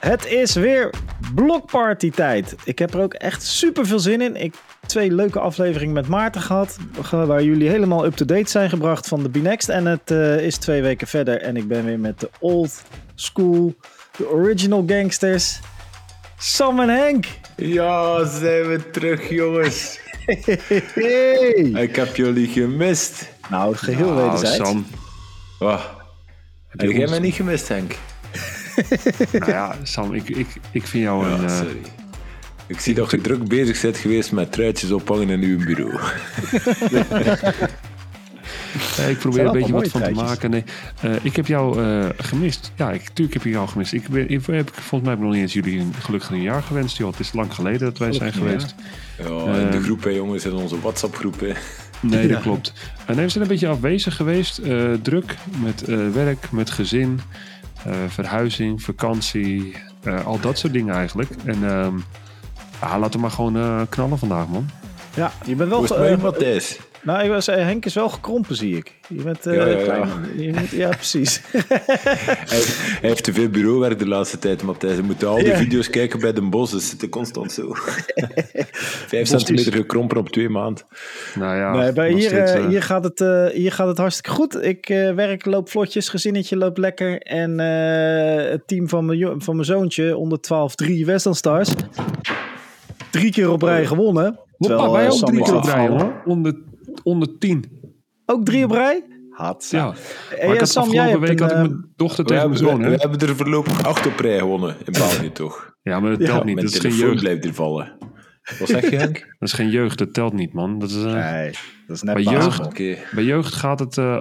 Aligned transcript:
Het 0.00 0.26
is 0.26 0.54
weer 0.54 0.90
blokparty 1.34 2.10
tijd. 2.10 2.54
Ik 2.64 2.78
heb 2.78 2.94
er 2.94 3.00
ook 3.00 3.14
echt 3.14 3.42
super 3.42 3.86
veel 3.86 3.98
zin 3.98 4.20
in. 4.20 4.36
Ik 4.36 4.52
heb 4.52 4.88
twee 4.88 5.12
leuke 5.12 5.40
afleveringen 5.40 5.94
met 5.94 6.08
Maarten 6.08 6.40
gehad. 6.40 6.76
Waar 7.10 7.42
jullie 7.42 7.68
helemaal 7.68 8.04
up-to-date 8.04 8.50
zijn 8.50 8.68
gebracht 8.70 9.08
van 9.08 9.22
de 9.22 9.28
B-Next. 9.30 9.68
En 9.68 9.86
het 9.86 10.10
uh, 10.10 10.40
is 10.40 10.56
twee 10.56 10.82
weken 10.82 11.06
verder. 11.06 11.40
En 11.40 11.56
ik 11.56 11.68
ben 11.68 11.84
weer 11.84 11.98
met 11.98 12.20
de 12.20 12.30
old 12.38 12.82
school, 13.14 13.74
de 14.16 14.30
original 14.30 14.84
gangsters. 14.86 15.60
Sam 16.38 16.80
en 16.80 16.88
Henk. 16.88 17.26
Ja, 17.56 18.24
zijn 18.24 18.68
we 18.68 18.90
terug, 18.90 19.28
jongens. 19.28 19.98
Hey. 20.94 21.82
Ik 21.82 21.96
heb 21.96 22.16
jullie 22.16 22.46
gemist. 22.46 23.28
Nou, 23.48 23.76
geheel 23.76 24.12
Nou, 24.12 24.22
wederzijds. 24.22 24.56
Sam. 24.56 24.86
Oh. 25.58 25.84
Heb 26.68 26.80
je 26.80 26.98
jij 26.98 27.08
mij 27.08 27.18
niet 27.18 27.34
gemist, 27.34 27.68
Henk? 27.68 27.96
Nou 29.38 29.50
ja, 29.50 29.76
Sam, 29.82 30.14
ik, 30.14 30.28
ik, 30.28 30.46
ik 30.72 30.86
vind 30.86 31.04
jou 31.04 31.26
een... 31.26 31.40
Ja, 31.40 31.46
eh, 31.46 31.56
sorry. 31.56 31.76
Ik 32.66 32.80
zie 32.80 32.94
dat 32.94 33.10
je 33.10 33.20
druk 33.20 33.48
bezig 33.48 33.80
bent 33.82 33.96
geweest 33.96 34.32
met 34.32 34.52
truitjes 34.52 34.90
ophangen 34.90 35.28
in 35.30 35.40
uw 35.42 35.58
bureau. 35.64 36.00
ik 39.08 39.18
probeer 39.18 39.46
een 39.46 39.52
beetje 39.52 39.72
wat 39.72 39.88
van 39.88 40.02
te 40.02 40.10
maken. 40.10 40.50
Nee, 40.50 40.64
eh, 41.00 41.10
ik 41.22 41.36
heb 41.36 41.46
jou 41.46 41.82
eh, 41.84 42.06
gemist. 42.16 42.72
Ja, 42.76 42.90
ik, 42.90 43.08
tuurlijk 43.12 43.34
heb 43.36 43.44
ik 43.46 43.52
jou 43.52 43.68
gemist. 43.68 43.92
Ik 43.92 44.08
ben, 44.08 44.28
ik, 44.28 44.46
heb, 44.46 44.70
volgens 44.74 45.00
mij 45.00 45.10
heb 45.10 45.18
ik 45.18 45.24
nog 45.24 45.32
niet 45.32 45.42
eens 45.42 45.52
jullie 45.52 45.78
een 45.80 45.94
gelukkig 46.00 46.30
nieuwjaar 46.30 46.62
gewenst. 46.62 46.96
Joh. 46.96 47.10
Het 47.10 47.20
is 47.20 47.32
lang 47.32 47.54
geleden 47.54 47.80
dat 47.80 47.98
wij 47.98 48.12
zijn 48.12 48.32
geweest. 48.32 48.74
Ja, 49.18 49.54
in 49.56 49.70
de 49.70 49.80
groep, 49.82 50.04
hè, 50.04 50.10
jongens, 50.10 50.44
in 50.44 50.52
onze 50.52 50.80
WhatsApp-groep. 50.80 51.40
hè. 51.40 51.52
Nee, 52.00 52.20
dat 52.28 52.36
Ja. 52.36 52.42
klopt. 52.42 52.72
En 53.06 53.14
nee, 53.16 53.24
we 53.24 53.30
zijn 53.30 53.42
een 53.44 53.50
beetje 53.50 53.68
afwezig 53.68 54.16
geweest. 54.16 54.58
eh, 54.58 54.92
druk 55.02 55.36
met 55.62 55.82
eh, 55.82 56.08
werk, 56.08 56.50
met 56.50 56.70
gezin, 56.70 57.20
verhuizing, 58.08 58.82
vakantie. 58.82 59.74
eh, 60.02 60.26
al 60.26 60.40
dat 60.40 60.58
soort 60.58 60.72
dingen 60.72 60.94
eigenlijk. 60.94 61.30
En 61.44 61.68
ehm, 61.68 61.96
ja, 62.80 62.98
laten 62.98 63.12
we 63.12 63.18
maar 63.18 63.30
gewoon 63.30 63.56
eh, 63.56 63.80
knallen 63.88 64.18
vandaag, 64.18 64.46
man. 64.48 64.70
Ja, 65.14 65.32
je 65.44 65.54
bent 65.54 65.68
wel... 65.68 65.78
Hoe 65.78 65.86
is 65.86 66.68
het 66.70 66.89
nou, 67.02 67.24
ik 67.24 67.30
was, 67.30 67.46
Henk 67.46 67.84
is 67.84 67.94
wel 67.94 68.08
gekrompen, 68.08 68.56
zie 68.56 68.76
ik. 68.76 68.94
Je 69.08 69.22
bent 69.22 69.46
eh, 69.46 69.54
Ja, 69.54 69.66
ja, 69.66 69.78
ja. 69.78 69.84
klein. 69.84 70.08
Je 70.36 70.52
moet, 70.52 70.68
ja, 70.70 70.88
precies. 70.88 71.40
Hij, 71.50 72.60
hij 73.00 73.08
heeft 73.08 73.24
te 73.24 73.32
veel 73.32 73.48
bureauwerk 73.48 73.98
de 73.98 74.08
laatste 74.08 74.38
tijd, 74.38 74.62
Matthijs. 74.62 74.92
Hij 74.92 75.02
moet 75.02 75.24
al 75.24 75.36
die 75.36 75.46
Ja. 75.46 75.56
video's 75.56 75.90
kijken 75.90 76.20
bij 76.20 76.32
de 76.32 76.42
bos. 76.42 76.70
Dus 76.70 76.88
zit 76.88 77.08
constant 77.08 77.52
zo. 77.52 77.72
Vijf 79.12 79.28
centimeter 79.28 79.72
gekrompen 79.72 80.16
op 80.16 80.28
twee 80.28 80.48
maanden. 80.48 80.84
Nou 81.34 81.56
ja, 81.56 81.72
Nee, 81.74 81.92
bij 81.92 82.10
nog 82.10 82.18
hier, 82.18 82.28
steeds, 82.28 82.50
eh, 82.50 82.56
eh, 82.58 82.68
hier, 82.68 82.82
gaat 82.82 83.04
het, 83.04 83.20
eh, 83.20 83.46
hier 83.46 83.72
gaat 83.72 83.86
het 83.88 83.98
hartstikke 83.98 84.30
goed. 84.30 84.62
Ik 84.64 84.88
eh, 84.88 85.12
werk, 85.14 85.44
loop 85.44 85.68
vlotjes, 85.70 86.08
gezinnetje 86.08 86.56
loopt 86.56 86.78
lekker. 86.78 87.20
En 87.20 87.60
eh, 87.60 88.50
het 88.50 88.62
team 88.66 88.88
van 88.88 89.04
mijn, 89.04 89.34
van 89.42 89.54
mijn 89.54 89.66
zoontje, 89.66 90.16
onder 90.16 90.40
12, 90.40 90.74
3 90.74 91.06
Western 91.06 91.34
Stars. 91.34 91.68
Drie 93.10 93.32
keer 93.32 93.50
op 93.50 93.62
rij 93.62 93.86
gewonnen. 93.86 94.24
Hoppa, 94.24 94.76
Terwijl, 94.76 94.92
wij 94.92 95.10
ook 95.10 95.26
drie 95.26 95.42
keer 95.42 95.54
op 95.56 95.64
rij, 95.64 95.88
hoor. 95.88 96.22
Onder, 96.24 96.54
onder 97.02 97.38
tien. 97.38 97.64
Ook 98.26 98.44
drie 98.44 98.64
op 98.64 98.70
rij? 98.70 99.04
Had. 99.30 99.68
Ja. 99.70 99.92
Hey, 100.28 100.46
Maar 100.46 100.46
ik 100.46 100.52
eh, 100.52 100.58
had 100.58 100.68
Sam, 100.68 100.82
afgelopen 100.82 101.20
week 101.20 101.30
een, 101.30 101.38
had 101.40 101.50
ik 101.50 101.56
eh, 101.56 101.62
mijn 101.62 101.92
dochter 101.96 102.24
We 102.24 102.30
tegen 102.30 102.48
mijn 102.50 102.60
hebben, 102.60 102.78
zoon, 102.78 102.78
we 102.90 102.96
hè? 102.96 103.08
hebben 103.08 103.28
er 103.28 103.36
voorlopig 103.36 103.84
acht 103.84 104.06
op 104.06 104.18
rij 104.18 104.38
gewonnen 104.38 104.76
in 104.84 104.92
België, 104.92 105.32
toch? 105.32 105.74
Ja, 105.82 106.00
maar 106.00 106.10
dat 106.10 106.20
Ja, 106.20 106.26
telt 106.26 106.44
niet. 106.44 106.54
Mijn 106.54 106.66
Dat 106.66 106.74
is 106.74 106.80
geen 106.80 106.94
jeugd. 106.94 107.20
blijft 107.20 107.44
er 107.44 107.54
vallen. 107.54 107.96
Wat 108.58 108.68
zeg 108.68 108.90
je, 108.90 108.96
Henk? 108.96 109.18
Dat 109.38 109.48
is 109.48 109.52
geen 109.52 109.70
jeugd, 109.70 109.98
dat 109.98 110.14
telt 110.14 110.32
niet, 110.32 110.52
man. 110.52 110.78
Dat 110.78 110.90
is, 110.90 111.04
eh, 111.04 111.12
Nee, 111.30 111.50
dat 111.86 111.96
is 111.96 112.02
net 112.02 112.14
Bij 112.14 112.22
jeugd-. 112.22 112.74
Bij 113.14 113.24
jeugd 113.24 113.54
gaat 113.54 113.78
het... 113.78 113.98
eh, 113.98 114.20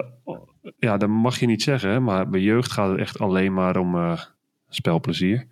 ja, 0.78 0.98
dat 0.98 1.09
mag 1.09 1.39
je 1.39 1.45
niet 1.45 1.61
zeggen, 1.64 1.89
hè, 1.89 2.00
maar 2.00 2.30
bij 2.30 2.42
jeugd 2.42 2.72
gaat 2.72 2.89
het 2.89 3.00
echt 3.00 3.20
alleen 3.20 3.54
maar 3.54 3.78
om 3.78 3.95
eh, 3.95 4.20
spelplezier. 4.67 5.48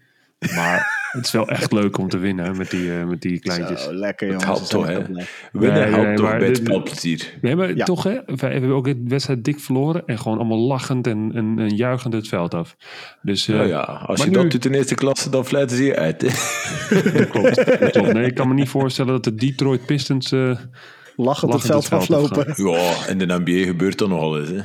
Maar 0.56 1.10
het 1.12 1.26
is 1.26 1.32
wel 1.32 1.48
echt 1.48 1.72
leuk 1.72 1.98
om 1.98 2.10
te 2.10 2.18
winnen 2.18 2.58
met 2.58 2.70
die, 2.70 2.94
eh, 2.94 3.04
met 3.06 3.22
die 3.22 3.40
kleintjes. 3.40 3.84
Zo, 3.84 3.94
lekker 3.94 4.32
Het 4.34 4.42
jongens. 4.42 4.60
helpt 4.72 4.72
dat 4.88 4.96
toch, 5.06 5.16
hè? 5.18 5.24
Winnen 5.52 5.80
Nee, 5.80 5.90
helpt 5.90 6.06
nee, 6.08 6.16
toch 6.16 6.30
bij 6.30 6.38
het 6.40 6.48
dit- 6.48 6.58
spelplezier. 6.58 7.34
Nee, 7.42 7.56
maar 7.56 7.76
Ja. 7.76 7.86
toch, 7.86 8.04
hè? 8.04 8.18
Wij 8.26 8.52
hebben 8.52 8.70
ook 8.72 8.86
de 8.86 9.04
wedstrijd 9.08 9.44
dik 9.44 9.60
verloren 9.60 10.04
en 10.06 10.20
gewoon 10.20 10.38
allemaal 10.38 10.58
lachend 10.60 11.08
en, 11.08 11.32
en, 11.34 11.60
en 11.60 11.76
juichend 11.76 12.14
het 12.14 12.28
veld 12.28 12.54
af. 12.54 12.76
Dus 13.22 13.48
eh, 13.48 13.56
Ja, 13.56 13.64
ja. 13.64 13.80
Als 13.82 14.20
je 14.24 14.28
nu- 14.30 14.32
dat 14.34 14.52
doet 14.52 14.66
in 14.66 14.74
eerste 14.74 14.96
klasse, 14.96 15.30
dan 15.30 15.46
fluiten 15.46 15.78
ze 15.78 15.84
je 15.84 15.96
uit. 15.96 16.20
Dat 16.20 17.30
klopt, 17.30 17.56
dat 17.80 17.92
klopt. 17.92 18.14
Nee, 18.14 18.26
ik 18.26 18.36
kan 18.36 18.48
me 18.48 18.54
niet 18.54 18.70
voorstellen 18.70 19.12
dat 19.12 19.24
de 19.24 19.36
Detroit 19.36 19.86
Pistons 19.86 20.32
eh, 20.32 20.40
Lachend 20.40 21.54
het 21.54 21.64
Lachend 21.64 21.88
veld 21.88 21.90
het 21.90 22.06
veld 22.06 22.32
aflopen. 22.32 22.72
Ja, 22.72 23.08
in 23.08 23.18
de 23.18 23.26
NBA 23.26 23.66
gebeurt 23.66 23.98
dat 23.98 24.10
nogal 24.10 24.40
eens. 24.40 24.50
Hè? 24.50 24.60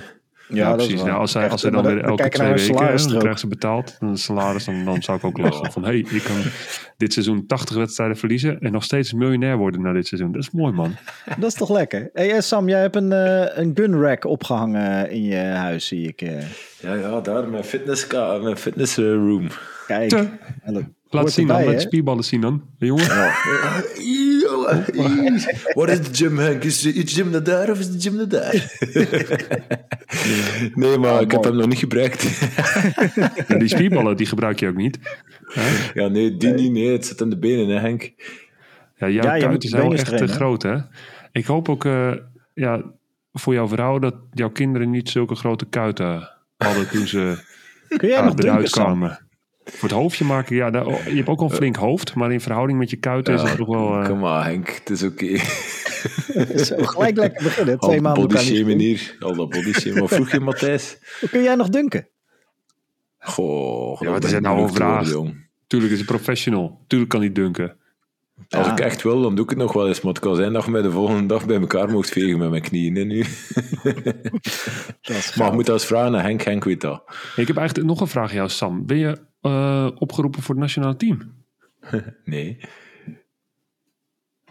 Ja, 0.52 0.68
is 0.70 0.74
precies. 0.86 1.02
Nou, 1.02 1.18
als 1.18 1.32
zij, 1.32 1.42
Echt, 1.42 1.52
als 1.52 1.60
zij 1.60 1.70
dan 1.70 1.82
we- 1.82 1.88
weer 1.88 2.02
we 2.02 2.08
elke 2.08 2.28
twee 2.28 2.48
weken, 2.48 2.66
dan 2.66 2.76
salarisstrook. 2.76 3.18
krijgen 3.18 3.40
ze 3.40 3.46
betaald, 3.46 3.96
een 4.00 4.16
salaris, 4.16 4.64
dan, 4.64 4.84
dan 4.84 5.02
zou 5.02 5.18
ik 5.18 5.24
ook 5.24 5.38
lachen. 5.38 5.72
Van, 5.72 5.82
hé, 5.84 5.88
hey, 5.88 5.98
ik 5.98 6.22
kan 6.24 6.36
dit 6.96 7.12
seizoen 7.12 7.46
80 7.46 7.76
wedstrijden 7.76 8.16
verliezen 8.16 8.60
en 8.60 8.72
nog 8.72 8.84
steeds 8.84 9.12
miljonair 9.12 9.56
worden 9.56 9.82
na 9.82 9.92
dit 9.92 10.06
seizoen. 10.06 10.32
Dat 10.32 10.42
is 10.42 10.50
mooi, 10.50 10.72
man. 10.72 10.94
Dat 11.38 11.48
is 11.50 11.54
toch 11.54 11.70
lekker? 11.70 12.10
Hey, 12.12 12.30
eh, 12.32 12.40
Sam, 12.40 12.68
jij 12.68 12.80
hebt 12.80 12.96
een, 12.96 13.12
eh, 13.12 13.58
een 13.58 13.70
gun 13.74 14.00
rack 14.00 14.24
opgehangen 14.24 15.10
in 15.10 15.22
je 15.24 15.36
huis, 15.36 15.86
zie 15.86 16.08
ik. 16.08 16.20
eh. 16.22 16.40
Ja, 16.80 16.94
ja, 16.94 17.20
daar, 17.20 17.48
mijn 17.48 17.64
fitness, 17.64 18.06
mijn 18.42 18.56
fitness 18.56 18.98
eh, 18.98 19.04
room. 19.04 19.46
Kijk. 19.86 20.08
Te. 20.08 20.84
Laat 21.14 21.32
zien 21.32 21.46
dan, 21.46 21.64
laat 21.64 21.80
spierballen 21.80 22.24
zien 22.24 22.40
dan. 22.40 22.62
Jongen, 22.78 23.06
Wat 25.74 25.88
is 25.88 26.00
de 26.00 26.08
gym, 26.12 26.38
Henk? 26.38 26.64
Is 26.64 26.80
de 26.80 27.06
gym 27.06 27.30
naar 27.30 27.42
daar 27.42 27.70
of 27.70 27.78
is 27.78 27.90
de 27.90 28.00
gym 28.00 28.16
naar 28.16 28.28
daar? 28.28 28.76
nee, 30.74 30.98
maar 30.98 31.20
ik 31.20 31.30
heb 31.30 31.44
hem 31.44 31.56
nog 31.56 31.66
niet 31.66 31.78
gebruikt. 31.78 32.22
Ja, 33.48 33.58
die 33.58 33.68
spierballen 33.68 34.16
die 34.16 34.26
gebruik 34.26 34.60
je 34.60 34.68
ook 34.68 34.76
niet. 34.76 34.98
ja, 35.94 36.08
nee, 36.08 36.36
die 36.36 36.52
niet. 36.52 36.72
Nee, 36.72 36.92
het 36.92 37.06
zit 37.06 37.22
aan 37.22 37.30
de 37.30 37.38
benen, 37.38 37.68
hè, 37.68 37.80
Henk. 37.80 38.12
Ja, 38.96 39.08
jouw 39.08 39.24
Ja, 39.24 39.56
zijn 39.58 39.82
wel 39.82 39.92
echt 39.92 40.16
te 40.16 40.26
groot, 40.26 40.62
hè? 40.62 40.76
Ik 41.32 41.46
hoop 41.46 41.68
ook 41.68 41.84
eh, 41.84 42.12
ja, 42.54 42.82
voor 43.32 43.54
jouw 43.54 43.68
vrouw 43.68 43.98
dat 43.98 44.14
jouw 44.32 44.50
kinderen 44.50 44.90
niet 44.90 45.08
zulke 45.08 45.34
grote 45.34 45.64
kuiten 45.64 46.30
hadden 46.56 46.88
toen 46.88 47.06
ze 47.06 47.36
Kun 47.96 48.08
jij 48.08 48.22
nog 48.22 48.38
eruit 48.38 48.70
kwamen. 48.70 49.26
Voor 49.72 49.88
het 49.88 49.98
hoofdje 49.98 50.24
maken, 50.24 50.56
ja, 50.56 50.70
daar, 50.70 50.86
je 50.86 51.16
hebt 51.16 51.28
ook 51.28 51.40
wel 51.40 51.50
een 51.50 51.56
flink 51.56 51.76
hoofd, 51.76 52.14
maar 52.14 52.32
in 52.32 52.40
verhouding 52.40 52.78
met 52.78 52.90
je 52.90 52.96
kuiten 52.96 53.34
is 53.34 53.42
het 53.42 53.56
toch 53.56 53.66
wel... 53.68 54.00
eh, 54.00 54.08
Kom 54.08 54.18
maar, 54.18 54.44
Henk. 54.44 54.68
Het 54.68 54.90
is 54.90 55.02
oké. 55.02 55.36
Zo, 56.64 56.76
gelijk 56.84 57.16
lekker 57.16 57.42
beginnen. 57.42 57.78
Al 57.78 57.88
Twee 57.88 58.00
dat 58.00 58.16
maanden 58.16 58.22
elkaar 58.38 58.64
niet 58.64 58.80
hier. 58.80 59.16
Al 59.20 59.34
dat 59.34 59.48
body 59.50 59.72
shamen. 59.72 60.00
Wat 60.00 60.10
vroeg 60.14 60.30
je, 60.30 60.40
Matthijs? 60.50 60.98
Hoe 61.20 61.28
kun 61.28 61.42
jij 61.42 61.54
nog 61.54 61.68
dunken? 61.68 62.08
Goh. 63.18 64.00
Ja, 64.00 64.06
wat 64.10 64.14
dat 64.14 64.24
is 64.24 64.32
het 64.32 64.42
nou 64.42 64.62
een 64.62 64.72
vraag? 64.74 64.94
worden, 64.94 65.12
jong. 65.12 65.48
Tuurlijk 65.66 65.92
is 65.92 65.98
hij 65.98 66.06
professional. 66.06 66.84
Tuurlijk 66.86 67.10
kan 67.10 67.20
hij 67.20 67.32
dunken. 67.32 67.76
Als 68.48 68.66
ik 68.66 68.80
echt 68.80 69.02
wil, 69.02 69.22
dan 69.22 69.34
doe 69.34 69.44
ik 69.44 69.50
het 69.50 69.58
nog 69.58 69.72
wel 69.72 69.88
eens. 69.88 70.00
Maar 70.00 70.12
het 70.12 70.22
kan 70.22 70.36
zijn 70.36 70.52
dat 70.52 70.64
je 70.64 70.70
mij 70.70 70.82
de 70.82 70.90
volgende 70.90 71.26
dag 71.26 71.46
bij 71.46 71.60
elkaar 71.60 71.88
mocht 71.90 72.08
vegen 72.10 72.38
met 72.38 72.50
mijn 72.50 72.62
knieën. 72.62 72.94
Hè, 72.96 73.02
nu. 73.04 73.18
Dat 75.02 75.10
Maar 75.10 75.32
goud. 75.32 75.52
moet 75.52 75.68
als 75.70 75.86
vragen 75.86 76.12
naar 76.12 76.22
Henk. 76.22 76.42
Henk 76.42 76.64
weet 76.64 76.80
dat. 76.80 77.02
Ik 77.36 77.46
heb 77.46 77.56
eigenlijk 77.56 77.88
nog 77.88 78.00
een 78.00 78.06
vraag 78.06 78.28
aan 78.30 78.36
jou, 78.36 78.48
Sam. 78.48 78.86
Ben 78.86 78.96
je 78.98 79.18
eh, 79.42 79.88
opgeroepen 79.94 80.42
voor 80.42 80.54
het 80.54 80.64
nationale 80.64 80.96
team? 80.96 81.40
Nee. 82.24 82.58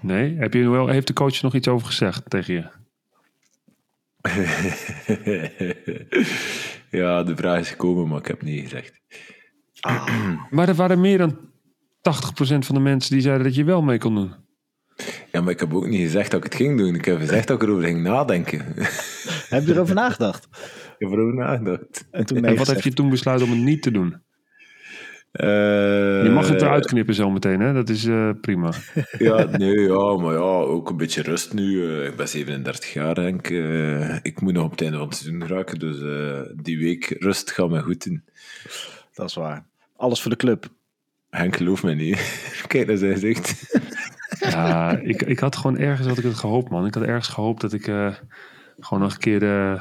Nee? 0.02 0.36
Heb 0.36 0.54
je 0.54 0.70
wel, 0.70 0.88
heeft 0.88 1.08
de 1.08 1.14
coach 1.14 1.42
nog 1.42 1.56
iets 1.56 1.68
over 1.68 1.88
gezegd 1.88 2.30
tegen 2.30 2.54
je? 2.54 2.70
ja, 6.98 7.24
de 7.24 7.36
vraag 7.36 7.60
is 7.60 7.70
gekomen, 7.70 8.08
maar 8.08 8.20
ik 8.20 8.28
heb 8.28 8.42
niet 8.42 8.62
gezegd. 8.62 9.00
Maar 10.50 10.70
er 10.70 10.76
waren 10.76 11.02
meer 11.02 11.18
dan 11.18 11.38
80% 11.38 11.40
van 12.58 12.76
de 12.76 12.82
mensen 12.82 13.12
die 13.12 13.22
zeiden 13.22 13.46
dat 13.46 13.56
je 13.56 13.64
wel 13.64 13.82
mee 13.82 13.98
kon 13.98 14.16
doen. 14.16 14.34
Ja, 15.32 15.42
maar 15.42 15.52
ik 15.52 15.60
heb 15.60 15.74
ook 15.74 15.88
niet 15.88 16.02
gezegd 16.02 16.32
dat 16.32 16.46
ik 16.46 16.52
het 16.52 16.62
ging 16.62 16.78
doen. 16.78 16.96
Ik 16.96 17.06
heb 17.06 17.20
gezegd 17.20 17.48
dat 17.48 17.62
ik 17.62 17.68
erover 17.68 17.84
ging 17.84 18.02
nadenken. 18.02 18.66
Heb 19.50 19.66
je 19.66 19.74
erover 19.74 19.96
nagedacht? 19.96 20.48
ik 20.98 20.98
heb 20.98 21.12
erover 21.12 21.36
nagedacht. 21.36 22.08
En 22.12 22.26
toen 22.26 22.46
En 22.46 22.56
wat 22.56 22.68
heb 22.68 22.82
je 22.82 22.94
toen 22.94 23.10
besloten 23.10 23.46
om 23.46 23.52
het 23.52 23.62
niet 23.62 23.82
te 23.82 23.92
doen? 23.92 24.22
Eh, 25.32 26.24
Je 26.24 26.30
mag 26.34 26.48
het 26.50 26.62
eruit 26.62 26.86
knippen 26.86 27.14
zometeen, 27.16 27.60
hè? 27.60 27.74
Dat 27.74 27.90
is 27.90 28.06
eh, 28.06 28.30
prima. 28.42 28.72
Ja, 29.18 29.44
nee, 29.58 29.80
ja, 29.80 30.16
maar 30.18 30.34
ja, 30.34 30.40
ook 30.40 30.90
een 30.90 30.98
beetje 30.98 31.22
rust 31.22 31.54
nu. 31.54 31.86
Eh, 32.00 32.06
ik 32.06 32.16
ben 32.16 32.28
37 32.28 32.94
jaar, 32.94 33.16
denk 33.16 33.48
ik. 33.50 34.20
Ik 34.24 34.42
moet 34.42 34.54
nog 34.54 34.64
op 34.64 34.72
het 34.72 34.82
einde 34.82 34.98
van 34.98 35.08
het 35.08 35.16
seizoen 35.16 35.48
raken, 35.48 35.80
dus 35.80 36.02
eh, 36.02 36.42
die 36.64 36.78
week 36.78 37.16
rust 37.20 37.52
gaat 37.52 37.70
mij 37.70 37.82
goed 37.82 38.06
in. 38.06 38.24
Dat 39.14 39.30
is 39.30 39.36
waar. 39.36 39.66
Alles 39.96 40.22
voor 40.22 40.32
de 40.32 40.38
club. 40.38 40.68
Henk 41.30 41.56
gelooft 41.56 41.84
mij 41.84 41.96
niet. 41.96 42.40
Kijk 42.68 42.88
naar 42.88 42.98
zijn 42.98 43.14
gezicht. 43.14 43.56
Ja, 44.40 44.98
ik, 44.98 45.22
ik 45.22 45.40
had 45.40 45.56
gewoon 45.56 45.78
ergens 45.78 46.08
had 46.08 46.18
ik 46.18 46.24
het 46.24 46.34
gehoopt, 46.36 46.70
man. 46.70 46.86
Ik 46.86 46.94
had 46.94 47.04
ergens 47.04 47.28
gehoopt 47.28 47.62
dat 47.62 47.74
ik 47.74 47.88
eh, 47.88 48.14
gewoon 48.80 49.04
nog 49.04 49.14
een 49.14 49.20
keer 49.20 49.40
de, 49.40 49.80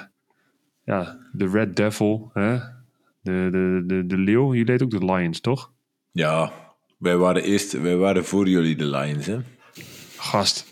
ja, 0.85 1.19
de 1.32 1.49
Red 1.49 1.76
Devil, 1.76 2.31
hè? 2.35 2.58
De, 3.22 3.49
de, 3.50 3.82
de, 3.87 4.06
de 4.06 4.17
leeuw. 4.17 4.55
Je 4.55 4.64
deed 4.64 4.82
ook 4.82 4.90
de 4.90 5.05
Lions, 5.05 5.40
toch? 5.40 5.72
Ja, 6.12 6.52
wij 6.99 7.17
waren 7.17 7.43
eerst, 7.43 7.81
wij 7.81 7.96
waren 7.96 8.25
voor 8.25 8.49
jullie 8.49 8.76
de 8.76 8.87
Lions, 8.87 9.26
hè. 9.26 9.37
Gast. 10.17 10.69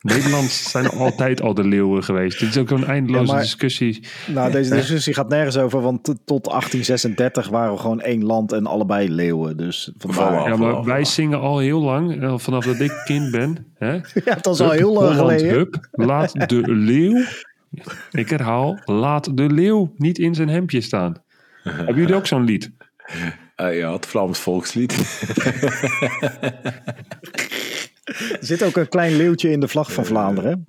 Nederland 0.00 0.50
zijn 0.74 0.88
altijd 0.88 1.40
al 1.40 1.54
de 1.54 1.64
leeuwen 1.64 2.04
geweest. 2.04 2.38
Dit 2.38 2.48
is 2.48 2.56
ook 2.58 2.70
een 2.70 2.84
eindeloze 2.84 3.26
Ja, 3.26 3.32
maar- 3.32 3.42
discussie. 3.42 4.04
Nou, 4.28 4.52
deze 4.52 4.74
discussie 4.74 5.14
gaat 5.14 5.28
nergens 5.28 5.56
over, 5.56 5.80
want 5.80 6.04
tot 6.04 6.44
1836 6.44 7.48
waren 7.48 7.72
we 7.72 7.78
gewoon 7.78 8.00
één 8.00 8.24
land 8.24 8.52
en 8.52 8.66
allebei 8.66 9.10
leeuwen. 9.10 9.56
Dus 9.56 9.92
vandaar. 9.98 10.48
Ja, 10.48 10.56
maar 10.56 10.84
wij 10.84 11.04
zingen 11.04 11.40
al 11.40 11.58
heel 11.58 11.80
lang, 11.80 12.22
eh, 12.22 12.38
vanaf 12.38 12.64
dat 12.64 12.80
ik 12.80 13.02
kind 13.04 13.30
ben. 13.30 13.66
Hè? 13.74 13.92
Ja, 14.24 14.34
dat 14.40 14.54
is 14.54 14.60
al 14.60 14.70
heel 14.70 14.92
lang 14.92 15.16
Holland, 15.16 15.18
geleden. 15.40 15.58
hup, 15.58 15.88
laat 15.90 16.48
de 16.48 16.62
leeuw, 16.72 17.24
ik 18.10 18.28
herhaal, 18.30 18.78
laat 18.84 19.36
de 19.36 19.46
leeuw 19.52 19.92
niet 19.96 20.18
in 20.18 20.34
zijn 20.34 20.48
hemdje 20.48 20.80
staan. 20.80 21.22
Hebben 21.68 21.94
jullie 21.96 22.14
ook 22.14 22.26
zo'n 22.26 22.44
lied? 22.44 22.70
Eh, 23.56 23.78
ja, 23.78 23.92
het 23.92 24.06
Vlaams 24.06 24.38
volkslied. 24.38 24.92
Er 28.04 28.38
zit 28.46 28.62
ook 28.62 28.76
een 28.76 28.88
klein 28.88 29.16
leeuwtje 29.16 29.50
in 29.50 29.60
de 29.60 29.68
vlag 29.68 29.92
van 29.92 30.04
Vlaanderen. 30.04 30.64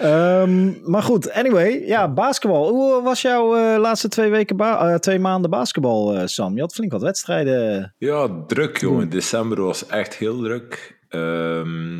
Ehm, 0.00 0.90
maar 0.90 1.02
goed, 1.02 1.30
anyway. 1.32 1.82
Ja, 1.86 2.12
basketbal. 2.12 2.68
Hoe 2.68 3.02
was 3.02 3.22
jouw 3.22 3.56
eh, 3.56 3.78
laatste 3.80 4.08
twee, 4.08 4.30
weken 4.30 4.56
ba- 4.56 4.88
eh, 4.92 4.94
twee 4.98 5.18
maanden 5.18 5.50
basketbal, 5.50 6.14
eh, 6.16 6.26
Sam? 6.26 6.54
Je 6.54 6.60
had 6.60 6.74
flink 6.74 6.92
wat 6.92 7.02
wedstrijden. 7.02 7.94
Ja, 7.98 8.28
druk 8.46 8.76
jongen. 8.80 9.08
December 9.08 9.60
was 9.62 9.86
echt 9.86 10.14
heel 10.14 10.38
druk. 10.42 10.98
Ehm, 11.08 11.98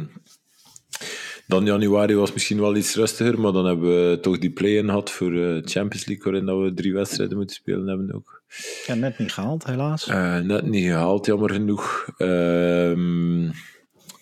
dan 1.46 1.64
januari 1.64 2.14
was 2.14 2.32
misschien 2.32 2.60
wel 2.60 2.76
iets 2.76 2.94
rustiger, 2.94 3.40
maar 3.40 3.52
dan 3.52 3.66
hebben 3.66 4.10
we 4.10 4.18
toch 4.20 4.38
die 4.38 4.50
play-in 4.50 4.84
gehad 4.84 5.10
voor 5.10 5.30
de 5.30 5.62
Champions 5.64 6.06
League, 6.06 6.24
waarin 6.24 6.46
dat 6.46 6.60
we 6.60 6.74
drie 6.74 6.92
wedstrijden 6.92 7.36
moeten 7.36 7.56
spelen 7.56 7.86
hebben 7.86 8.14
ook. 8.14 8.42
Ja, 8.86 8.94
net 8.94 9.18
niet 9.18 9.32
gehaald, 9.32 9.64
helaas. 9.66 10.06
Eh, 10.08 10.38
net 10.38 10.66
niet 10.66 10.84
gehaald, 10.84 11.26
jammer 11.26 11.50
genoeg. 11.50 12.08
Ehm, 12.16 13.50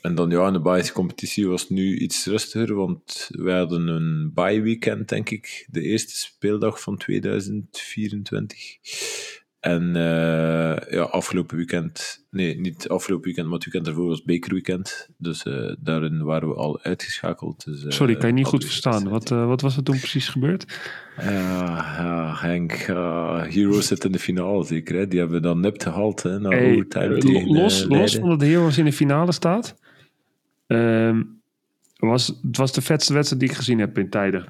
en 0.00 0.14
dan 0.14 0.30
ja, 0.30 0.46
in 0.46 0.52
de 0.52 0.60
Belgische 0.60 0.92
competitie 0.92 1.48
was 1.48 1.60
het 1.60 1.70
nu 1.70 1.98
iets 1.98 2.26
rustiger, 2.26 2.74
want 2.74 3.28
we 3.30 3.52
hadden 3.52 3.88
een 3.88 4.30
bye 4.34 4.60
weekend, 4.60 5.08
denk 5.08 5.30
ik. 5.30 5.66
De 5.70 5.82
eerste 5.82 6.16
speeldag 6.16 6.80
van 6.80 6.96
2024. 6.96 8.78
En 9.64 9.96
eh, 9.96 10.92
ja, 10.92 11.02
afgelopen 11.02 11.56
weekend, 11.56 12.24
nee, 12.30 12.60
niet 12.60 12.88
afgelopen 12.88 13.24
weekend, 13.24 13.46
maar 13.46 13.54
het 13.54 13.64
weekend 13.64 13.86
ervoor 13.86 14.08
was 14.08 14.22
bekerweekend. 14.22 15.08
Dus 15.18 15.42
eh, 15.42 15.72
daarin 15.78 16.24
waren 16.24 16.48
we 16.48 16.54
al 16.54 16.80
uitgeschakeld. 16.82 17.64
Dus, 17.64 17.84
eh, 17.84 17.90
Sorry, 17.90 18.12
ik 18.12 18.18
kan 18.18 18.28
je 18.28 18.34
niet 18.34 18.46
goed 18.46 18.64
verstaan. 18.64 19.08
Wat, 19.08 19.28
wat 19.28 19.60
was 19.60 19.76
er 19.76 19.82
toen 19.82 19.98
precies 19.98 20.28
gebeurd? 20.28 20.80
Ja, 21.16 21.26
ja, 21.98 22.34
Henk, 22.36 22.72
ja, 22.72 23.38
Heroes 23.48 23.86
zit 23.86 24.04
in 24.04 24.12
de 24.12 24.18
finale 24.18 24.64
zeker. 24.64 24.96
Hè? 24.96 25.08
Die 25.08 25.18
hebben 25.18 25.36
we 25.36 25.42
dan 25.46 25.60
nipt 25.60 25.82
gehaald 25.82 26.22
hè, 26.22 26.38
na 26.38 26.48
Hey, 26.48 26.72
overtime 26.72 27.18
tegen 27.18 27.46
los, 27.48 27.80
los 27.84 27.88
Leiden. 27.88 28.20
van 28.20 28.28
dat 28.28 28.40
de 28.40 28.46
Heroes 28.46 28.78
in 28.78 28.84
de 28.84 28.92
finale 28.92 29.32
staat. 29.32 29.74
ehm, 30.66 31.22
was, 31.96 32.26
het 32.42 32.56
was 32.56 32.72
de 32.72 32.82
vetste 32.82 33.12
wedstrijd 33.12 33.40
die 33.42 33.50
ik 33.50 33.56
gezien 33.56 33.78
heb 33.78 33.98
in 33.98 34.10
tijden. 34.10 34.46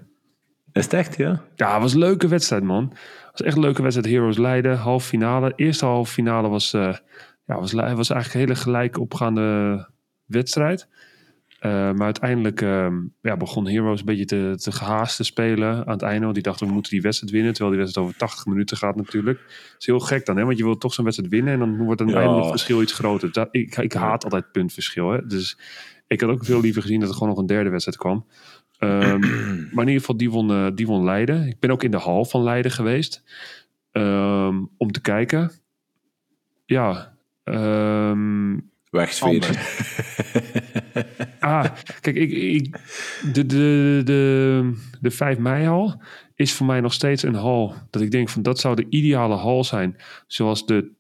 Is 0.72 0.84
het 0.84 0.92
echt, 0.92 1.16
ja? 1.16 1.42
Ja, 1.56 1.72
het 1.72 1.82
was 1.82 1.92
een 1.92 1.98
leuke 1.98 2.28
wedstrijd, 2.28 2.62
man. 2.62 2.92
Het 3.34 3.42
was 3.42 3.52
echt 3.52 3.56
een 3.56 3.62
leuke 3.62 3.82
wedstrijd. 3.82 4.14
Heroes 4.14 4.36
Leiden, 4.38 4.76
halve 4.76 5.06
finale. 5.06 5.52
Eerste 5.56 5.84
halve 5.84 6.12
finale 6.12 6.48
was, 6.48 6.72
eh, 6.72 6.94
ja, 7.46 7.60
was, 7.60 7.72
was 7.72 8.10
eigenlijk 8.10 8.34
een 8.34 8.40
hele 8.40 8.54
gelijk 8.54 8.98
opgaande 8.98 9.88
wedstrijd. 10.24 10.88
Eh, 11.58 11.70
maar 11.70 12.04
uiteindelijk 12.04 12.60
ehm, 12.62 12.94
ja, 13.20 13.36
begon 13.36 13.68
Heroes 13.68 13.98
een 14.00 14.04
beetje 14.06 14.24
te, 14.24 14.54
te 14.56 14.72
gehaast 14.72 15.16
te 15.16 15.24
spelen 15.24 15.86
aan 15.86 15.92
het 15.92 16.02
einde. 16.02 16.20
Want 16.22 16.34
die 16.34 16.42
dachten, 16.42 16.66
we 16.66 16.72
moeten 16.72 16.92
die 16.92 17.00
wedstrijd 17.00 17.32
winnen. 17.32 17.52
Terwijl 17.52 17.74
die 17.74 17.82
wedstrijd 17.82 18.08
over 18.08 18.20
80 18.20 18.46
minuten 18.46 18.76
gaat 18.76 18.96
natuurlijk. 18.96 19.38
Dat 19.38 19.74
is 19.78 19.86
heel 19.86 20.00
gek 20.00 20.26
dan, 20.26 20.36
hè? 20.36 20.44
want 20.44 20.58
je 20.58 20.64
wilt 20.64 20.80
toch 20.80 20.94
zo'n 20.94 21.04
wedstrijd 21.04 21.30
winnen. 21.32 21.52
En 21.52 21.58
dan 21.58 21.76
wordt 21.84 22.00
het 22.00 22.08
Ja. 22.08 22.14
uiteindelijk 22.14 22.50
verschil 22.56 22.82
iets 22.82 22.92
groter. 22.92 23.32
Dat, 23.32 23.48
ik, 23.50 23.76
ik 23.76 23.92
haat 23.92 24.24
altijd 24.24 24.52
puntverschil. 24.52 25.10
Hè? 25.10 25.26
Dus 25.26 25.58
ik 26.06 26.20
had 26.20 26.30
ook 26.30 26.44
veel 26.44 26.60
liever 26.60 26.82
gezien 26.82 27.00
dat 27.00 27.08
er 27.08 27.14
gewoon 27.14 27.28
nog 27.28 27.38
een 27.38 27.46
derde 27.46 27.70
wedstrijd 27.70 27.98
kwam. 27.98 28.26
Ehm, 28.84 29.20
maar 29.72 29.82
in 29.84 29.88
ieder 29.88 30.00
geval, 30.00 30.16
die 30.16 30.30
won, 30.30 30.50
eh, 30.50 30.66
die 30.74 30.86
won 30.86 31.04
Leiden. 31.04 31.46
Ik 31.48 31.58
ben 31.60 31.70
ook 31.70 31.82
in 31.82 31.90
de 31.90 31.96
hal 31.96 32.24
van 32.24 32.42
Leiden 32.42 32.70
geweest. 32.70 33.22
ehm, 33.92 34.62
om 34.76 34.92
te 34.92 35.00
kijken. 35.00 35.50
Ja. 36.66 37.16
ehm, 37.44 38.58
Wegsfeer. 38.90 39.50
ah, 41.40 41.64
kijk, 42.00 42.16
ik, 42.16 42.30
ik, 42.30 42.80
de, 43.32 43.46
de, 43.46 44.00
de, 44.04 44.72
de 45.00 45.10
5 45.10 45.38
mei 45.38 45.64
hal 45.66 46.02
is 46.34 46.52
voor 46.52 46.66
mij 46.66 46.80
nog 46.80 46.92
steeds 46.92 47.22
een 47.22 47.34
hal. 47.34 47.74
Dat 47.90 48.02
ik 48.02 48.10
denk 48.10 48.28
van 48.28 48.42
dat 48.42 48.58
zou 48.60 48.76
de 48.76 48.86
ideale 48.88 49.34
hal 49.34 49.64
zijn. 49.64 49.96
Zoals 50.26 50.66
de 50.66 50.90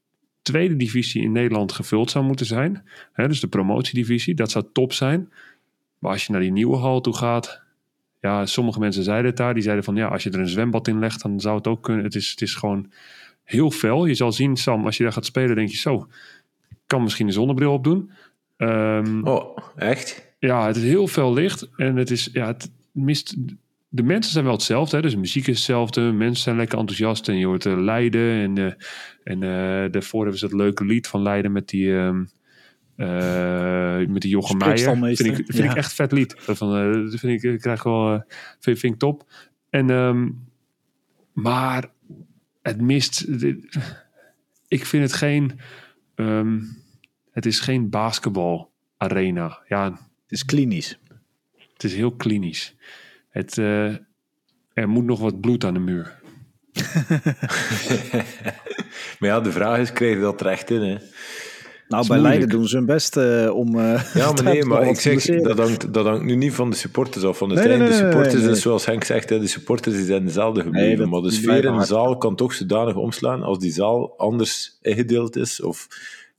tweede 0.42 0.76
divisie 0.76 1.22
in 1.22 1.32
Nederland 1.32 1.72
gevuld 1.72 2.10
zou 2.10 2.24
moeten 2.24 2.46
zijn. 2.46 2.84
Dus 3.14 3.40
de 3.40 3.48
promotiedivisie, 3.48 4.34
dat 4.34 4.50
zou 4.50 4.64
top 4.72 4.92
zijn. 4.92 5.32
Maar 5.98 6.12
als 6.12 6.26
je 6.26 6.32
naar 6.32 6.40
die 6.40 6.52
nieuwe 6.52 6.76
hal 6.76 7.00
toe 7.00 7.16
gaat. 7.16 7.62
Ja, 8.24 8.46
sommige 8.46 8.78
mensen 8.78 9.02
zeiden 9.02 9.26
het 9.26 9.36
daar. 9.36 9.54
Die 9.54 9.62
zeiden 9.62 9.84
van 9.84 9.96
ja, 9.96 10.06
als 10.06 10.22
je 10.22 10.30
er 10.30 10.38
een 10.38 10.48
zwembad 10.48 10.88
in 10.88 10.98
legt, 10.98 11.22
dan 11.22 11.40
zou 11.40 11.56
het 11.56 11.66
ook 11.66 11.82
kunnen. 11.82 12.04
Het 12.04 12.14
is, 12.14 12.30
het 12.30 12.40
is 12.40 12.54
gewoon 12.54 12.90
heel 13.42 13.70
fel. 13.70 14.06
Je 14.06 14.14
zal 14.14 14.32
zien, 14.32 14.56
Sam, 14.56 14.84
als 14.84 14.96
je 14.96 15.02
daar 15.02 15.12
gaat 15.12 15.24
spelen, 15.24 15.56
denk 15.56 15.68
je 15.68 15.76
zo. 15.76 16.06
Kan 16.86 17.02
misschien 17.02 17.26
een 17.26 17.32
zonnebril 17.32 17.72
opdoen. 17.72 18.10
Ehm 18.56 19.26
Oh, 19.26 19.58
echt? 19.76 20.34
ja, 20.38 20.66
het 20.66 20.76
is 20.76 20.82
heel 20.82 21.06
veel 21.06 21.32
licht 21.32 21.68
en 21.76 21.96
het 21.96 22.10
is, 22.10 22.28
ja, 22.32 22.46
het 22.46 22.70
mist. 22.92 23.36
De 23.88 24.02
mensen 24.02 24.32
zijn 24.32 24.44
wel 24.44 24.54
hetzelfde, 24.54 24.96
hè? 24.96 25.02
dus 25.02 25.12
de 25.12 25.18
muziek 25.18 25.46
is 25.46 25.56
hetzelfde. 25.56 26.00
Mensen 26.00 26.42
zijn 26.42 26.56
lekker 26.56 26.78
enthousiast 26.78 27.28
en 27.28 27.38
je 27.38 27.46
hoort 27.46 27.64
uh, 27.64 27.78
Leiden. 27.78 28.30
En, 28.42 28.56
uh, 28.56 28.72
en 29.24 29.42
uh, 29.42 29.92
daarvoor 29.92 30.20
hebben 30.20 30.38
ze 30.38 30.48
dat 30.48 30.58
leuke 30.58 30.84
lied 30.84 31.06
van 31.06 31.22
Leiden 31.22 31.52
met 31.52 31.68
die, 31.68 31.90
um, 31.90 32.28
uh, 32.96 34.06
met 34.06 34.22
die 34.22 34.30
Jochem 34.30 34.58
Meijer. 34.58 34.96
Vind, 34.96 35.38
ik, 35.38 35.44
vind 35.46 35.56
ja. 35.56 35.70
ik 35.70 35.76
echt 35.76 35.92
vet 35.92 36.12
lied. 36.12 36.34
Van, 36.38 36.76
uh, 36.76 37.10
dat 37.10 37.20
vind 37.20 37.44
ik, 37.44 37.52
ik 37.52 37.60
krijg 37.60 37.82
wel, 37.82 38.14
uh, 38.14 38.20
vind, 38.60 38.78
vind 38.78 38.92
ik 38.94 38.98
top. 38.98 39.30
En, 39.70 39.90
um, 39.90 40.48
maar 41.32 41.90
het 42.62 42.80
mist. 42.80 43.26
Ik 44.68 44.86
vind 44.86 45.02
het 45.02 45.12
geen. 45.12 45.60
Um, 46.14 46.82
het 47.32 47.46
is 47.46 47.60
geen 47.60 47.90
basketbal 47.90 48.72
arena. 48.96 49.58
Ja, 49.68 49.84
het 49.92 50.32
is 50.32 50.44
klinisch. 50.44 50.98
Het 51.72 51.84
is 51.84 51.94
heel 51.94 52.12
klinisch. 52.12 52.74
Het, 53.28 53.56
uh, 53.56 53.96
er 54.72 54.88
moet 54.88 55.04
nog 55.04 55.20
wat 55.20 55.40
bloed 55.40 55.64
aan 55.64 55.74
de 55.74 55.80
muur. 55.80 56.22
maar 59.18 59.28
ja, 59.28 59.40
de 59.40 59.52
vraag 59.52 59.78
is, 59.78 59.92
krijg 59.92 60.14
je 60.14 60.20
dat 60.20 60.38
terecht 60.38 60.70
in, 60.70 60.82
hè? 60.82 60.96
Nou, 61.94 62.06
bij 62.06 62.18
Leiden 62.18 62.48
doen 62.48 62.68
ze 62.68 62.76
hun 62.76 62.86
best 62.86 63.16
uh, 63.16 63.54
om... 63.54 63.76
Uh, 63.76 64.02
ja, 64.14 64.32
maar 64.32 64.42
nee, 64.44 64.64
maar 64.64 64.88
ik 64.88 65.00
zeg, 65.00 65.24
dat 65.24 65.58
hangt, 65.58 65.92
dat 65.92 66.06
hangt 66.06 66.24
nu 66.24 66.34
niet 66.34 66.52
van 66.52 66.70
de 66.70 66.76
supporters 66.76 67.24
af. 67.24 67.38
Van 67.38 67.48
de, 67.48 67.54
nee, 67.54 67.78
de 67.78 67.92
supporters, 67.92 68.34
nee, 68.34 68.42
nee. 68.42 68.50
is 68.50 68.62
zoals 68.62 68.86
Henk 68.86 69.04
zegt, 69.04 69.28
hè, 69.28 69.38
de 69.38 69.46
supporters 69.46 69.96
die 69.96 70.04
zijn 70.04 70.24
dezelfde 70.24 70.62
gebleven. 70.62 71.08
maar 71.08 71.20
de 71.20 71.30
sfeer 71.30 71.64
in 71.64 71.78
de 71.78 71.84
zaal 71.84 72.18
kan 72.18 72.36
toch 72.36 72.52
zodanig 72.52 72.96
omslaan 72.96 73.42
als 73.42 73.58
die 73.58 73.72
zaal 73.72 74.14
anders 74.16 74.78
ingedeeld 74.82 75.36
is 75.36 75.62
of 75.62 75.88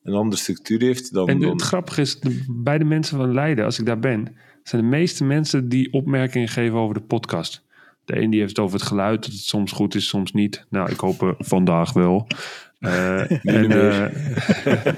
een 0.04 0.14
andere 0.14 0.42
structuur 0.42 0.82
heeft. 0.82 1.14
Dan, 1.14 1.28
En 1.28 1.40
dan... 1.40 1.50
het 1.50 1.62
grappige 1.62 2.02
is, 2.02 2.20
de, 2.20 2.44
bij 2.50 2.78
de 2.78 2.86
mensen 2.86 3.18
van 3.18 3.34
Leiden, 3.34 3.66
als 3.66 3.80
ik 3.80 3.86
daar 3.86 4.00
ben, 4.00 4.36
zijn 4.64 4.82
de 4.82 4.88
meeste 4.88 5.24
mensen 5.24 5.70
die 5.70 5.94
opmerkingen 5.94 6.48
geven 6.48 6.78
over 6.78 6.94
de 6.94 7.02
podcast. 7.02 7.64
De 8.06 8.22
een 8.22 8.30
die 8.30 8.40
heeft 8.40 8.56
het 8.56 8.66
over 8.66 8.80
het 8.80 8.88
geluid, 8.88 9.24
dat 9.24 9.32
het 9.32 9.42
soms 9.42 9.72
goed 9.72 9.96
is, 9.96 10.08
soms 10.08 10.32
niet. 10.32 10.66
Nou, 10.70 10.92
ik 10.92 11.00
hoop 11.00 11.22
uh, 11.22 11.30
vandaag 11.38 11.94
wel. 11.94 12.28
Uh, 12.96 13.32
en, 13.32 13.72
uh, 13.72 14.06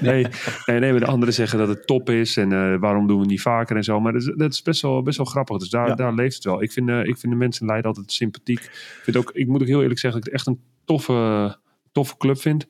nee, 0.00 0.26
nee, 0.66 0.78
nee, 0.78 0.90
maar 0.90 1.00
de 1.00 1.06
anderen 1.06 1.34
zeggen 1.34 1.58
dat 1.58 1.68
het 1.68 1.86
top 1.86 2.10
is 2.10 2.36
en 2.36 2.50
uh, 2.50 2.76
waarom 2.78 3.06
doen 3.06 3.16
we 3.16 3.22
het 3.22 3.30
niet 3.30 3.40
vaker 3.40 3.76
en 3.76 3.84
zo. 3.84 4.00
Maar 4.00 4.12
dat 4.12 4.22
is, 4.22 4.32
dat 4.36 4.52
is 4.52 4.62
best, 4.62 4.82
wel, 4.82 5.02
best 5.02 5.16
wel 5.16 5.26
grappig. 5.26 5.58
Dus 5.58 5.68
daar, 5.68 5.88
ja. 5.88 5.94
daar 5.94 6.14
leeft 6.14 6.34
het 6.34 6.44
wel. 6.44 6.62
Ik 6.62 6.72
vind, 6.72 6.88
ik 6.88 7.18
vind 7.18 7.32
de 7.32 7.38
mensen 7.38 7.60
in 7.60 7.66
Leiden 7.66 7.90
altijd 7.90 8.12
sympathiek. 8.12 8.60
Ik, 8.60 9.00
vind 9.02 9.16
ook, 9.16 9.30
ik 9.32 9.46
moet 9.46 9.60
ook 9.60 9.66
heel 9.66 9.82
eerlijk 9.82 10.00
zeggen 10.00 10.20
dat 10.20 10.28
ik 10.28 10.34
het 10.34 10.46
echt 10.46 10.56
een 10.56 10.64
toffe, 10.84 11.58
toffe 11.92 12.16
club 12.16 12.38
vind. 12.38 12.66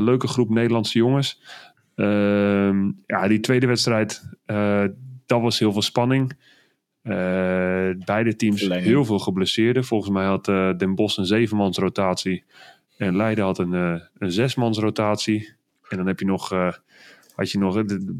leuke 0.00 0.26
groep 0.26 0.50
Nederlandse 0.50 0.98
jongens. 0.98 1.42
Ehm, 1.94 2.90
ja, 3.06 3.28
die 3.28 3.40
tweede 3.40 3.66
wedstrijd, 3.66 4.22
dat 5.26 5.40
was 5.40 5.58
heel 5.58 5.72
veel 5.72 5.82
spanning. 5.82 6.36
Uh, 7.02 7.12
beide 8.04 8.36
teams 8.36 8.60
Verlenging. 8.60 8.86
heel 8.86 9.04
veel 9.04 9.18
geblesseerden. 9.18 9.84
Volgens 9.84 10.10
mij 10.10 10.24
had 10.24 10.48
uh, 10.48 10.76
Den 10.76 10.94
Bosch 10.94 11.18
een 11.18 11.26
zevenmans 11.26 11.78
rotatie. 11.78 12.44
En 13.00 13.16
Leiden 13.16 13.44
had 13.44 13.58
een, 13.58 13.72
uh, 13.72 14.00
een 14.18 14.32
zesmans 14.32 14.78
rotatie. 14.78 15.54
En 15.88 15.96
dan 15.96 16.06
heb 16.06 16.18
je 16.18 16.24
nog, 16.24 16.48
had 17.34 17.50
je 17.50 17.58
nog 17.58 17.84
de, 17.84 18.16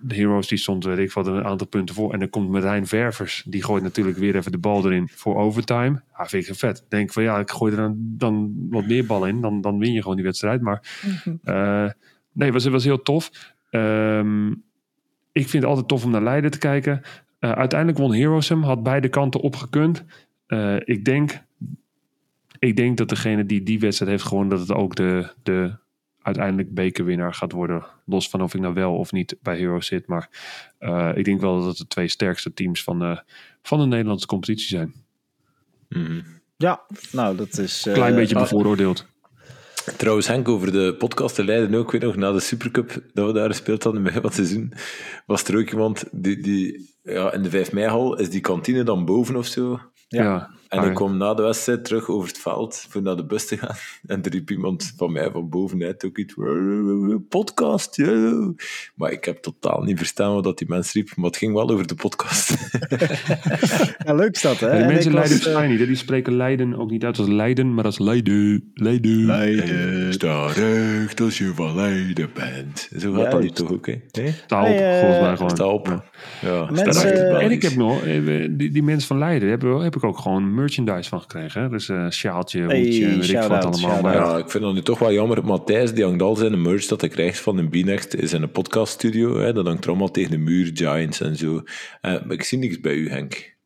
de 0.00 0.14
Heroes 0.14 0.48
die 0.48 0.58
stond, 0.58 0.84
weet 0.84 0.98
ik 0.98 1.12
wat, 1.12 1.26
een 1.26 1.44
aantal 1.44 1.66
punten 1.66 1.94
voor. 1.94 2.12
En 2.12 2.18
dan 2.18 2.30
komt 2.30 2.50
Marijn 2.50 2.86
Ververs. 2.86 3.42
Die 3.46 3.62
gooit 3.62 3.82
natuurlijk 3.82 4.16
weer 4.16 4.36
even 4.36 4.52
de 4.52 4.58
bal 4.58 4.84
erin 4.84 5.08
voor 5.08 5.36
overtime. 5.36 6.02
Ja, 6.16 6.26
vind 6.26 6.48
ik 6.48 6.54
vet. 6.54 6.84
Denk 6.88 7.12
van 7.12 7.22
ja, 7.22 7.38
ik 7.38 7.50
gooi 7.50 7.72
er 7.72 7.78
dan, 7.78 7.94
dan 7.98 8.66
wat 8.70 8.86
meer 8.86 9.06
bal 9.06 9.26
in. 9.26 9.40
Dan, 9.40 9.60
dan 9.60 9.78
win 9.78 9.92
je 9.92 10.00
gewoon 10.00 10.16
die 10.16 10.24
wedstrijd. 10.24 10.60
Maar 10.60 10.82
-hmm. 11.24 11.40
nee, 12.32 12.50
het 12.50 12.52
was, 12.52 12.66
was 12.66 12.84
heel 12.84 13.02
tof. 13.02 13.30
Um, 13.70 14.62
ik 15.32 15.48
vind 15.48 15.62
het 15.62 15.64
altijd 15.64 15.88
tof 15.88 16.04
om 16.04 16.10
naar 16.10 16.22
Leiden 16.22 16.50
te 16.50 16.58
kijken. 16.58 17.00
Uh, 17.40 17.52
uiteindelijk 17.52 17.98
won 17.98 18.14
Heroes 18.14 18.48
hem, 18.48 18.62
had 18.62 18.82
beide 18.82 19.08
kanten 19.08 19.40
opgekund. 19.40 20.04
Uh, 20.48 20.76
ik, 20.84 21.04
denk, 21.04 21.42
ik 22.58 22.76
denk 22.76 22.96
dat 22.96 23.08
degene 23.08 23.46
die 23.46 23.62
die 23.62 23.78
wedstrijd 23.78 24.10
heeft 24.10 24.24
gewonnen, 24.24 24.58
dat 24.58 24.68
het 24.68 24.76
ook 24.76 24.94
de, 24.96 25.28
de 25.42 25.74
uiteindelijk 26.22 26.74
bekerwinnaar 26.74 27.34
gaat 27.34 27.52
worden. 27.52 27.86
Los 28.06 28.28
van 28.28 28.42
of 28.42 28.54
ik 28.54 28.60
nou 28.60 28.74
wel 28.74 28.94
of 28.96 29.12
niet 29.12 29.36
bij 29.42 29.56
Hero 29.56 29.80
zit. 29.80 30.06
Maar 30.06 30.28
eh, 30.78 31.10
ik 31.14 31.24
denk 31.24 31.40
wel 31.40 31.56
dat 31.58 31.66
het 31.66 31.76
de 31.76 31.86
twee 31.86 32.08
sterkste 32.08 32.52
teams 32.52 32.82
van, 32.82 32.98
de 32.98 33.22
van 33.62 33.78
de 33.78 33.86
Nederlandse 33.86 34.26
competitie 34.26 34.68
zijn. 34.68 34.94
Mhm. 35.88 36.20
Ja, 36.56 36.80
nou 37.12 37.36
dat 37.36 37.58
is... 37.58 37.86
eh, 37.86 37.94
Klein 37.94 38.14
beetje 38.14 38.34
ah, 38.34 38.40
bevooroordeeld. 38.42 39.06
Trouwens, 39.96 40.26
Henk, 40.26 40.48
over 40.48 40.72
de 40.72 40.94
podcast 40.98 41.34
te 41.34 41.44
leiden 41.44 41.74
ook 41.74 41.90
weer 41.92 42.00
nog 42.00 42.16
na 42.16 42.32
de 42.32 42.40
Supercup 42.40 43.02
dat 43.12 43.26
we 43.26 43.32
daar 43.32 43.48
gespeeld 43.48 43.82
hadden 43.82 44.02
bij 44.02 44.20
wat 44.20 44.34
seizoen, 44.34 44.72
was 45.26 45.44
er 45.44 45.58
ook 45.58 45.70
iemand 45.70 46.04
die, 46.12 46.40
die 46.42 46.94
ja, 47.02 47.32
in 47.32 47.42
de 47.42 47.50
5 47.50 47.72
mei-hal 47.72 48.18
is 48.18 48.30
die 48.30 48.40
kantine 48.40 48.82
dan 48.82 49.04
boven 49.04 49.36
of 49.36 49.46
zo. 49.46 49.80
Ja. 50.08 50.22
Ja. 50.22 50.50
En 50.68 50.78
Ah, 50.78 50.86
ik 50.86 50.94
kwam 50.94 51.16
na 51.16 51.34
de 51.34 51.42
wedstrijd 51.42 51.84
terug 51.84 52.08
over 52.08 52.28
het 52.28 52.38
veld 52.38 52.86
voor 52.88 53.02
naar 53.02 53.16
de 53.16 53.24
bus 53.24 53.46
te 53.46 53.56
gaan. 53.56 53.76
En 54.06 54.22
er 54.22 54.30
riep 54.30 54.50
iemand 54.50 54.92
van 54.96 55.12
mij 55.12 55.30
van 55.30 55.48
bovenuit 55.48 56.04
ook 56.04 56.18
iets. 56.18 56.34
Podcast. 57.28 57.98
Maar 58.94 59.12
ik 59.12 59.24
heb 59.24 59.42
totaal 59.42 59.82
niet 59.82 59.98
verstaan 59.98 60.34
wat 60.34 60.44
dat 60.44 60.58
die 60.58 60.68
mens 60.68 60.92
riep. 60.92 61.10
Maar 61.16 61.26
het 61.26 61.36
ging 61.36 61.52
wel 61.54 61.70
over 61.70 61.86
de 61.86 61.94
podcast. 61.94 62.50
Ja, 64.04 64.14
leuk 64.14 64.34
is 64.34 64.42
dat, 64.42 64.60
hè? 64.60 64.66
Ja, 64.66 64.72
die 64.72 64.82
En 64.82 64.86
mensen 64.92 65.10
ik 65.10 65.16
was, 65.18 65.28
Leiden 65.44 65.62
eh, 65.62 65.68
niet. 65.70 65.78
hè. 65.78 65.86
Die 65.86 65.96
spreken 65.96 66.36
Leiden 66.36 66.74
ook 66.78 66.90
niet 66.90 67.04
uit 67.04 67.18
als 67.18 67.28
Leiden, 67.28 67.74
maar 67.74 67.84
als 67.84 67.98
Leiden. 67.98 68.70
Leiden. 68.74 69.24
Leiden, 69.26 70.12
sta 70.12 70.46
recht 70.46 71.20
als 71.20 71.38
je 71.38 71.52
van 71.54 71.74
Leiden 71.74 72.30
bent. 72.34 72.88
Zo 72.98 73.12
gaat 73.12 73.30
dat 73.30 73.40
niet 73.42 73.54
toch 73.56 73.72
ook, 73.72 73.86
hè? 73.86 73.94
Nee? 74.12 74.32
Sta 74.44 74.60
op, 74.60 74.66
Hey, 74.66 74.92
eh, 74.94 75.00
volgens 75.00 75.20
mij 75.20 75.36
gewoon. 75.36 75.50
Sta 75.50 75.66
op. 75.66 76.02
Ja, 76.40 76.64
Mensen- 76.70 76.92
sta. 76.92 77.08
En 77.40 77.50
ik 77.50 77.62
heb 77.62 77.74
nog, 77.74 78.04
eh, 78.04 78.48
die, 78.50 78.70
die 78.70 78.82
mensen 78.82 79.08
van 79.08 79.18
Leiden, 79.18 79.48
heb, 79.48 79.62
heb 79.62 79.96
ik 79.96 80.04
ook 80.04 80.18
gewoon 80.18 80.54
merchandise 80.58 81.08
van 81.08 81.20
gekregen. 81.20 81.62
Hè? 81.62 81.68
Dus 81.68 81.88
een 81.88 82.12
sjaaltje, 82.12 82.66
Hey, 82.66 82.80
hoedje, 82.80 83.06
weet 83.06 83.28
ik 83.30 83.38
veel 83.38 83.48
wat 83.48 83.64
allemaal. 83.64 84.00
Maar 84.02 84.14
ja, 84.14 84.36
ik 84.36 84.50
vind 84.50 84.64
dat 84.64 84.74
nu 84.74 84.82
toch 84.82 84.98
wel 84.98 85.12
jammer. 85.12 85.44
Matthijs, 85.44 85.92
die 85.94 86.04
hangt 86.04 86.22
al 86.22 86.36
zijn 86.36 86.62
merch 86.62 86.86
dat 86.86 87.00
hij 87.00 87.10
krijgt 87.10 87.40
van 87.40 87.56
de 87.56 87.68
B-Next, 87.68 88.14
is 88.14 88.32
in 88.32 88.42
een 88.42 88.50
podcaststudio. 88.50 89.38
Hè. 89.38 89.52
Dat 89.52 89.66
hangt 89.66 89.84
er 89.84 89.90
allemaal 89.90 90.10
tegen 90.10 90.30
de 90.30 90.38
muur, 90.38 90.70
Giants 90.74 91.20
en 91.20 91.36
zo. 91.36 91.62
Eh, 92.00 92.12
maar 92.12 92.32
ik 92.32 92.42
zie 92.42 92.58
niks 92.58 92.80
bij 92.80 92.94
u, 92.94 93.10
Henk. 93.10 93.56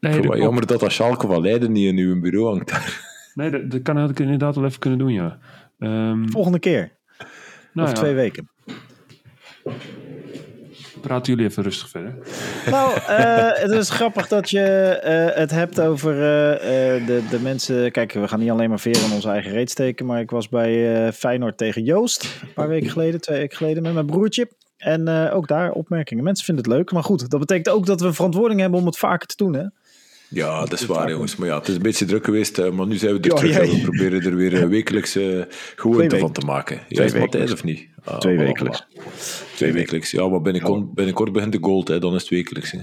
Ik 0.00 0.12
vind 0.12 0.24
het 0.24 0.38
jammer 0.38 0.66
dat 0.66 0.80
dat 0.80 0.92
Schalke 0.92 1.26
van 1.26 1.42
Leiden 1.42 1.72
niet 1.72 1.86
in 1.86 1.96
uw 1.96 2.20
bureau 2.20 2.46
hangt 2.48 2.68
daar. 2.68 3.00
nee, 3.34 3.50
dat, 3.50 3.70
dat 3.70 3.82
kan 3.82 3.96
had 3.96 4.10
ik 4.10 4.20
inderdaad 4.20 4.54
wel 4.54 4.64
even 4.64 4.78
kunnen 4.78 4.98
doen, 4.98 5.12
ja. 5.12 5.38
Ehm, 5.78 6.28
Volgende 6.28 6.58
keer. 6.58 6.92
nou 7.72 7.88
of 7.88 7.94
ja, 7.94 8.00
twee 8.00 8.14
weken. 8.14 8.50
Praten 11.00 11.32
jullie 11.32 11.48
even 11.50 11.62
rustig 11.62 11.88
verder. 11.88 12.14
Nou, 12.70 12.94
eh, 12.94 13.50
het 13.52 13.70
is 13.70 13.90
grappig 13.90 14.28
dat 14.28 14.50
je 14.50 14.60
eh, 14.60 15.36
het 15.36 15.50
hebt 15.50 15.80
over 15.80 16.12
eh, 16.12 17.06
de, 17.06 17.22
de 17.30 17.40
mensen. 17.40 17.92
Kijk, 17.92 18.12
we 18.12 18.28
gaan 18.28 18.38
niet 18.38 18.50
alleen 18.50 18.68
maar 18.68 18.80
veren 18.80 19.04
in 19.04 19.12
onze 19.12 19.28
eigen 19.28 19.50
reet 19.50 19.70
steken. 19.70 20.06
Maar 20.06 20.20
ik 20.20 20.30
was 20.30 20.48
bij 20.48 21.12
Feyenoord 21.12 21.58
tegen 21.58 21.84
Joost. 21.84 22.38
Een 22.42 22.52
paar 22.52 22.68
weken 22.68 22.90
geleden, 22.90 23.20
twee 23.20 23.38
weken 23.38 23.56
geleden 23.56 23.82
met 23.82 23.92
mijn 23.92 24.06
broertje. 24.06 24.48
En 24.76 25.08
ook 25.08 25.48
daar 25.48 25.72
opmerkingen. 25.72 26.24
Mensen 26.24 26.44
vinden 26.44 26.64
het 26.64 26.72
leuk. 26.72 26.92
Maar 26.92 27.04
goed, 27.04 27.30
dat 27.30 27.40
betekent 27.40 27.68
ook 27.68 27.86
dat 27.86 28.00
we 28.00 28.12
verantwoording 28.12 28.60
hebben 28.60 28.80
om 28.80 28.86
het 28.86 28.98
vaker 28.98 29.26
te 29.26 29.36
doen. 29.36 29.54
Hè? 29.54 29.64
Ja, 30.30 30.60
dat 30.60 30.72
is 30.80 30.86
waar, 30.86 31.10
jongens. 31.10 31.36
Maar 31.36 31.48
ja, 31.48 31.58
het 31.58 31.68
is 31.68 31.74
een 31.74 31.82
beetje 31.82 32.04
druk 32.04 32.24
geweest. 32.24 32.58
eh, 32.58 32.70
Maar 32.70 32.86
nu 32.86 32.96
zijn 32.96 33.12
we 33.12 33.20
er 33.20 33.26
Ja, 33.26 33.34
terug 33.34 33.70
we 33.70 33.80
proberen 33.82 34.22
er 34.22 34.36
weer 34.36 34.62
eh, 34.62 34.68
wekelijks 34.68 35.16
eh 35.16 35.42
gewoonte 35.76 36.18
van 36.18 36.32
te 36.32 36.46
maken. 36.46 36.80
Ja, 36.88 37.02
is 37.02 37.14
Matthijs 37.14 37.52
of 37.52 37.64
niet? 37.64 37.88
Ah, 38.04 38.18
Twee 38.18 38.38
wekelijks. 38.38 38.86
Twee 39.54 39.72
wekelijks. 39.72 40.10
Ja, 40.10 40.28
maar 40.28 40.40
binnenkort, 40.40 40.94
binnenkort 40.94 41.32
begint 41.32 41.52
de 41.52 41.58
gold, 41.60 41.88
hè. 41.88 41.98
dan 41.98 42.14
is 42.14 42.20
het 42.20 42.30
wekelijks. 42.30 42.70
Hè. 42.70 42.78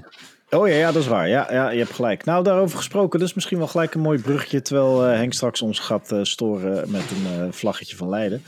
Oh 0.49 0.67
ja, 0.67 0.75
ja, 0.75 0.91
dat 0.91 1.01
is 1.01 1.07
waar. 1.07 1.29
Ja, 1.29 1.47
ja, 1.51 1.69
je 1.69 1.77
hebt 1.79 1.93
gelijk. 1.93 2.25
Nou, 2.25 2.43
daarover 2.43 2.77
gesproken. 2.77 3.19
Dus 3.19 3.33
misschien 3.33 3.57
wel 3.57 3.67
gelijk 3.67 3.93
een 3.93 4.01
mooi 4.01 4.19
bruggetje. 4.19 4.61
Terwijl 4.61 5.05
eh, 5.05 5.15
Henk 5.15 5.33
straks 5.33 5.61
ons 5.61 5.79
gaat 5.79 6.11
eh, 6.11 6.19
storen 6.21 6.91
met 6.91 7.01
een 7.01 7.41
eh, 7.41 7.47
vlaggetje 7.51 7.95
van 7.95 8.09
Leiden. 8.09 8.41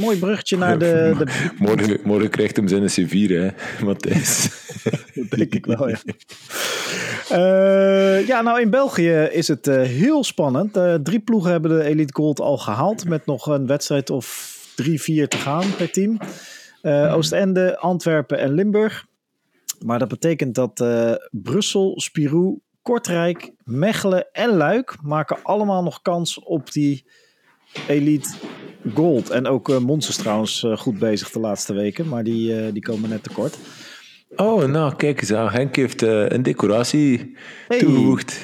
Mooi 0.00 0.18
bruggetje 0.18 0.56
naar 0.56 0.78
de, 0.78 1.14
de 1.18 1.50
Morgen, 1.58 2.00
morgen 2.04 2.30
krijgt 2.30 2.56
hem 2.56 2.68
zijn 2.68 2.82
C4, 2.82 3.30
hè, 3.30 3.48
Matthijs. 3.84 4.48
Dat 5.14 5.30
denk 5.30 5.54
ik 5.54 5.66
wel, 5.66 5.88
ja. 5.88 5.98
Ja, 8.26 8.42
nou 8.42 8.60
in 8.60 8.70
België 8.70 9.12
is 9.12 9.48
het 9.48 9.66
heel 9.66 10.24
spannend. 10.24 10.78
Drie 11.02 11.20
ploegen 11.20 11.50
hebben 11.50 11.70
de 11.70 11.84
Elite 11.84 12.14
Gold 12.14 12.40
al 12.40 12.58
gehaald. 12.58 13.08
Met 13.08 13.26
nog 13.26 13.46
een 13.46 13.66
wedstrijd 13.66 14.10
of 14.10 14.56
drie, 14.74 15.02
vier 15.02 15.28
te 15.28 15.36
gaan 15.36 15.76
per 15.76 15.90
team. 15.90 16.18
Eh, 16.82 17.14
Oostende, 17.14 17.78
Antwerpen 17.78 18.38
en 18.38 18.52
Limburg. 18.52 19.06
Maar 19.84 19.98
dat 19.98 20.08
betekent 20.08 20.54
dat 20.54 20.80
eh, 20.80 21.12
Brussel, 21.30 22.00
Spirou, 22.00 22.58
Kortrijk, 22.82 23.52
Mechelen 23.64 24.28
en 24.32 24.50
Luik 24.50 24.96
maken 25.02 25.36
allemaal 25.42 25.82
nog 25.82 26.02
kans 26.02 26.38
op 26.44 26.72
die 26.72 27.04
Elite 27.88 28.28
Gold. 28.94 29.30
En 29.30 29.46
ook 29.46 29.68
uh, 29.68 29.78
Mons 29.78 30.08
is 30.08 30.16
trouwens 30.16 30.62
eh, 30.64 30.76
goed 30.76 30.98
bezig 30.98 31.30
de 31.30 31.40
laatste 31.40 31.72
weken. 31.74 32.08
Maar 32.08 32.24
die, 32.24 32.72
die 32.72 32.82
komen 32.82 33.08
net 33.08 33.22
tekort. 33.22 33.58
Oh, 34.36 34.64
nou, 34.64 34.94
kijk 34.96 35.20
eens 35.20 35.32
aan. 35.32 35.48
Henk 35.50 35.76
heeft 35.76 36.02
een 36.02 36.42
decoratie 36.42 37.36
Hey. 37.68 37.78
toegevoegd 37.78 38.40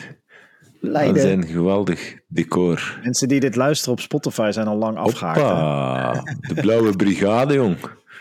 aan 0.82 0.90
Leiden. 0.90 1.22
zijn 1.22 1.46
geweldig 1.46 2.14
decor. 2.28 2.98
Mensen 3.02 3.28
die 3.28 3.40
dit 3.40 3.56
luisteren 3.56 3.92
op 3.94 4.00
Spotify 4.00 4.50
zijn 4.52 4.66
al 4.66 4.76
lang 4.76 4.96
afgehaakt. 4.98 5.40
hè? 6.16 6.54
De 6.54 6.60
blauwe 6.60 6.96
brigade, 6.96 7.54
jong. 7.54 7.76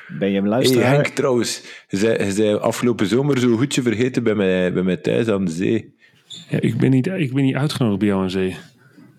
Ben 0.07 0.31
je 0.31 0.37
een 0.37 0.41
Hey 0.41 0.51
luisteraar? 0.51 0.93
Henk, 0.93 1.07
trouwens, 1.07 1.61
je 1.87 1.97
zei, 2.31 2.53
afgelopen 2.55 3.07
zomer 3.07 3.39
zo 3.39 3.55
goedje 3.55 3.81
vergeten 3.81 4.23
bij 4.23 4.35
mij, 4.35 4.73
bij 4.73 4.83
mij 4.83 4.97
thuis 4.97 5.27
aan 5.27 5.45
de 5.45 5.51
zee. 5.51 5.95
Ja, 6.49 6.61
ik, 6.61 6.77
ben 6.77 6.89
niet, 6.91 7.07
ik 7.07 7.33
ben 7.33 7.43
niet 7.43 7.55
uitgenodigd 7.55 7.99
bij 7.99 8.07
jou 8.07 8.21
aan 8.21 8.29
zee. 8.29 8.55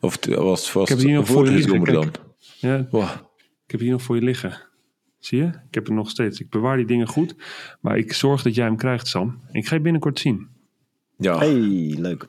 Of 0.01 0.13
het 0.15 0.35
was 0.35 0.71
vast 0.71 0.89
heb 0.89 0.99
het 0.99 1.07
hier 1.07 1.17
nog 1.17 1.27
voor 1.27 1.45
je 1.45 1.51
liggen, 1.51 1.71
zomer 1.73 1.93
dan. 1.93 2.03
kijk. 2.11 2.21
Ja, 2.59 2.87
Wow. 2.91 3.09
ik 3.65 3.71
heb 3.71 3.81
hier 3.81 3.91
nog 3.91 4.03
voor 4.03 4.17
je 4.17 4.23
liggen. 4.23 4.61
Zie 5.19 5.39
je? 5.39 5.45
Ik 5.45 5.75
heb 5.75 5.85
het 5.85 5.95
nog 5.95 6.11
steeds. 6.11 6.41
Ik 6.41 6.51
bewaar 6.51 6.77
die 6.77 6.87
dingen 6.87 7.07
goed. 7.09 7.35
Maar 7.81 7.97
ik 7.99 8.13
zorg 8.13 8.43
dat 8.43 8.55
jij 8.55 8.65
hem 8.65 8.77
krijgt, 8.77 9.07
Sam. 9.07 9.41
Ik 9.53 9.67
ga 9.67 9.75
je 9.75 9.81
binnenkort 9.81 10.19
zien. 10.19 10.49
Ja. 11.19 11.39
Hey, 11.39 11.95
leuk. 11.99 12.27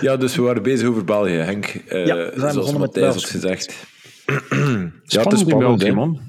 ja, 0.00 0.16
dus 0.16 0.36
we 0.36 0.42
waren 0.42 0.62
bezig 0.62 0.88
over 0.88 1.04
België, 1.04 1.32
Henk. 1.32 1.66
Eh, 1.66 2.06
Ja, 2.06 2.14
we 2.16 2.22
zijn 2.36 2.52
zoals 2.52 2.54
begonnen 2.54 2.80
met 2.80 2.94
Matthijs 2.94 3.14
had 3.14 3.24
gezegd. 3.24 3.86
ja, 5.04 5.22
het 5.22 5.32
is 5.32 5.40
in 5.40 5.46
spannend, 5.48 5.78
België, 5.78 5.92
man. 5.92 6.20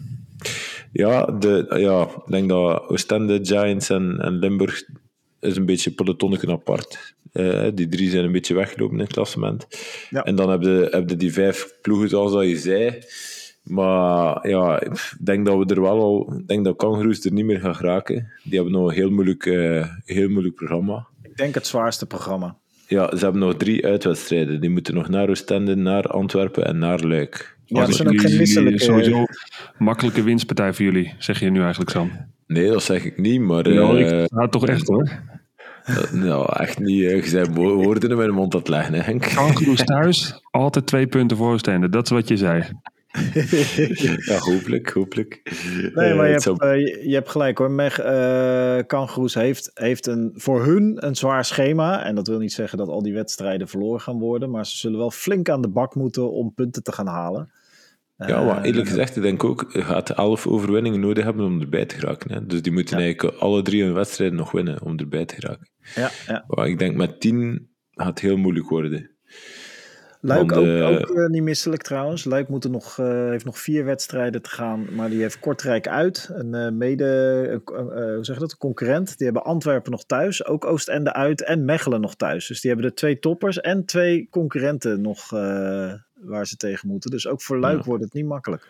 Ja, 0.92 1.26
de, 1.26 1.76
ja, 1.78 2.02
ik 2.04 2.32
denk 2.32 2.50
dat 2.50 2.90
Oostende, 2.90 3.40
Giants 3.42 3.90
en, 3.90 4.20
en 4.20 4.40
Limburg 4.40 4.84
is 5.40 5.56
een 5.56 5.66
beetje 5.66 5.92
pelotonneken 5.92 6.50
apart. 6.50 7.16
Eh, 7.32 7.68
die 7.74 7.88
drie 7.88 8.10
zijn 8.10 8.26
een 8.26 8.32
beetje 8.32 8.54
weggelopen 8.54 8.96
in 8.96 9.04
het 9.04 9.14
klassement. 9.14 9.68
Ja. 10.10 10.24
En 10.24 10.36
dan 10.36 10.50
heb 10.50 10.62
je, 10.62 10.88
heb 10.92 11.10
je 11.10 11.16
die 11.16 11.34
vijf 11.34 11.74
ploegen, 11.82 12.10
zoals 12.10 12.32
dat 12.32 12.46
je 12.46 12.58
zei. 12.58 13.00
Maar 13.64 14.50
ja, 14.50 14.82
ik 14.82 15.16
denk 15.20 15.46
dat 15.46 15.58
we 15.58 15.74
er 15.74 15.82
wel 15.82 16.00
al... 16.00 16.34
Ik 16.38 16.48
denk 16.48 16.66
dat 16.66 16.76
Kangaroos 16.76 17.26
er 17.26 17.32
niet 17.32 17.46
meer 17.46 17.60
gaan 17.60 17.76
geraken. 17.76 18.32
Die 18.44 18.56
hebben 18.56 18.74
nog 18.74 18.90
een 18.90 18.96
heel 18.96 19.10
moeilijk, 19.10 19.46
eh, 19.46 19.88
heel 20.06 20.30
moeilijk 20.30 20.56
programma. 20.56 21.08
Ik 21.22 21.38
denk 21.38 21.56
het 21.56 21.68
zwaarste 21.68 22.06
programma. 22.06 22.58
Ja, 22.88 23.16
ze 23.16 23.24
hebben 23.24 23.42
nog 23.42 23.56
drie 23.56 23.86
uitwedstrijden. 23.86 24.62
Die 24.62 24.70
moeten 24.70 24.94
nog 24.94 25.10
naar 25.10 25.30
Oostende, 25.30 25.76
naar 25.76 26.08
Antwerpen 26.08 26.66
en 26.66 26.78
naar 26.78 27.00
Luik. 27.00 27.57
Ja, 27.70 27.86
dat 27.86 27.96
zijn 27.96 28.08
ook 28.08 28.20
geen 28.22 28.38
misselijke... 28.38 28.84
Sowieso 28.84 29.26
makkelijke 29.78 30.24
winstpartij 30.24 30.74
voor 30.74 30.86
jullie, 30.86 31.14
zeg 31.18 31.40
je 31.40 31.50
nu 31.50 31.60
eigenlijk, 31.62 31.90
Sam. 31.90 32.12
Nee, 32.48 32.70
dat 32.70 32.84
zeg 32.84 33.04
ik 33.06 33.18
niet, 33.18 33.42
maar... 33.42 33.70
Ja, 33.70 33.90
eh, 33.94 34.22
ik 34.24 34.30
ja, 34.36 34.48
toch 34.48 34.68
echt 34.68 34.88
hoor. 34.88 35.10
dat- 35.86 36.12
nou, 36.12 36.54
echt 36.60 36.80
niet. 36.80 37.04
eh, 37.04 37.16
Je 37.16 37.28
zei 37.30 37.46
wo- 37.54 37.76
woorden 37.76 38.10
in 38.10 38.18
mijn 38.18 38.34
mond 38.34 38.54
aan 38.54 38.60
het 38.60 38.70
leggen, 38.70 38.94
hè, 38.94 39.00
Henk. 39.02 39.24
Thuis, 39.86 40.42
altijd 40.52 40.86
twee 40.88 41.08
punten 41.08 41.38
voor 41.38 41.52
Oostende. 41.52 41.90
Dat 41.90 42.04
is 42.06 42.10
wat 42.12 42.28
je 42.28 42.38
zei. 42.38 42.64
Ja, 44.26 44.38
hopelijk, 44.38 44.90
hopelijk. 44.90 45.42
Nee, 45.94 45.94
maar 45.94 46.06
Eh, 46.06 46.16
je 46.26 46.32
hebt, 46.32 46.42
zou- 46.42 46.58
eh, 46.68 46.80
je, 46.80 47.08
je 47.10 47.14
hebt 47.14 47.30
gelijk 47.30 47.58
hoor. 47.58 47.72
Meg, 47.72 47.96
Kangaroos 48.88 49.34
heeft, 49.34 49.72
heeft 49.74 50.08
een, 50.08 50.32
voor 50.36 50.64
hun 50.66 51.06
een 51.06 51.16
zwaar 51.16 51.46
schema. 51.46 52.04
En 52.04 52.16
dat 52.16 52.28
wil 52.28 52.40
niet 52.40 52.54
zeggen 52.54 52.78
dat 52.78 52.88
al 52.88 53.02
die 53.04 53.14
wedstrijden 53.14 53.68
verloren 53.68 54.02
gaan 54.02 54.20
worden. 54.20 54.50
Maar 54.50 54.66
ze 54.66 54.78
zullen 54.78 54.98
wel 54.98 55.12
flink 55.12 55.50
aan 55.50 55.62
de 55.62 55.70
bak 55.70 55.96
moeten 55.96 56.32
om 56.32 56.54
punten 56.54 56.84
te 56.84 56.92
gaan 56.92 57.08
halen. 57.08 57.52
ja, 58.18 58.44
maar 58.44 58.64
eerlijk 58.64 58.88
gezegd, 58.88 59.16
ik 59.16 59.22
denk 59.22 59.44
ook, 59.44 59.66
je 59.74 59.82
gaat 59.82 60.10
elf 60.10 60.48
overwinningen 60.48 61.00
nodig 61.00 61.24
hebben 61.24 61.46
om 61.46 61.62
erbij 61.62 61.86
te 61.86 61.96
geraken. 61.96 62.32
Hè. 62.34 62.46
Dus 62.46 62.62
die 62.62 62.72
moeten 62.72 62.98
Ja. 62.98 63.04
eigenlijk 63.04 63.38
alle 63.38 63.62
drie 63.62 63.84
hun 63.84 63.94
wedstrijden 63.94 64.38
nog 64.38 64.52
winnen 64.52 64.82
om 64.82 64.98
erbij 65.00 65.26
te 65.26 65.36
geraken. 65.36 65.70
Ja, 65.96 66.10
ja. 66.28 66.44
Maar 66.48 66.68
ik 66.68 66.80
denk 66.80 66.96
met 66.96 67.20
tien 67.20 67.70
gaat 67.92 68.08
het 68.08 68.20
heel 68.20 68.38
moeilijk 68.38 68.70
worden. 68.70 69.12
Luik 70.28 70.52
ook, 70.52 70.66
eh, 70.66 70.88
ook 70.90 71.10
eh, 71.16 71.26
niet 71.28 71.44
misselijk 71.44 71.82
trouwens. 71.82 72.24
Luik 72.24 72.48
moet 72.48 72.64
er 72.64 72.70
nog, 72.70 73.00
eh, 73.00 73.30
heeft 73.30 73.46
nog 73.46 73.60
vier 73.60 73.86
wedstrijden 73.86 74.42
te 74.42 74.50
gaan, 74.50 74.88
maar 74.92 75.10
die 75.10 75.22
heeft 75.22 75.40
Kortrijk 75.40 75.88
uit. 75.88 76.30
Een 76.34 76.78
mede, 76.78 77.62
hoe 77.66 78.18
zeg 78.22 78.36
je 78.36 78.42
dat, 78.42 78.52
een 78.52 78.58
concurrent. 78.58 79.18
Die 79.18 79.26
hebben 79.26 79.44
Antwerpen 79.44 79.92
nog 79.92 80.06
thuis, 80.06 80.46
ook 80.46 80.66
Oostende 80.66 81.14
uit 81.14 81.44
en 81.44 81.66
Mechelen 81.66 82.02
nog 82.02 82.16
thuis. 82.16 82.48
Dus 82.48 82.62
die 82.62 82.72
hebben 82.72 82.90
de 82.90 82.96
twee 82.96 83.20
toppers 83.20 83.60
en 83.60 83.86
twee 83.86 84.28
concurrenten 84.30 85.02
nog 85.02 85.30
waar 86.22 86.48
ze 86.48 86.56
tegen 86.58 86.88
moeten. 86.88 87.12
Dus 87.12 87.28
ook 87.28 87.42
voor 87.42 87.60
Luik 87.60 87.78
Ja. 87.78 87.84
wordt 87.84 88.04
het 88.04 88.14
niet 88.14 88.26
makkelijk. 88.26 88.68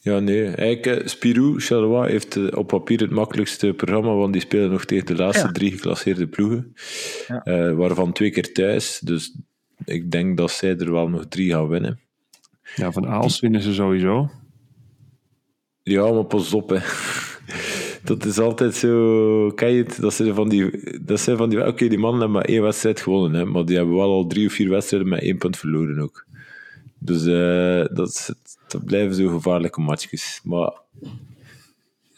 Ja, 0.00 0.18
nee. 0.18 0.46
Eigenlijk, 0.46 1.08
Spirou, 1.08 1.60
Charleroi 1.60 2.10
heeft 2.10 2.54
op 2.54 2.66
papier 2.66 3.00
het 3.00 3.10
makkelijkste 3.10 3.72
programma, 3.72 4.14
want 4.14 4.32
die 4.32 4.42
spelen 4.42 4.70
nog 4.70 4.84
tegen 4.84 5.06
de 5.06 5.16
laatste 5.16 5.46
Ja. 5.46 5.52
drie 5.52 5.70
geclasseerde 5.70 6.26
ploegen. 6.26 6.74
Ja. 7.26 7.74
Waarvan 7.74 8.12
twee 8.12 8.30
keer 8.30 8.52
thuis. 8.52 8.98
Dus 8.98 9.36
ik 9.84 10.10
denk 10.10 10.36
dat 10.36 10.50
zij 10.50 10.76
er 10.78 10.92
wel 10.92 11.08
nog 11.08 11.26
drie 11.28 11.50
gaan 11.50 11.68
winnen. 11.68 12.00
Ja, 12.76 12.92
van 12.92 13.06
Aalst 13.06 13.40
winnen 13.40 13.62
ze 13.62 13.74
sowieso. 13.74 14.30
Ja, 15.82 16.12
maar 16.12 16.24
pas 16.24 16.52
op, 16.52 16.68
hè. 16.68 16.78
Dat 18.02 18.24
is 18.24 18.38
altijd 18.38 18.74
zo... 18.74 19.50
Ken 19.50 19.72
je 19.72 19.82
het? 19.82 20.00
Dat 20.00 20.14
zijn 20.14 20.34
van 20.34 20.48
die... 20.48 20.70
Dat 21.00 21.20
zijn 21.20 21.36
van 21.36 21.48
die 21.48 21.66
Oké, 21.66 21.88
die 21.88 21.98
mannen 21.98 22.20
hebben 22.20 22.38
maar 22.38 22.48
één 22.48 22.62
wedstrijd 22.62 23.00
gewonnen, 23.00 23.40
hè. 23.40 23.44
Maar 23.44 23.64
die 23.64 23.76
hebben 23.76 23.94
wel 23.94 24.10
al 24.10 24.26
drie 24.26 24.46
of 24.46 24.52
vier 24.52 24.68
wedstrijden 24.68 25.08
met 25.08 25.20
één 25.20 25.38
punt 25.38 25.56
verloren 25.56 25.98
ook. 25.98 26.26
Dus 26.98 27.24
uh, 27.24 27.84
dat, 27.96 28.08
is, 28.08 28.32
dat 28.68 28.84
blijven 28.84 29.14
zo 29.14 29.28
gevaarlijke 29.28 29.80
matchjes. 29.80 30.40
Maar... 30.44 30.72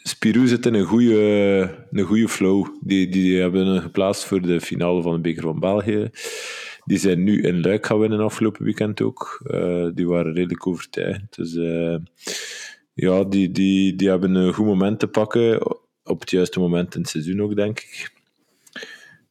Spirou 0.03 0.47
zit 0.47 0.65
in 0.65 0.73
een 0.73 0.85
goede, 0.85 1.85
een 1.91 2.05
goede 2.05 2.29
flow. 2.29 2.67
Die, 2.81 3.09
die 3.09 3.39
hebben 3.39 3.67
hem 3.67 3.81
geplaatst 3.81 4.25
voor 4.25 4.41
de 4.41 4.61
finale 4.61 5.01
van 5.01 5.13
de 5.13 5.19
Beker 5.19 5.43
van 5.43 5.59
België. 5.59 6.09
Die 6.87 6.97
zijn 6.97 7.23
nu 7.23 7.41
in 7.41 7.61
Luik 7.61 7.85
gaan 7.85 7.99
winnen 7.99 8.19
afgelopen 8.19 8.63
weekend 8.63 9.01
ook. 9.01 9.41
Uh, 9.47 9.87
die 9.93 10.07
waren 10.07 10.33
redelijk 10.33 10.67
overtuigend. 10.67 11.35
Dus 11.35 11.53
uh, 11.53 11.95
ja, 12.93 13.23
die, 13.23 13.51
die, 13.51 13.95
die 13.95 14.09
hebben 14.09 14.35
een 14.35 14.53
goed 14.53 14.65
moment 14.65 14.99
te 14.99 15.07
pakken. 15.07 15.65
Op 16.03 16.19
het 16.19 16.29
juiste 16.29 16.59
moment 16.59 16.95
in 16.95 17.01
het 17.01 17.09
seizoen 17.09 17.41
ook, 17.41 17.55
denk 17.55 17.79
ik. 17.79 18.11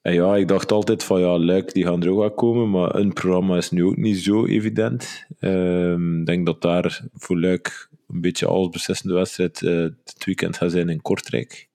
En 0.02 0.14
ja, 0.14 0.36
ik 0.36 0.48
dacht 0.48 0.72
altijd 0.72 1.04
van 1.04 1.20
ja, 1.20 1.38
Luik 1.38 1.72
die 1.72 1.84
gaan 1.84 2.02
er 2.02 2.10
ook 2.10 2.18
wel 2.18 2.30
komen, 2.30 2.70
maar 2.70 2.94
een 2.94 3.12
programma 3.12 3.56
is 3.56 3.70
nu 3.70 3.84
ook 3.84 3.96
niet 3.96 4.18
zo 4.18 4.46
evident. 4.46 5.26
Ehm, 5.38 6.20
ik 6.20 6.26
denk 6.26 6.46
dat 6.46 6.62
daar 6.62 7.00
voor 7.14 7.40
Luik 7.40 7.88
een 8.08 8.20
beetje 8.20 8.46
als 8.46 8.68
beslissende 8.68 9.14
wedstrijd 9.14 9.60
uh, 9.60 9.82
het 10.04 10.24
weekend 10.24 10.56
gaat 10.56 10.70
zijn 10.70 10.88
in 10.88 11.02
Kortrijk. 11.02 11.68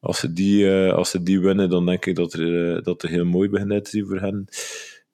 Als 0.00 0.18
ze 0.18 0.32
die, 0.32 0.64
uh, 0.64 0.92
als 0.92 1.10
ze 1.10 1.22
die 1.22 1.40
winnen, 1.40 1.68
dan 1.70 1.86
denk 1.86 2.06
ik 2.06 2.14
dat 2.16 2.32
er, 2.32 2.76
uh, 2.76 2.82
dat 2.82 3.02
er 3.02 3.08
heel 3.08 3.24
mooi 3.24 3.48
begint 3.48 3.72
uit 3.72 3.84
te 3.84 3.90
zien 3.90 4.06
voor 4.06 4.20
hen. 4.20 4.48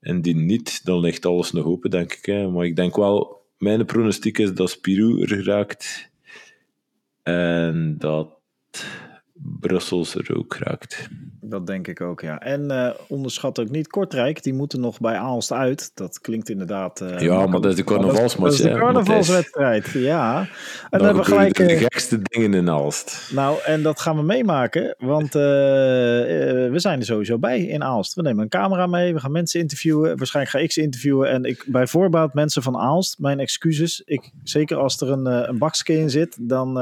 En 0.00 0.22
die 0.22 0.36
niet, 0.36 0.84
dan 0.84 1.00
ligt 1.00 1.26
alles 1.26 1.52
nog 1.52 1.64
open, 1.64 1.90
denk 1.90 2.12
ik. 2.12 2.26
Hè. 2.26 2.50
Maar 2.50 2.64
ik 2.64 2.76
denk 2.76 2.96
wel, 2.96 3.44
mijn 3.58 3.84
pronostiek 3.84 4.38
is 4.38 4.54
dat 4.54 4.70
Spirou 4.70 5.24
er 5.24 5.44
raakt. 5.44 6.10
En 7.22 7.94
dat 7.98 8.38
Brussels 9.32 10.14
er 10.14 10.36
ook 10.36 10.54
raakt. 10.54 11.08
Dat 11.48 11.66
denk 11.66 11.88
ik 11.88 12.00
ook, 12.00 12.20
ja. 12.20 12.40
En 12.40 12.72
uh, 12.72 12.90
onderschat 13.08 13.58
ook 13.58 13.70
niet 13.70 13.88
Kortrijk, 13.88 14.42
die 14.42 14.54
moeten 14.54 14.80
nog 14.80 15.00
bij 15.00 15.16
Aalst 15.16 15.52
uit. 15.52 15.90
Dat 15.94 16.20
klinkt 16.20 16.48
inderdaad... 16.48 17.00
Uh, 17.00 17.20
ja, 17.20 17.46
maar 17.46 17.60
dat 17.60 17.70
is 17.70 17.76
de 17.76 17.84
carnavalsmatch. 17.84 18.56
Dat 18.56 18.66
is 18.66 18.72
de 18.72 18.78
carnavalswedstrijd, 18.78 19.88
ja. 19.88 20.38
En 20.40 20.48
dan 20.90 21.04
hebben 21.04 21.22
we 21.22 21.28
gelijk... 21.28 21.56
de 21.56 21.76
gekste 21.76 22.18
dingen 22.22 22.54
in 22.54 22.70
Aalst. 22.70 23.30
Nou, 23.32 23.58
en 23.64 23.82
dat 23.82 24.00
gaan 24.00 24.16
we 24.16 24.22
meemaken, 24.22 24.94
want 24.98 25.26
uh, 25.26 25.32
we 25.32 26.74
zijn 26.74 26.98
er 26.98 27.04
sowieso 27.04 27.38
bij 27.38 27.60
in 27.60 27.84
Aalst. 27.84 28.14
We 28.14 28.22
nemen 28.22 28.42
een 28.42 28.48
camera 28.48 28.86
mee, 28.86 29.14
we 29.14 29.20
gaan 29.20 29.32
mensen 29.32 29.60
interviewen. 29.60 30.16
Waarschijnlijk 30.16 30.56
ga 30.56 30.62
ik 30.62 30.72
ze 30.72 30.82
interviewen. 30.82 31.30
En 31.30 31.44
ik, 31.44 31.64
bij 31.66 31.86
voorbaat 31.86 32.34
mensen 32.34 32.62
van 32.62 32.76
Aalst, 32.76 33.18
mijn 33.18 33.40
excuses. 33.40 34.02
Ik, 34.04 34.30
zeker 34.42 34.76
als 34.76 35.00
er 35.00 35.10
een, 35.10 35.26
een 35.26 35.58
bakske 35.58 35.92
in 35.92 36.10
zit, 36.10 36.36
dan 36.40 36.78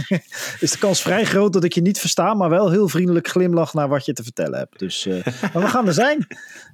is 0.60 0.70
de 0.70 0.78
kans 0.78 1.02
vrij 1.02 1.24
groot 1.24 1.52
dat 1.52 1.64
ik 1.64 1.72
je 1.72 1.82
niet 1.82 2.00
versta, 2.00 2.34
maar 2.34 2.50
wel 2.50 2.70
heel 2.70 2.88
vriendelijk 2.88 3.28
glimlach 3.28 3.74
naar 3.74 3.88
wat 3.88 4.04
je 4.05 4.05
te 4.14 4.22
vertellen 4.22 4.58
hebt. 4.58 4.78
Dus 4.78 5.06
uh, 5.06 5.26
maar 5.52 5.62
we 5.62 5.68
gaan 5.68 5.86
er 5.86 5.92
zijn. 5.92 6.26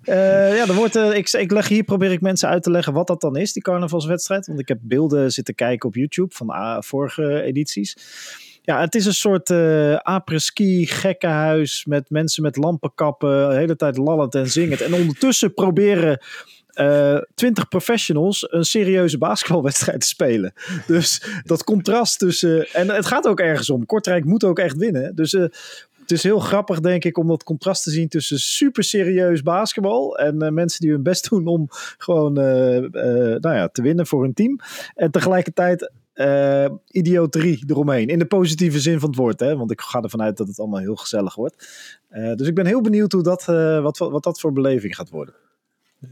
Uh, 0.04 0.56
ja, 0.56 0.66
er 0.68 0.74
wordt, 0.74 0.96
uh, 0.96 1.16
ik, 1.16 1.30
ik 1.30 1.50
leg 1.50 1.68
hier, 1.68 1.84
probeer 1.84 2.12
ik 2.12 2.20
mensen 2.20 2.48
uit 2.48 2.62
te 2.62 2.70
leggen 2.70 2.92
wat 2.92 3.06
dat 3.06 3.20
dan 3.20 3.36
is, 3.36 3.52
die 3.52 3.62
carnavalswedstrijd. 3.62 4.46
Want 4.46 4.60
ik 4.60 4.68
heb 4.68 4.78
beelden 4.82 5.32
zitten 5.32 5.54
kijken 5.54 5.88
op 5.88 5.94
YouTube 5.94 6.34
van 6.34 6.82
vorige 6.84 7.42
edities. 7.42 7.96
Ja, 8.64 8.80
het 8.80 8.94
is 8.94 9.06
een 9.06 9.14
soort 9.14 9.50
uh, 9.50 9.96
apres-ski 9.96 10.86
gekkenhuis 10.86 11.84
met 11.84 12.10
mensen 12.10 12.42
met 12.42 12.56
lampenkappen, 12.56 13.48
de 13.48 13.56
hele 13.56 13.76
tijd 13.76 13.96
lallend 13.96 14.34
en 14.34 14.50
zingend. 14.50 14.80
En 14.80 14.94
ondertussen 14.94 15.54
proberen 15.54 16.20
twintig 17.34 17.64
uh, 17.64 17.68
professionals 17.68 18.52
een 18.52 18.64
serieuze 18.64 19.18
basketbalwedstrijd 19.18 20.00
te 20.00 20.06
spelen. 20.06 20.52
Dus 20.86 21.22
dat 21.42 21.64
contrast 21.64 22.18
tussen. 22.18 22.66
En 22.72 22.90
het 22.90 23.06
gaat 23.06 23.26
ook 23.26 23.40
ergens 23.40 23.70
om. 23.70 23.86
Kortrijk 23.86 24.24
moet 24.24 24.44
ook 24.44 24.58
echt 24.58 24.76
winnen. 24.76 25.14
Dus 25.14 25.36
het 26.02 26.10
is 26.10 26.22
heel 26.22 26.38
grappig, 26.38 26.80
denk 26.80 27.04
ik, 27.04 27.18
om 27.18 27.26
dat 27.26 27.44
contrast 27.44 27.82
te 27.82 27.90
zien 27.90 28.08
tussen 28.08 28.38
super 28.38 28.84
serieus 28.84 29.42
basketbal 29.42 30.18
en 30.18 30.42
uh, 30.42 30.48
mensen 30.48 30.80
die 30.80 30.90
hun 30.90 31.02
best 31.02 31.30
doen 31.30 31.46
om 31.46 31.66
gewoon 31.98 32.32
nou 32.32 33.54
ja, 33.54 33.68
te 33.68 33.82
winnen 33.82 34.06
voor 34.06 34.22
hun 34.22 34.34
team. 34.34 34.58
En 34.94 35.10
tegelijkertijd 35.10 35.90
uh, 36.14 36.68
idioterie 36.90 37.64
eromheen. 37.66 38.08
In 38.08 38.18
de 38.18 38.26
positieve 38.26 38.80
zin 38.80 39.00
van 39.00 39.08
het 39.08 39.18
woord. 39.18 39.40
Hè? 39.40 39.56
Want 39.56 39.70
ik 39.70 39.80
ga 39.80 40.00
ervan 40.00 40.22
uit 40.22 40.36
dat 40.36 40.48
het 40.48 40.58
allemaal 40.58 40.80
heel 40.80 40.96
gezellig 40.96 41.34
wordt. 41.34 41.68
Uh, 42.10 42.34
dus 42.34 42.48
ik 42.48 42.54
ben 42.54 42.66
heel 42.66 42.80
benieuwd 42.80 43.12
hoe 43.12 43.22
dat, 43.22 43.46
uh, 43.50 43.82
wat, 43.82 43.98
wat 43.98 44.22
dat 44.22 44.40
voor 44.40 44.52
beleving 44.52 44.96
gaat 44.96 45.10
worden. 45.10 45.34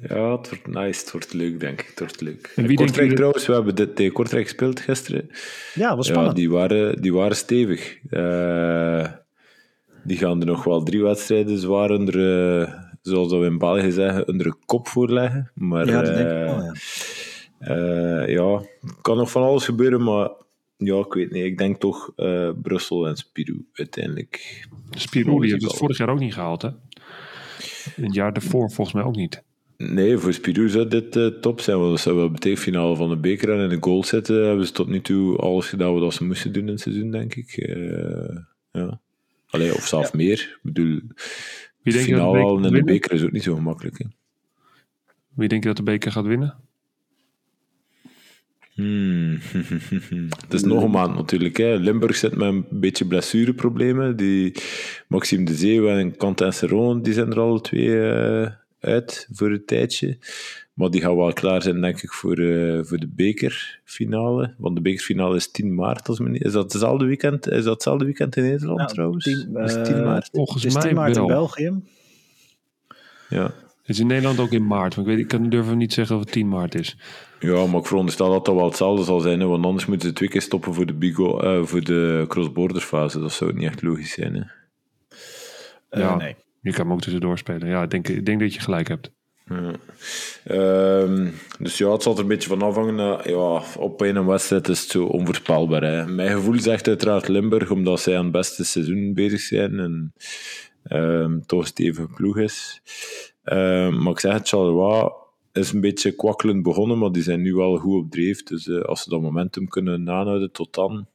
Ja, 0.09 0.37
het 0.37 0.49
wordt 0.49 0.67
nice. 0.67 1.01
Het 1.01 1.13
wordt 1.13 1.33
leuk, 1.33 1.61
denk 1.61 1.81
ik. 1.81 1.87
Het 1.87 1.99
wordt 1.99 2.21
leuk. 2.21 2.53
En 2.57 2.67
wie 2.67 2.77
Kortrijk 2.77 3.09
je... 3.09 3.15
trouwens, 3.15 3.47
we 3.47 3.53
hebben 3.53 3.75
dit 3.75 3.97
tegen 3.97 4.13
Kortrijk 4.13 4.45
gespeeld 4.45 4.81
gisteren. 4.81 5.31
Ja, 5.75 5.97
was 5.97 6.07
spannend. 6.07 6.37
Ja, 6.37 6.43
die 6.43 6.51
waren, 6.51 7.03
die 7.03 7.13
waren 7.13 7.37
stevig. 7.37 7.99
Die 10.11 10.19
gaan 10.19 10.41
er 10.41 10.47
nog 10.47 10.65
wel 10.65 10.83
drie 10.83 11.03
wedstrijden 11.03 11.59
zwaar 11.59 11.91
onder, 11.91 12.15
zoals 13.03 13.33
we 13.33 13.45
in 13.45 13.59
België 13.59 13.91
zeggen, 13.91 14.29
onder 14.29 14.47
de 14.47 14.55
kop 14.67 14.89
voorleggen. 14.89 15.51
Maar, 15.55 15.87
ja, 15.87 16.03
dat 16.03 16.15
denk 16.15 16.19
ik 16.19 16.25
wel, 16.25 16.63
ja. 16.63 16.75
Uh, 17.61 18.29
ja, 18.29 18.63
kan 19.01 19.17
nog 19.17 19.31
van 19.31 19.43
alles 19.43 19.65
gebeuren, 19.65 20.03
maar 20.03 20.31
ja, 20.77 20.99
ik 20.99 21.13
weet 21.13 21.31
niet. 21.31 21.45
Ik 21.45 21.59
denk 21.59 21.81
toch 21.81 22.13
uh, 22.17 22.51
Brussel 22.63 23.07
en 23.07 23.17
Spirou 23.17 23.65
uiteindelijk. 23.73 24.67
Spirou 24.91 25.41
die 25.41 25.51
heeft 25.51 25.63
het 25.63 25.77
vorig 25.77 25.99
jaar 25.99 26.09
ook 26.09 26.19
niet 26.19 26.35
gehaald, 26.35 26.63
hè? 26.63 26.69
Het 27.95 28.15
jaar 28.15 28.33
daarvoor 28.33 28.71
volgens 28.71 28.97
mij 28.97 29.05
ook 29.05 29.17
niet. 29.17 29.43
Nee, 29.77 30.19
voor 30.19 30.33
Spirou 30.33 30.69
zou 30.69 30.89
dit 30.89 31.17
uh, 31.17 31.27
top 31.27 31.61
zijn. 31.61 31.79
Want 31.79 31.91
dat 31.91 32.01
zou 32.01 32.17
wel 32.17 32.31
betekenen 32.31 32.63
finale 32.63 32.97
van 32.97 33.09
de 33.09 33.17
beker 33.17 33.51
en 33.51 33.63
in 33.63 33.69
de 33.69 33.79
goal 33.81 34.05
zetten. 34.05 34.47
Hebben 34.47 34.67
ze 34.67 34.73
tot 34.73 34.89
nu 34.89 35.01
toe 35.01 35.37
alles 35.37 35.69
gedaan 35.69 36.01
wat 36.01 36.15
ze 36.15 36.25
moesten 36.25 36.53
doen 36.53 36.67
in 36.67 36.73
het 36.73 36.81
seizoen, 36.81 37.11
denk 37.11 37.35
ik. 37.35 37.67
ja. 38.73 39.01
Allee, 39.51 39.75
of 39.75 39.87
zelfs 39.87 40.11
ja. 40.11 40.17
meer. 40.17 40.41
Ik 40.41 40.59
bedoel, 40.63 41.01
Wie 41.83 41.93
denk 41.93 42.05
finale 42.05 42.67
in 42.67 42.75
de 42.75 42.85
beker 42.85 43.13
is 43.13 43.23
ook 43.23 43.33
niet 43.33 43.43
zo 43.43 43.55
gemakkelijk. 43.55 43.99
Hè? 43.99 44.05
Wie 45.35 45.49
denk 45.49 45.63
je 45.63 45.69
dat 45.69 45.77
de 45.77 45.83
beker 45.83 46.13
gaat 46.13 46.27
winnen? 46.27 46.57
Hmm. 48.75 49.39
Het 50.43 50.53
is 50.55 50.63
nog 50.63 50.83
een 50.83 50.91
maand 50.91 51.15
natuurlijk. 51.15 51.57
Hè. 51.57 51.77
Limburg 51.77 52.17
zit 52.17 52.37
met 52.37 52.49
een 52.49 52.67
beetje 52.71 53.07
blessureproblemen. 53.07 54.17
Die 54.17 54.55
Maxime 55.09 55.45
de 55.45 55.55
Zeeuw 55.55 55.89
en 55.89 56.17
Quentin 56.17 56.53
Serron 56.53 57.03
die 57.03 57.13
zijn 57.13 57.31
er 57.31 57.41
alle 57.41 57.61
twee 57.61 57.87
uh, 57.87 58.47
uit 58.81 59.29
voor 59.33 59.51
een 59.51 59.65
tijdje. 59.65 60.19
Maar 60.75 60.91
die 60.91 61.01
gaan 61.01 61.17
wel 61.17 61.33
klaar 61.33 61.63
zijn, 61.63 61.81
denk 61.81 62.03
ik, 62.03 62.13
voor, 62.13 62.39
uh, 62.39 62.85
voor 62.85 62.99
de 62.99 63.09
bekerfinale. 63.09 64.55
Want 64.59 64.77
de 64.77 64.83
bekerfinale 64.83 65.37
is 65.37 65.51
10 65.51 65.75
maart. 65.75 66.09
Als 66.09 66.19
men, 66.19 66.35
is 66.35 66.53
dat 66.53 66.73
hetzelfde 66.73 67.05
weekend? 67.05 67.49
Is 67.49 67.65
dat 67.65 67.73
hetzelfde 67.73 68.05
weekend 68.05 68.37
in 68.37 68.43
Nederland 68.43 68.79
nou, 68.79 68.91
trouwens? 68.91 69.25
10, 69.25 69.51
uh, 69.55 69.65
is 69.65 69.73
10 69.73 70.03
maart? 70.05 70.29
Volgens 70.33 70.75
mij 70.75 70.83
10 70.83 70.95
maart 70.95 71.17
in 71.17 71.27
België. 71.27 71.81
Ja. 73.29 73.43
Het 73.81 73.99
is 73.99 74.01
in 74.01 74.07
Nederland 74.07 74.39
ook 74.39 74.51
in 74.51 74.67
maart. 74.67 74.97
Maar 74.97 75.05
ik, 75.05 75.11
weet, 75.11 75.19
ik 75.19 75.29
kan, 75.29 75.49
durf 75.49 75.75
niet 75.75 75.93
zeggen 75.93 76.17
of 76.17 76.23
het 76.23 76.33
10 76.33 76.49
maart 76.49 76.75
is. 76.75 76.97
Ja, 77.41 77.67
maar 77.67 77.81
ik 77.81 77.87
veronderstel 77.87 78.31
dat 78.31 78.45
dat 78.45 78.55
wel 78.55 78.65
hetzelfde 78.65 79.05
zal 79.05 79.21
zijn. 79.21 79.41
Hè, 79.41 79.47
want 79.47 79.65
anders 79.65 79.87
moeten 79.87 80.09
ze 80.09 80.15
twee 80.15 80.29
keer 80.29 80.43
stoppen 80.43 80.75
voor 80.75 80.87
de, 80.87 80.95
bigo, 80.95 81.43
uh, 81.45 81.65
voor 81.65 81.85
de 81.85 82.25
cross-border 82.29 82.83
fase. 82.83 83.21
Dat 83.21 83.33
zou 83.33 83.53
niet 83.53 83.65
echt 83.65 83.83
logisch 83.83 84.13
zijn. 84.13 84.35
Hè. 84.35 84.41
Uh, 85.91 86.05
ja, 86.05 86.17
nee. 86.17 86.37
Je 86.61 86.73
kan 86.73 86.85
hem 86.85 86.93
ook 86.93 87.01
tussendoor 87.01 87.39
spelen. 87.39 87.69
Ja, 87.69 87.83
ik 87.83 87.91
denk, 87.91 88.09
ik 88.09 88.27
denk 88.27 88.41
dat 88.41 88.55
je 88.55 88.61
gelijk 88.61 88.89
hebt. 88.89 89.13
Ja. 89.45 89.75
Um, 91.03 91.33
dus 91.59 91.79
ja, 91.79 91.93
het 91.93 92.03
zal 92.03 92.15
er 92.15 92.21
een 92.21 92.29
beetje 92.29 92.49
van 92.49 92.63
afhangen. 92.63 92.99
Uh, 92.99 93.25
ja, 93.25 93.63
op 93.79 94.01
een 94.01 94.27
wedstrijd 94.27 94.69
is 94.69 94.81
het 94.81 94.91
zo 94.91 95.05
onvoorspelbaar. 95.05 95.83
Hè. 95.83 96.07
Mijn 96.07 96.31
gevoel 96.31 96.59
zegt 96.59 96.89
uiteraard 96.89 97.29
Limburg, 97.29 97.71
omdat 97.71 98.01
zij 98.01 98.17
aan 98.17 98.23
het 98.23 98.33
beste 98.33 98.65
seizoen 98.65 99.15
bezig 99.15 99.41
zijn 99.41 99.79
en 99.79 100.13
um, 100.91 101.47
toch 101.47 101.67
stevig 101.67 102.15
ploeg 102.15 102.39
is. 102.39 102.81
Um, 103.45 104.03
maar 104.03 104.13
ik 104.13 104.21
zeg 104.21 104.33
het, 104.33 104.49
Charleroi 104.49 105.11
is 105.53 105.73
een 105.73 105.81
beetje 105.81 106.13
kwakkelend 106.13 106.63
begonnen, 106.63 106.99
maar 106.99 107.13
die 107.13 107.23
zijn 107.23 107.43
nu 107.43 107.55
wel 107.55 107.77
goed 107.77 108.05
op 108.05 108.11
dreef. 108.11 108.43
Dus 108.43 108.67
uh, 108.67 108.81
als 108.81 109.03
ze 109.03 109.11
dat 109.11 109.21
momentum 109.21 109.69
kunnen 109.69 110.11
aanhouden 110.11 110.53
tot 110.53 110.75
dan, 110.75 111.07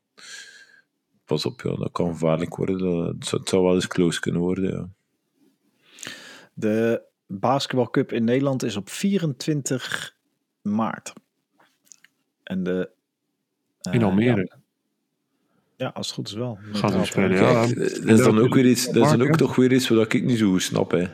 pas 1.25 1.45
op, 1.45 1.61
ja, 1.61 1.75
dat 1.75 1.91
kan 1.91 2.07
gevaarlijk 2.07 2.55
worden. 2.55 2.77
Dat, 2.79 3.29
het 3.29 3.49
zou 3.49 3.63
wel 3.63 3.73
eens 3.73 3.87
close 3.87 4.19
kunnen 4.19 4.41
worden. 4.41 4.71
Ja. 4.71 4.89
De 6.57 7.01
basketbalcup 7.27 8.11
in 8.11 8.23
Nederland 8.23 8.63
is 8.63 8.75
op 8.75 8.89
24 8.89 10.15
maart. 10.61 11.13
En 12.43 12.63
de, 12.63 12.89
uh, 13.87 13.93
in 13.93 14.03
Almere. 14.03 14.49
Ja. 14.49 14.57
ja. 15.77 15.87
als 15.87 16.07
het 16.07 16.15
goed 16.15 16.27
is 16.27 16.33
wel. 16.33 16.57
Gaan 16.71 16.99
we 16.99 17.05
spelen, 17.05 17.31
ja. 17.31 17.65
Kijk, 17.65 17.75
dat 18.05 18.19
is 18.19 18.25
dan 18.25 18.39
ook 18.39 18.53
weer 18.53 18.65
iets, 18.65 18.85
dat 18.85 19.05
is 19.05 19.11
dan 19.11 19.21
ook 19.21 19.35
toch 19.35 19.55
weer 19.55 19.73
iets 19.73 19.87
wat 19.87 20.13
ik 20.13 20.23
niet 20.23 20.37
zo 20.37 20.51
goed 20.51 20.61
snap. 20.61 20.91
Hè. 20.91 21.07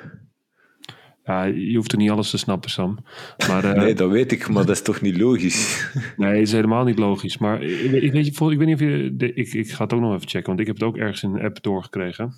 Ja, 1.25 1.43
je 1.43 1.75
hoeft 1.75 1.91
er 1.91 1.97
niet 1.97 2.09
alles 2.09 2.29
te 2.29 2.37
snappen, 2.37 2.69
Sam. 2.69 2.99
Maar, 3.47 3.65
uh, 3.65 3.73
nee, 3.73 3.93
dat 3.93 4.09
weet 4.09 4.31
ik, 4.31 4.49
maar 4.49 4.65
dat 4.65 4.75
is 4.75 4.81
toch 4.81 5.01
niet 5.01 5.17
logisch? 5.17 5.89
nee, 6.17 6.41
is 6.41 6.51
helemaal 6.51 6.83
niet 6.83 6.99
logisch. 6.99 7.37
Maar 7.37 7.63
ik, 7.63 7.91
ik, 7.91 8.11
weet, 8.11 8.27
ik 8.27 8.37
weet 8.39 8.59
niet 8.59 8.73
of 8.73 8.79
je... 8.79 9.15
De, 9.15 9.33
ik, 9.33 9.53
ik 9.53 9.71
ga 9.71 9.83
het 9.83 9.93
ook 9.93 10.01
nog 10.01 10.13
even 10.15 10.27
checken, 10.27 10.47
want 10.47 10.59
ik 10.59 10.67
heb 10.67 10.75
het 10.75 10.85
ook 10.85 10.97
ergens 10.97 11.23
in 11.23 11.33
een 11.33 11.41
app 11.41 11.63
doorgekregen. 11.63 12.35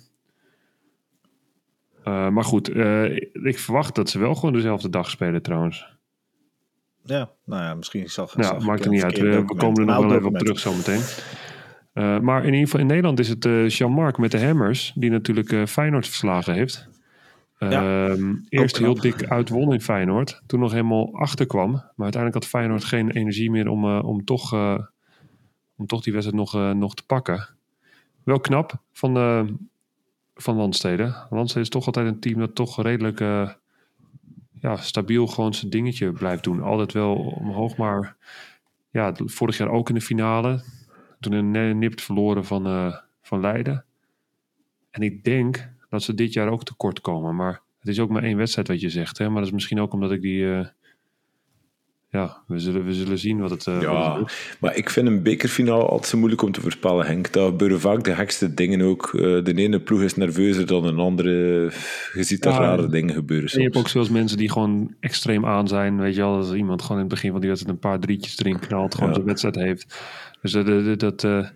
Uh, 2.04 2.28
maar 2.28 2.44
goed, 2.44 2.70
uh, 2.70 3.16
ik 3.32 3.58
verwacht 3.58 3.94
dat 3.94 4.10
ze 4.10 4.18
wel 4.18 4.34
gewoon 4.34 4.52
dezelfde 4.52 4.90
dag 4.90 5.10
spelen 5.10 5.42
trouwens. 5.42 5.92
Ja, 7.02 7.30
nou 7.44 7.62
ja, 7.62 7.74
misschien 7.74 8.08
zag 8.08 8.36
Ja, 8.36 8.42
zag 8.42 8.56
ik 8.56 8.64
maakt 8.64 8.84
er 8.84 8.90
niet 8.90 9.04
uit. 9.04 9.18
We, 9.18 9.44
komen 9.56 9.80
er 9.80 9.86
nog 9.86 9.98
Een 9.98 10.08
wel 10.08 10.16
even 10.16 10.28
op 10.28 10.38
terug 10.38 10.58
zometeen. 10.58 11.00
Eh 11.92 12.18
maar 12.18 12.40
in 12.40 12.52
ieder 12.52 12.60
geval 12.60 12.80
in 12.80 12.86
Nederland 12.86 13.18
is 13.18 13.28
het 13.28 13.44
eh 13.44 13.68
Jean-Marc 13.68 14.18
met 14.18 14.30
de 14.30 14.44
Hammers, 14.44 14.92
die 14.94 15.10
natuurlijk 15.10 15.52
eh, 15.52 15.66
Feyenoord 15.66 16.06
verslagen 16.06 16.54
heeft. 16.54 16.88
Ja, 17.58 18.08
Ehm, 18.08 18.34
eerst 18.48 18.78
heel 18.78 18.94
dik 18.94 19.28
uitwon 19.28 19.72
in 19.72 19.80
Feyenoord. 19.80 20.42
Toen 20.46 20.60
nog 20.60 20.72
helemaal 20.72 21.18
achterkwam. 21.18 21.70
Maar 21.70 21.92
uiteindelijk 21.96 22.42
had 22.42 22.52
Feyenoord 22.52 22.84
geen 22.84 23.10
energie 23.10 23.50
meer 23.50 23.68
om, 23.68 23.84
eh, 23.84 24.04
om, 24.04 24.24
toch, 24.24 24.52
eh, 24.52 24.78
om 25.76 25.86
toch 25.86 26.02
die 26.02 26.12
wedstrijd 26.12 26.40
nog, 26.40 26.54
eh, 26.54 26.70
nog 26.70 26.94
te 26.94 27.06
pakken. 27.06 27.48
Wel 28.24 28.40
knap 28.40 28.72
van, 28.92 29.16
eh 29.16 29.44
van 30.34 30.56
Landsteden. 30.56 31.26
Landsteden 31.30 31.62
is 31.62 31.68
toch 31.68 31.86
altijd 31.86 32.06
een 32.06 32.20
team 32.20 32.38
dat 32.38 32.54
toch 32.54 32.82
redelijk 32.82 33.20
eh, 33.20 33.50
ja, 34.60 34.76
stabiel 34.76 35.26
gewoon 35.26 35.54
zijn 35.54 35.70
dingetje 35.70 36.12
blijft 36.12 36.44
doen. 36.44 36.62
Altijd 36.62 36.92
wel 36.92 37.14
omhoog, 37.14 37.76
maar 37.76 38.16
ja, 38.90 39.12
vorig 39.16 39.56
jaar 39.56 39.70
ook 39.70 39.88
in 39.88 39.94
de 39.94 40.00
finale. 40.00 40.62
Toen 41.20 41.32
een 41.32 41.78
nipt 41.78 42.02
verloren 42.02 42.44
van, 42.44 42.66
eh, 42.66 42.96
van 43.22 43.40
Leiden. 43.40 43.84
En 44.90 45.02
ik 45.02 45.24
denk 45.24 45.70
dat 45.88 46.02
ze 46.02 46.14
dit 46.14 46.32
jaar 46.32 46.48
ook 46.48 46.64
tekort 46.64 47.00
komen. 47.00 47.36
Maar 47.36 47.60
het 47.78 47.88
is 47.88 48.00
ook 48.00 48.10
maar 48.10 48.22
één 48.22 48.36
wedstrijd 48.36 48.68
wat 48.68 48.80
je 48.80 48.90
zegt. 48.90 49.18
Hè? 49.18 49.26
Maar 49.28 49.38
dat 49.38 49.46
is 49.46 49.52
misschien 49.52 49.80
ook 49.80 49.92
omdat 49.92 50.12
ik 50.12 50.20
die... 50.20 50.54
eh, 50.54 50.66
ja, 52.14 52.42
we 52.46 52.58
zullen, 52.58 52.84
we 52.84 52.94
zullen 52.94 53.18
zien 53.18 53.40
wat 53.40 53.50
het... 53.50 53.66
eh, 53.66 53.74
wat 53.74 53.82
het 53.82 53.90
Ja, 53.92 54.24
maar 54.60 54.76
ik 54.76 54.90
vind 54.90 55.06
een 55.06 55.22
bekerfinale 55.22 55.84
altijd 55.84 56.06
zo 56.06 56.18
moeilijk 56.18 56.42
om 56.42 56.52
te 56.52 56.60
voorspellen, 56.60 57.06
Henk. 57.06 57.32
Daar 57.32 57.46
gebeuren 57.46 57.80
vaak 57.80 58.04
de 58.04 58.14
gekste 58.14 58.54
dingen 58.54 58.80
ook. 58.82 59.06
Eh, 59.14 59.20
De 59.44 59.52
ene 59.54 59.80
ploeg 59.80 60.02
is 60.02 60.16
nerveuzer 60.16 60.66
dan 60.66 60.84
een 60.84 60.98
andere. 60.98 61.30
Je 62.12 62.22
ziet 62.22 62.44
er 62.44 62.50
Ja, 62.52 62.58
rare 62.58 62.88
dingen 62.88 63.14
gebeuren 63.14 63.50
En 63.50 63.56
je 63.56 63.62
hebt 63.62 63.74
soms. 63.74 63.86
ook 63.86 63.90
zoals 63.92 64.08
mensen 64.08 64.36
die 64.38 64.50
gewoon 64.50 64.94
extreem 65.00 65.46
aan 65.46 65.68
zijn. 65.68 65.98
Weet 65.98 66.14
je 66.14 66.20
wel, 66.20 66.40
dat 66.40 66.54
iemand 66.54 66.82
gewoon 66.82 66.96
in 66.96 67.04
het 67.04 67.14
begin 67.14 67.30
van 67.30 67.40
die 67.40 67.48
wedstrijd 67.48 67.74
een 67.76 67.90
paar 67.90 67.98
drietjes 68.00 68.38
erin 68.38 68.58
knalt. 68.58 68.94
Gewoon 68.94 69.08
Ja. 69.08 69.14
zijn 69.14 69.26
wedstrijd 69.26 69.54
heeft. 69.56 69.94
Dus 70.42 70.52
dat, 70.52 70.66
dat, 70.66 70.98
dat, 71.00 71.24
eh, 71.24 71.48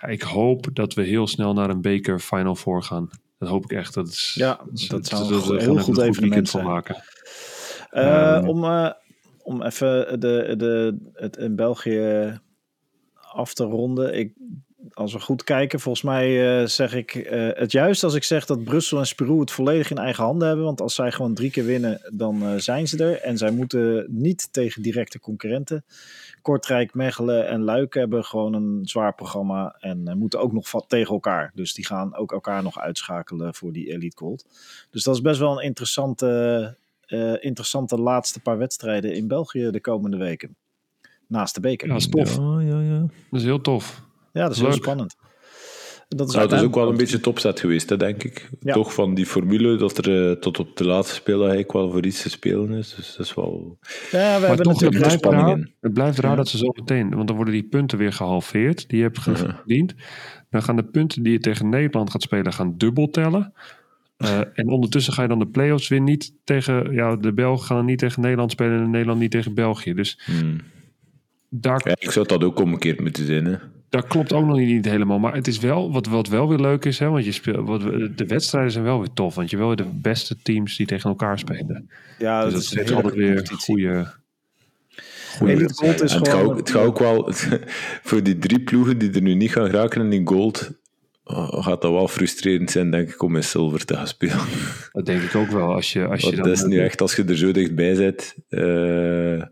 ja, 0.00 0.08
ik 0.08 0.22
hoop 0.22 0.66
dat 0.72 0.94
we 0.94 1.02
heel 1.02 1.26
snel 1.26 1.52
naar 1.52 1.70
een 1.70 1.80
beker 1.80 2.18
Final 2.20 2.54
Four 2.54 2.82
gaan. 2.82 3.08
Dat 3.38 3.48
hoop 3.48 3.64
ik 3.64 3.72
echt. 3.72 3.94
Dat, 3.94 4.08
is, 4.08 4.34
Ja, 4.38 4.60
dat 4.88 5.06
zou 5.06 5.28
we 5.28 5.34
een 5.52 5.58
heel 5.60 5.78
goed 5.78 5.98
een 5.98 6.04
evenement 6.04 6.16
weekend 6.18 6.50
van 6.50 6.60
zijn. 6.60 6.72
maken. 6.72 7.02
Eh, 7.90 8.34
Ehm. 8.36 8.48
om, 8.48 8.64
eh, 8.64 8.90
om 9.44 9.62
even 9.62 10.20
de, 10.20 10.54
de, 10.56 10.96
het 11.12 11.36
in 11.36 11.56
België 11.56 12.40
af 13.14 13.54
te 13.54 13.64
ronden. 13.64 14.18
Ik, 14.18 14.32
als 14.92 15.12
we 15.12 15.20
goed 15.20 15.44
kijken, 15.44 15.80
volgens 15.80 16.04
mij 16.04 16.60
eh, 16.60 16.66
zeg 16.66 16.94
ik 16.94 17.14
eh, 17.14 17.48
het 17.52 17.72
juist 17.72 18.04
als 18.04 18.14
ik 18.14 18.24
zeg 18.24 18.46
dat 18.46 18.64
Brussel 18.64 18.98
en 18.98 19.06
Spirou 19.06 19.40
het 19.40 19.50
volledig 19.50 19.90
in 19.90 19.98
eigen 19.98 20.24
handen 20.24 20.48
hebben. 20.48 20.64
Want 20.64 20.80
als 20.80 20.94
zij 20.94 21.12
gewoon 21.12 21.34
drie 21.34 21.50
keer 21.50 21.64
winnen, 21.64 22.00
dan 22.12 22.42
eh, 22.42 22.54
zijn 22.56 22.88
ze 22.88 23.04
er. 23.04 23.20
En 23.20 23.38
zij 23.38 23.50
moeten 23.50 24.06
niet 24.08 24.52
tegen 24.52 24.82
directe 24.82 25.20
concurrenten. 25.20 25.84
Kortrijk, 26.42 26.94
Mechelen 26.94 27.48
en 27.48 27.62
Luik 27.62 27.94
hebben 27.94 28.24
gewoon 28.24 28.54
een 28.54 28.80
zwaar 28.82 29.14
programma. 29.14 29.76
En 29.80 30.18
moeten 30.18 30.40
ook 30.40 30.52
nog 30.52 30.86
tegen 30.86 31.14
elkaar. 31.14 31.50
Dus 31.54 31.74
die 31.74 31.86
gaan 31.86 32.16
ook 32.16 32.32
elkaar 32.32 32.62
nog 32.62 32.78
uitschakelen 32.78 33.54
voor 33.54 33.72
die 33.72 33.92
Elite 33.92 34.16
Gold. 34.16 34.46
Dus 34.90 35.02
dat 35.02 35.14
is 35.14 35.20
best 35.20 35.38
wel 35.38 35.56
een 35.56 35.64
interessante, 35.64 36.76
eh, 37.06 37.32
interessante 37.40 38.00
laatste 38.00 38.40
paar 38.40 38.58
wedstrijden 38.58 39.14
in 39.14 39.28
België 39.28 39.70
de 39.70 39.80
komende 39.80 40.16
weken. 40.16 40.56
Naast 41.28 41.54
de 41.54 41.60
beker. 41.60 41.88
Ja, 41.88 41.94
Ja, 41.94 42.00
dat 42.00 42.08
is 42.08 42.32
tof. 42.34 42.36
Ja, 42.36 42.60
ja, 42.60 42.80
ja. 42.80 42.98
Dat 43.30 43.40
is 43.40 43.44
heel 43.44 43.60
tof. 43.60 44.02
dat 44.32 44.50
is 44.50 44.60
heel 44.60 44.72
spannend. 44.72 45.16
Dat 46.08 46.28
is, 46.28 46.34
Nou, 46.34 46.48
dat 46.48 46.58
is 46.58 46.64
ook 46.64 46.74
wel 46.74 46.88
een 46.88 46.96
beetje 46.96 47.20
topzet 47.20 47.60
geweest, 47.60 47.88
hè, 47.90 47.96
denk 47.96 48.22
ik. 48.24 48.50
Ja. 48.60 48.72
Toch 48.72 48.94
van 48.94 49.14
die 49.14 49.26
formule 49.26 49.76
dat 49.76 49.98
er 49.98 50.30
eh, 50.30 50.36
tot 50.36 50.58
op 50.58 50.76
de 50.76 50.84
laatste 50.84 51.14
speeldag 51.14 51.48
eigenlijk 51.48 51.72
wel 51.72 51.90
voor 51.90 52.06
iets 52.06 52.22
te 52.22 52.30
spelen 52.30 52.70
is. 52.70 52.94
Dus 52.94 53.14
dat 53.16 53.26
is 53.26 53.34
wel... 53.34 53.78
Ja, 53.80 53.90
we 54.10 54.18
Maar 54.18 54.30
hebben 54.40 54.48
toch, 54.48 54.56
het 54.56 54.66
natuurlijk 54.66 54.98
blijft 55.00 55.18
spanning 55.18 55.46
raar, 55.46 55.56
in. 55.56 55.74
het 55.80 55.92
blijft 55.92 56.18
raar 56.18 56.30
Ja. 56.30 56.36
dat 56.36 56.48
ze 56.48 56.56
zo 56.56 56.72
meteen... 56.74 57.14
Want 57.14 57.26
dan 57.26 57.36
worden 57.36 57.54
die 57.54 57.68
punten 57.68 57.98
weer 57.98 58.12
gehalveerd. 58.12 58.88
Die 58.88 58.98
je 58.98 59.04
hebt 59.04 59.20
verdiend. 59.22 59.94
Dan 60.50 60.62
gaan 60.62 60.76
de 60.76 60.84
punten 60.84 61.22
die 61.22 61.32
je 61.32 61.38
tegen 61.38 61.68
Nederland 61.68 62.10
gaat 62.10 62.22
spelen... 62.22 62.52
gaan 62.52 62.76
dubbel 62.76 63.08
tellen. 63.10 63.52
Eh, 64.16 64.40
en 64.54 64.68
ondertussen 64.68 65.12
ga 65.12 65.22
je 65.22 65.28
dan 65.28 65.38
de 65.38 65.46
play-offs 65.46 65.88
weer 65.88 66.00
niet 66.00 66.32
tegen... 66.44 66.92
Ja, 66.92 67.16
de 67.16 67.32
Belgen 67.32 67.66
gaan 67.66 67.84
niet 67.84 67.98
tegen 67.98 68.22
Nederland 68.22 68.50
spelen... 68.50 68.82
en 68.82 68.90
Nederland 68.90 69.20
niet 69.20 69.30
tegen 69.30 69.54
België. 69.54 69.94
Dus 69.94 70.20
Hmm. 70.24 70.60
daar, 71.48 71.80
Ja, 71.84 71.96
ik 71.98 72.10
zou 72.10 72.26
dat 72.26 72.44
ook 72.44 72.60
omgekeerd 72.60 73.00
moeten 73.00 73.26
zijn. 73.26 73.44
Hè. 73.44 73.56
daar 73.88 74.06
klopt 74.06 74.32
ook 74.32 74.46
nog 74.46 74.56
niet, 74.56 74.84
helemaal. 74.84 75.18
Maar 75.18 75.34
het 75.34 75.46
is 75.46 75.58
wel... 75.58 75.92
Wat, 75.92 76.06
wat 76.06 76.28
wel 76.28 76.48
weer 76.48 76.58
leuk 76.58 76.84
is... 76.84 76.98
Hè, 76.98 77.08
want 77.08 77.24
je 77.24 77.32
speelt, 77.32 77.66
wat, 77.66 77.80
de 78.16 78.24
wedstrijden 78.26 78.72
zijn 78.72 78.84
wel 78.84 78.98
weer 78.98 79.12
tof. 79.14 79.34
Want 79.34 79.50
je 79.50 79.56
wil 79.56 79.66
weer 79.66 79.76
de 79.76 79.90
beste 79.92 80.36
teams 80.42 80.76
die 80.76 80.86
tegen 80.86 81.10
elkaar 81.10 81.38
spelen. 81.38 81.90
Ja, 82.18 82.44
dus 82.44 82.52
dat 82.52 82.62
dat 82.62 82.84
is 82.84 82.90
een 82.90 82.96
altijd 82.96 83.14
weer 83.14 83.50
goede... 83.58 84.14
goede 85.36 85.52
Elite 85.52 85.74
Gold 85.74 86.02
is 86.02 86.12
En 86.12 86.18
het, 86.18 86.28
gaat 86.28 86.36
gewoon... 86.36 86.50
ook, 86.50 86.56
het 86.56 86.70
gaat 86.70 86.84
ook 86.84 86.98
wel... 86.98 87.32
voor 88.08 88.22
die 88.22 88.38
drie 88.38 88.60
ploegen 88.60 88.98
die 88.98 89.10
er 89.10 89.22
nu 89.22 89.34
niet 89.34 89.52
gaan 89.52 89.66
geraken 89.66 90.00
in 90.00 90.10
die 90.10 90.26
gold... 90.26 90.82
gaat 91.24 91.82
dat 91.82 91.92
wel 91.92 92.08
frustrerend 92.08 92.70
zijn, 92.70 92.90
denk 92.90 93.08
ik, 93.08 93.22
om 93.22 93.36
in 93.36 93.44
zilver 93.44 93.84
te 93.84 93.94
gaan 93.94 94.06
spelen. 94.06 94.46
Dat 94.92 95.06
denk 95.06 95.22
ik 95.22 95.34
ook 95.34 95.50
wel. 95.50 95.74
Als 95.74 95.92
je, 95.92 96.06
als 96.06 96.22
je 96.22 96.36
dat 96.36 96.46
is 96.46 96.62
nu 96.62 96.78
echt, 96.80 97.00
als 97.00 97.16
je 97.16 97.24
er 97.24 97.36
zo 97.36 97.52
dichtbij 97.52 97.94
zit... 97.94 98.36
eh, 98.48 99.42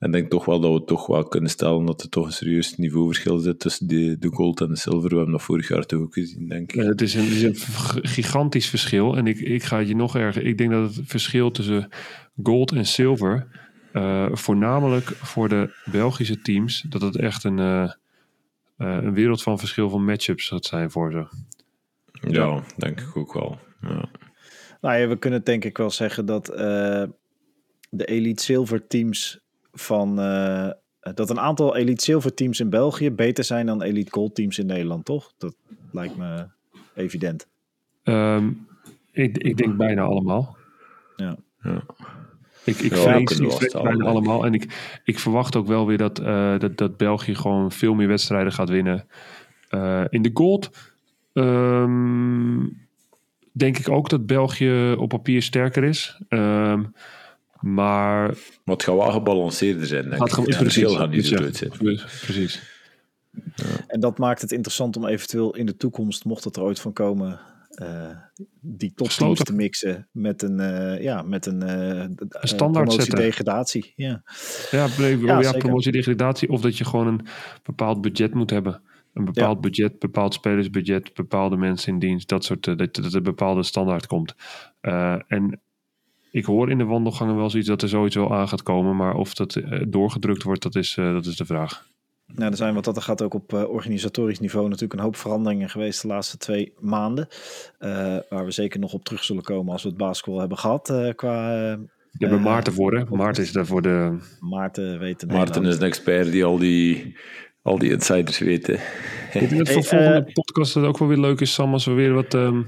en 0.00 0.10
denk 0.10 0.30
toch 0.30 0.44
wel 0.44 0.60
dat 0.60 0.72
we 0.72 0.84
toch 0.84 1.06
wel 1.06 1.24
kunnen 1.24 1.50
stellen 1.50 1.84
dat 1.84 2.02
er 2.02 2.08
toch 2.08 2.26
een 2.26 2.32
serieus 2.32 2.76
niveauverschil 2.76 3.38
zit 3.38 3.60
tussen 3.60 3.86
de, 3.86 4.16
de 4.18 4.28
gold 4.28 4.60
en 4.60 4.68
de 4.68 4.76
zilver. 4.76 5.08
We 5.08 5.16
hebben 5.16 5.32
dat 5.32 5.42
vorig 5.42 5.68
jaar 5.68 5.86
toch 5.86 6.00
ook 6.00 6.14
gezien, 6.14 6.48
denk 6.48 6.72
ik. 6.72 6.82
Het 6.82 7.00
is 7.00 7.14
een, 7.14 7.24
het 7.24 7.32
is 7.32 7.42
een 7.42 7.54
gigantisch 8.02 8.68
verschil. 8.68 9.16
En 9.16 9.26
ik, 9.26 9.38
ik 9.38 9.62
ga 9.62 9.78
het 9.78 9.88
je 9.88 9.96
nog 9.96 10.16
erger. 10.16 10.44
Ik 10.44 10.58
denk 10.58 10.70
dat 10.70 10.94
het 10.94 11.04
verschil 11.06 11.50
tussen 11.50 11.88
gold 12.42 12.72
en 12.72 12.86
silver, 12.86 13.46
eh, 13.92 14.26
voornamelijk 14.32 15.06
voor 15.06 15.48
de 15.48 15.70
Belgische 15.84 16.40
teams, 16.40 16.84
dat 16.88 17.02
het 17.02 17.16
echt 17.16 17.44
een, 17.44 17.58
eh, 17.58 17.90
een 18.86 19.14
wereld 19.14 19.42
van 19.42 19.58
verschil 19.58 19.90
van 19.90 20.04
matchups 20.04 20.48
gaat 20.48 20.64
zijn 20.64 20.90
voor 20.90 21.12
ze. 21.12 21.26
Ja, 22.30 22.62
denk 22.76 23.00
ik 23.00 23.16
ook 23.16 23.32
wel. 23.32 23.58
Ja. 23.80 24.08
Nou 24.80 24.98
ja, 24.98 25.08
we 25.08 25.18
kunnen 25.18 25.44
denk 25.44 25.64
ik 25.64 25.76
wel 25.76 25.90
zeggen 25.90 26.26
dat 26.26 26.48
eh, 26.48 27.04
de 27.90 28.04
Elite 28.04 28.42
Silver 28.42 28.86
teams 28.86 29.40
van... 29.72 30.18
eh, 30.18 30.70
dat 31.00 31.30
een 31.30 31.40
aantal 31.40 31.76
Elite 31.76 32.04
Silver 32.04 32.34
teams 32.34 32.60
in 32.60 32.70
België 32.70 33.10
beter 33.10 33.44
zijn 33.44 33.66
dan 33.66 33.82
Elite 33.82 34.12
Gold 34.12 34.34
teams 34.34 34.58
in 34.58 34.66
Nederland, 34.66 35.04
toch? 35.04 35.32
Dat 35.38 35.56
lijkt 35.92 36.16
me 36.16 36.46
evident. 36.94 37.48
Ehm, 38.02 38.50
ik, 39.12 39.38
ik 39.38 39.56
denk 39.56 39.76
bijna 39.76 40.02
allemaal. 40.02 40.56
Ja. 41.16 41.36
Ja. 41.62 41.84
Ik, 42.64 42.76
ik 42.78 42.94
Ja, 42.94 42.96
vrees, 42.96 43.04
kunnen 43.04 43.22
ik 43.24 43.28
we 43.28 43.36
vrees 43.36 43.52
vaststellen, 43.52 43.86
bijna 43.86 44.04
denk 44.04 44.10
ik. 44.10 44.16
allemaal. 44.16 44.46
En 44.46 44.54
ik, 44.54 44.98
ik 45.04 45.18
verwacht 45.18 45.56
ook 45.56 45.66
wel 45.66 45.86
weer 45.86 45.98
dat, 45.98 46.18
eh, 46.18 46.58
dat, 46.58 46.76
dat 46.78 46.96
België 46.96 47.34
gewoon 47.34 47.72
veel 47.72 47.94
meer 47.94 48.08
wedstrijden 48.08 48.52
gaat 48.52 48.68
winnen. 48.68 49.06
Eh, 49.68 50.04
in 50.08 50.22
de 50.22 50.30
gold 50.34 50.70
ehm, 51.32 52.66
denk 53.52 53.78
ik 53.78 53.88
ook 53.88 54.08
dat 54.08 54.26
België 54.26 54.94
op 54.98 55.08
papier 55.08 55.42
sterker 55.42 55.84
is. 55.84 56.20
Ehm, 56.28 56.82
maar 57.60 58.26
Maar 58.64 58.74
het 58.74 58.82
gaat 58.82 58.96
wel 58.96 59.10
gebalanceerder 59.10 59.86
zijn, 59.86 60.02
denk 60.02 60.16
gaat 60.16 60.28
ik. 60.28 60.34
gewoon 60.34 60.48
Het 60.50 60.58
verschil 60.58 60.94
gaat 60.94 61.10
niet 61.10 61.26
zo 61.26 61.34
ja, 61.34 61.40
groot 61.40 61.56
zijn. 61.56 61.70
Precies. 62.20 62.78
En 63.86 64.00
dat 64.00 64.18
maakt 64.18 64.40
het 64.40 64.52
interessant 64.52 64.96
om 64.96 65.06
eventueel 65.06 65.56
in 65.56 65.66
de 65.66 65.76
toekomst, 65.76 66.24
mocht 66.24 66.44
het 66.44 66.56
er 66.56 66.62
ooit 66.62 66.80
van 66.80 66.92
komen, 66.92 67.40
eh, 67.80 68.16
die 68.60 68.92
topteams 68.94 69.42
te 69.42 69.52
mixen 69.52 70.08
met 70.12 70.42
een, 70.42 70.60
eh, 70.60 71.02
ja, 71.02 71.22
met 71.22 71.46
een, 71.46 71.62
eh, 71.62 72.08
standaard 72.42 72.92
zetten. 72.92 73.08
promotie-degradatie. 73.08 73.92
Ja. 73.96 74.22
Ja, 74.70 74.86
nee, 74.98 75.18
Ja, 75.18 75.52
promotie, 75.52 75.92
degradatie. 75.92 76.48
Of 76.48 76.60
dat 76.60 76.78
je 76.78 76.84
gewoon 76.84 77.06
een 77.06 77.20
bepaald 77.62 78.00
budget 78.00 78.34
moet 78.34 78.50
hebben. 78.50 78.82
Een 79.14 79.24
bepaald 79.24 79.60
budget, 79.60 79.98
bepaald 79.98 80.34
spelersbudget, 80.34 81.14
bepaalde 81.14 81.56
mensen 81.56 81.92
in 81.92 81.98
dienst. 81.98 82.28
Dat 82.28 82.44
soort, 82.44 82.64
dat, 82.64 82.78
dat 82.78 82.98
er 82.98 83.16
een 83.16 83.22
bepaalde 83.22 83.62
standaard 83.62 84.06
komt. 84.06 84.34
En 85.26 85.60
ik 86.30 86.44
hoor 86.44 86.70
in 86.70 86.78
de 86.78 86.84
wandelgangen 86.84 87.36
wel 87.36 87.50
zoiets 87.50 87.68
dat 87.68 87.82
er 87.82 87.88
zoiets 87.88 88.14
wel 88.14 88.34
aan 88.34 88.48
gaat 88.48 88.62
komen. 88.62 88.96
Maar 88.96 89.14
of 89.14 89.34
dat 89.34 89.60
doorgedrukt 89.88 90.42
wordt, 90.42 90.62
dat 90.62 90.74
is, 90.74 90.94
dat 90.94 91.26
is 91.26 91.36
de 91.36 91.46
vraag. 91.46 91.88
Nou, 92.34 92.50
er 92.50 92.56
zijn 92.56 92.74
wat 92.74 92.84
dat 92.84 92.96
er 92.96 93.02
gaat 93.02 93.22
ook 93.22 93.34
op 93.34 93.52
eh, 93.54 93.68
organisatorisch 93.70 94.38
niveau 94.40 94.64
natuurlijk 94.68 94.92
een 94.98 95.04
hoop 95.04 95.16
veranderingen 95.16 95.70
geweest 95.70 96.02
de 96.02 96.08
laatste 96.08 96.36
twee 96.36 96.72
maanden. 96.78 97.28
Eh, 97.78 98.16
waar 98.28 98.44
we 98.44 98.50
zeker 98.50 98.80
nog 98.80 98.92
op 98.92 99.04
terug 99.04 99.24
zullen 99.24 99.42
komen 99.42 99.72
als 99.72 99.82
we 99.82 99.88
het 99.88 99.98
basketbal 99.98 100.40
hebben 100.40 100.58
gehad. 100.58 100.90
eh, 100.90 101.08
qua 101.14 101.54
eh, 101.70 101.76
Je 102.18 102.26
hebt 102.26 102.40
Maarten 102.40 102.72
voor, 102.72 102.96
hè? 102.96 103.04
Maarten 103.04 103.42
is 103.42 103.52
daar 103.52 103.66
voor 103.66 103.82
de... 103.82 104.18
Maarten 104.40 104.98
weten. 104.98 105.28
Maarten 105.28 105.64
is 105.64 105.76
een 105.76 105.82
expert 105.82 106.32
die 106.32 106.44
al 106.44 106.58
die, 106.58 107.16
al 107.62 107.78
die 107.78 107.90
insiders 107.90 108.38
weet. 108.38 108.68
Ik 108.68 108.78
denk 109.32 109.56
dat 109.58 109.68
voor 109.68 109.84
volgende 109.84 110.30
podcast 110.32 110.74
het 110.74 110.84
ook 110.84 110.98
wel 110.98 111.08
weer 111.08 111.18
leuk 111.18 111.40
is, 111.40 111.52
Sam, 111.54 111.72
als 111.72 111.84
we 111.84 111.92
weer 111.92 112.12
wat... 112.12 112.34
ehm, 112.34 112.62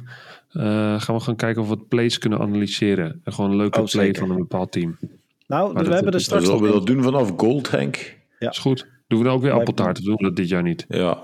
eh, 0.52 1.00
gaan 1.00 1.14
we 1.16 1.20
gaan 1.20 1.36
kijken 1.36 1.62
of 1.62 1.68
we 1.68 1.74
wat 1.76 1.88
plays 1.88 2.18
kunnen 2.18 2.38
analyseren. 2.38 3.20
En 3.24 3.32
gewoon 3.32 3.50
een 3.50 3.56
leuke 3.56 3.80
Oh, 3.80 3.86
play 3.86 4.14
van 4.14 4.30
een 4.30 4.36
bepaald 4.36 4.72
team. 4.72 4.98
Nou, 5.46 5.72
dus 5.72 5.82
we 5.82 5.84
dat- 5.84 5.86
hebben 5.94 6.04
er 6.04 6.10
dat- 6.12 6.20
straks 6.20 6.44
Zullen 6.44 6.62
we 6.62 6.68
dat 6.72 6.86
doen 6.86 7.02
vanaf 7.02 7.32
gold, 7.36 7.70
Henk? 7.70 8.16
Ja. 8.38 8.50
Is 8.50 8.58
goed. 8.58 8.90
Doen 9.12 9.20
we 9.20 9.26
dan 9.26 9.36
ook 9.36 9.42
weer 9.42 9.52
appeltaart? 9.52 9.98
Of 9.98 10.04
doen 10.04 10.16
we 10.16 10.22
dat 10.22 10.36
dit 10.36 10.48
jaar 10.48 10.62
niet? 10.62 10.84
Ja. 10.88 11.20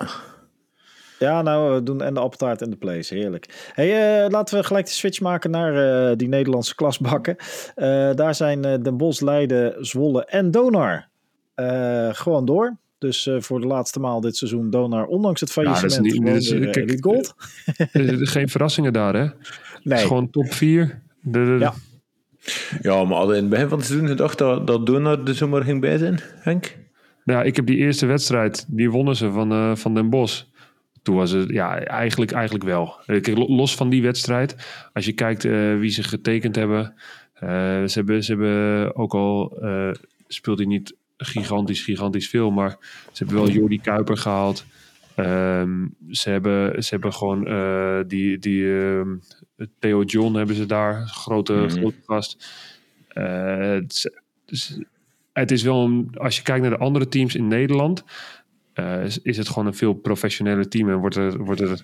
Ja, 1.19 1.43
nou, 1.43 1.75
we 1.75 1.83
doen 1.83 2.03
en 2.03 2.15
de 2.15 2.21
appeltaart 2.21 2.63
en 2.63 2.71
de 2.71 2.77
plays. 2.77 3.11
Heerlijk. 3.11 3.71
Hey, 3.73 4.25
uh, 4.25 4.31
laten 4.31 4.59
we 4.59 4.65
gelijk 4.65 4.87
de 4.87 4.93
switch 4.93 5.21
maken 5.21 5.51
naar 5.51 6.11
uh, 6.11 6.17
die 6.17 6.29
Nederlandse 6.29 6.75
klasbakken. 6.75 7.37
Uh, 7.39 8.15
daar 8.15 8.35
zijn 8.35 8.63
Den 8.63 8.97
Bosch, 8.97 9.21
Leiden, 9.21 9.87
Zwolle 9.87 10.25
en 10.25 10.51
Donar 10.51 11.09
gewoon 12.13 12.45
door. 12.45 12.77
Dus 12.99 13.29
voor 13.39 13.61
de 13.61 13.67
laatste 13.67 14.01
maal 14.01 14.21
dit 14.21 14.37
seizoen 14.37 14.71
Donar, 14.71 15.07
ondanks 15.07 15.41
het 15.41 15.53
faillissement, 15.53 16.13
ja, 16.15 16.21
niet, 16.21 16.43
is, 16.43 16.49
kijk, 16.49 16.77
Elite 16.77 17.03
Gold. 17.03 17.35
geen 18.35 18.49
verrassingen 18.49 18.93
daar, 18.93 19.15
hè? 19.15 19.23
Nee. 19.23 19.33
Het 19.83 19.99
is 19.99 20.05
gewoon 20.05 20.31
top 20.31 20.53
4. 20.53 21.03
De, 21.21 21.45
de, 21.45 21.57
ja. 21.59 21.75
Ja, 22.83 23.05
maar 23.05 23.17
hadden 23.17 23.37
in 23.37 23.43
het 23.43 23.51
begin 23.51 23.69
van 23.69 23.79
het 23.79 23.87
seizoen 23.87 24.09
gedacht 24.09 24.39
dat, 24.39 24.67
dat 24.67 24.87
Donar 24.87 25.25
de 25.25 25.35
zomer 25.35 25.65
ging 25.65 25.81
bij 25.81 25.99
zijn, 25.99 26.21
Henk? 26.39 26.77
Ja, 27.29 27.43
ik 27.43 27.57
heb 27.57 27.67
die 27.67 27.77
eerste 27.77 28.07
wedstrijd, 28.07 28.65
die 28.69 28.91
wonnen 28.91 29.17
ze 29.17 29.31
van, 29.31 29.53
uh, 29.53 29.77
van 29.77 29.95
Den 29.95 30.11
Bosch. 30.11 30.43
Toen 31.03 31.17
was 31.17 31.31
het, 31.31 31.51
ja, 31.51 31.79
eigenlijk, 31.81 32.31
eigenlijk 32.31 32.65
wel. 32.65 32.97
los 33.35 33.75
van 33.75 33.89
die 33.89 34.03
wedstrijd, 34.03 34.57
als 34.93 35.05
je 35.05 35.13
kijkt 35.13 35.45
uh, 35.45 35.79
wie 35.79 35.91
ze 35.91 36.03
getekend 36.03 36.57
hebben. 36.57 36.95
Uh, 37.35 37.51
ze, 37.85 37.91
hebben 37.93 38.25
ze 38.25 38.33
hebben 38.33 38.97
ook 38.97 39.15
al, 39.15 39.59
speelt 40.29 40.59
hij 40.59 40.67
niet 40.67 40.95
gigantisch, 41.17 41.83
gigantisch 41.83 42.29
veel. 42.29 42.51
Maar 42.51 42.77
ze 43.13 43.25
hebben 43.25 43.43
wel 43.43 43.53
Jordi 43.53 43.81
Kuiper 43.81 44.17
gehaald. 44.17 44.65
Um, 45.17 45.95
ze, 46.11 46.31
hebben, 46.31 46.83
ze 46.83 46.89
hebben 46.91 47.13
gewoon 47.13 47.45
die, 48.07 48.39
die 48.39 48.63
uh, 48.63 49.03
Theo 49.79 50.03
John 50.03 50.35
hebben 50.35 50.57
ze 50.57 50.67
daar, 50.67 51.07
grote, 51.07 51.53
mm 51.53 51.59
-hmm. 51.59 51.71
grote 51.71 51.97
gast. 52.07 52.49
Dus, 54.45 54.79
het 55.39 55.51
is 55.51 55.63
wel, 55.63 55.85
een, 55.85 56.11
als 56.15 56.37
je 56.37 56.43
kijkt 56.43 56.63
naar 56.63 56.71
de 56.71 56.85
andere 56.85 57.09
teams 57.09 57.35
in 57.35 57.49
Nederland, 57.49 58.05
uh, 58.75 59.05
is, 59.05 59.23
is, 59.23 59.37
het 59.37 59.49
gewoon 59.49 59.67
een 59.67 59.75
veel 59.75 59.95
professionele 59.95 60.69
team. 60.69 60.89
En 60.91 60.97
wordt 60.97 61.17
er, 61.17 61.45
wordt 61.45 61.61
er 61.61 61.81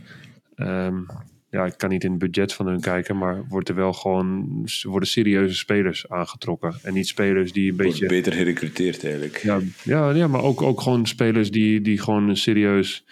um, 0.57 1.07
ja, 1.55 1.64
ik 1.64 1.75
kan 1.77 1.90
niet 1.90 2.05
in 2.05 2.11
het 2.11 2.19
budget 2.19 2.53
van 2.53 2.67
hun 2.67 2.81
kijken, 2.81 3.19
maar 3.19 3.45
wordt 3.49 3.69
er 3.69 3.75
wel 3.75 3.93
gewoon, 3.93 4.67
worden 4.83 5.09
serieuze 5.09 5.55
spelers 5.55 6.09
aangetrokken. 6.09 6.75
En 6.83 6.95
niet 6.95 7.07
spelers 7.07 7.53
die 7.53 7.71
een 7.71 7.77
beetje... 7.77 8.07
beter 8.07 8.33
gerecruiteerd 8.33 9.05
eigenlijk. 9.05 9.37
Ja, 9.37 9.61
ja, 9.83 10.11
ja 10.11 10.27
maar 10.27 10.43
ook, 10.43 10.62
ook 10.62 10.81
gewoon 10.81 11.07
spelers 11.07 11.51
die, 11.51 11.81
die 11.81 11.99
gewoon 11.99 12.29
een 12.29 12.37
serieus 12.37 13.05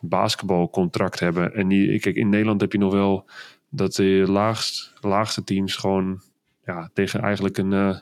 basketbalcontract 0.00 1.20
hebben. 1.20 1.54
En 1.54 1.68
die, 1.68 2.00
kijk, 2.00 2.16
in 2.16 2.28
Nederland 2.28 2.60
heb 2.60 2.72
je 2.72 2.78
nog 2.78 2.92
wel 2.92 3.30
dat 3.70 3.94
de 3.94 4.24
laagst, 4.26 4.92
laagste 5.00 5.44
teams 5.44 5.76
gewoon 5.76 6.20
ja, 6.64 6.90
tegen 6.92 7.20
eigenlijk 7.20 7.58
een... 7.58 7.72
Uh, 7.72 7.96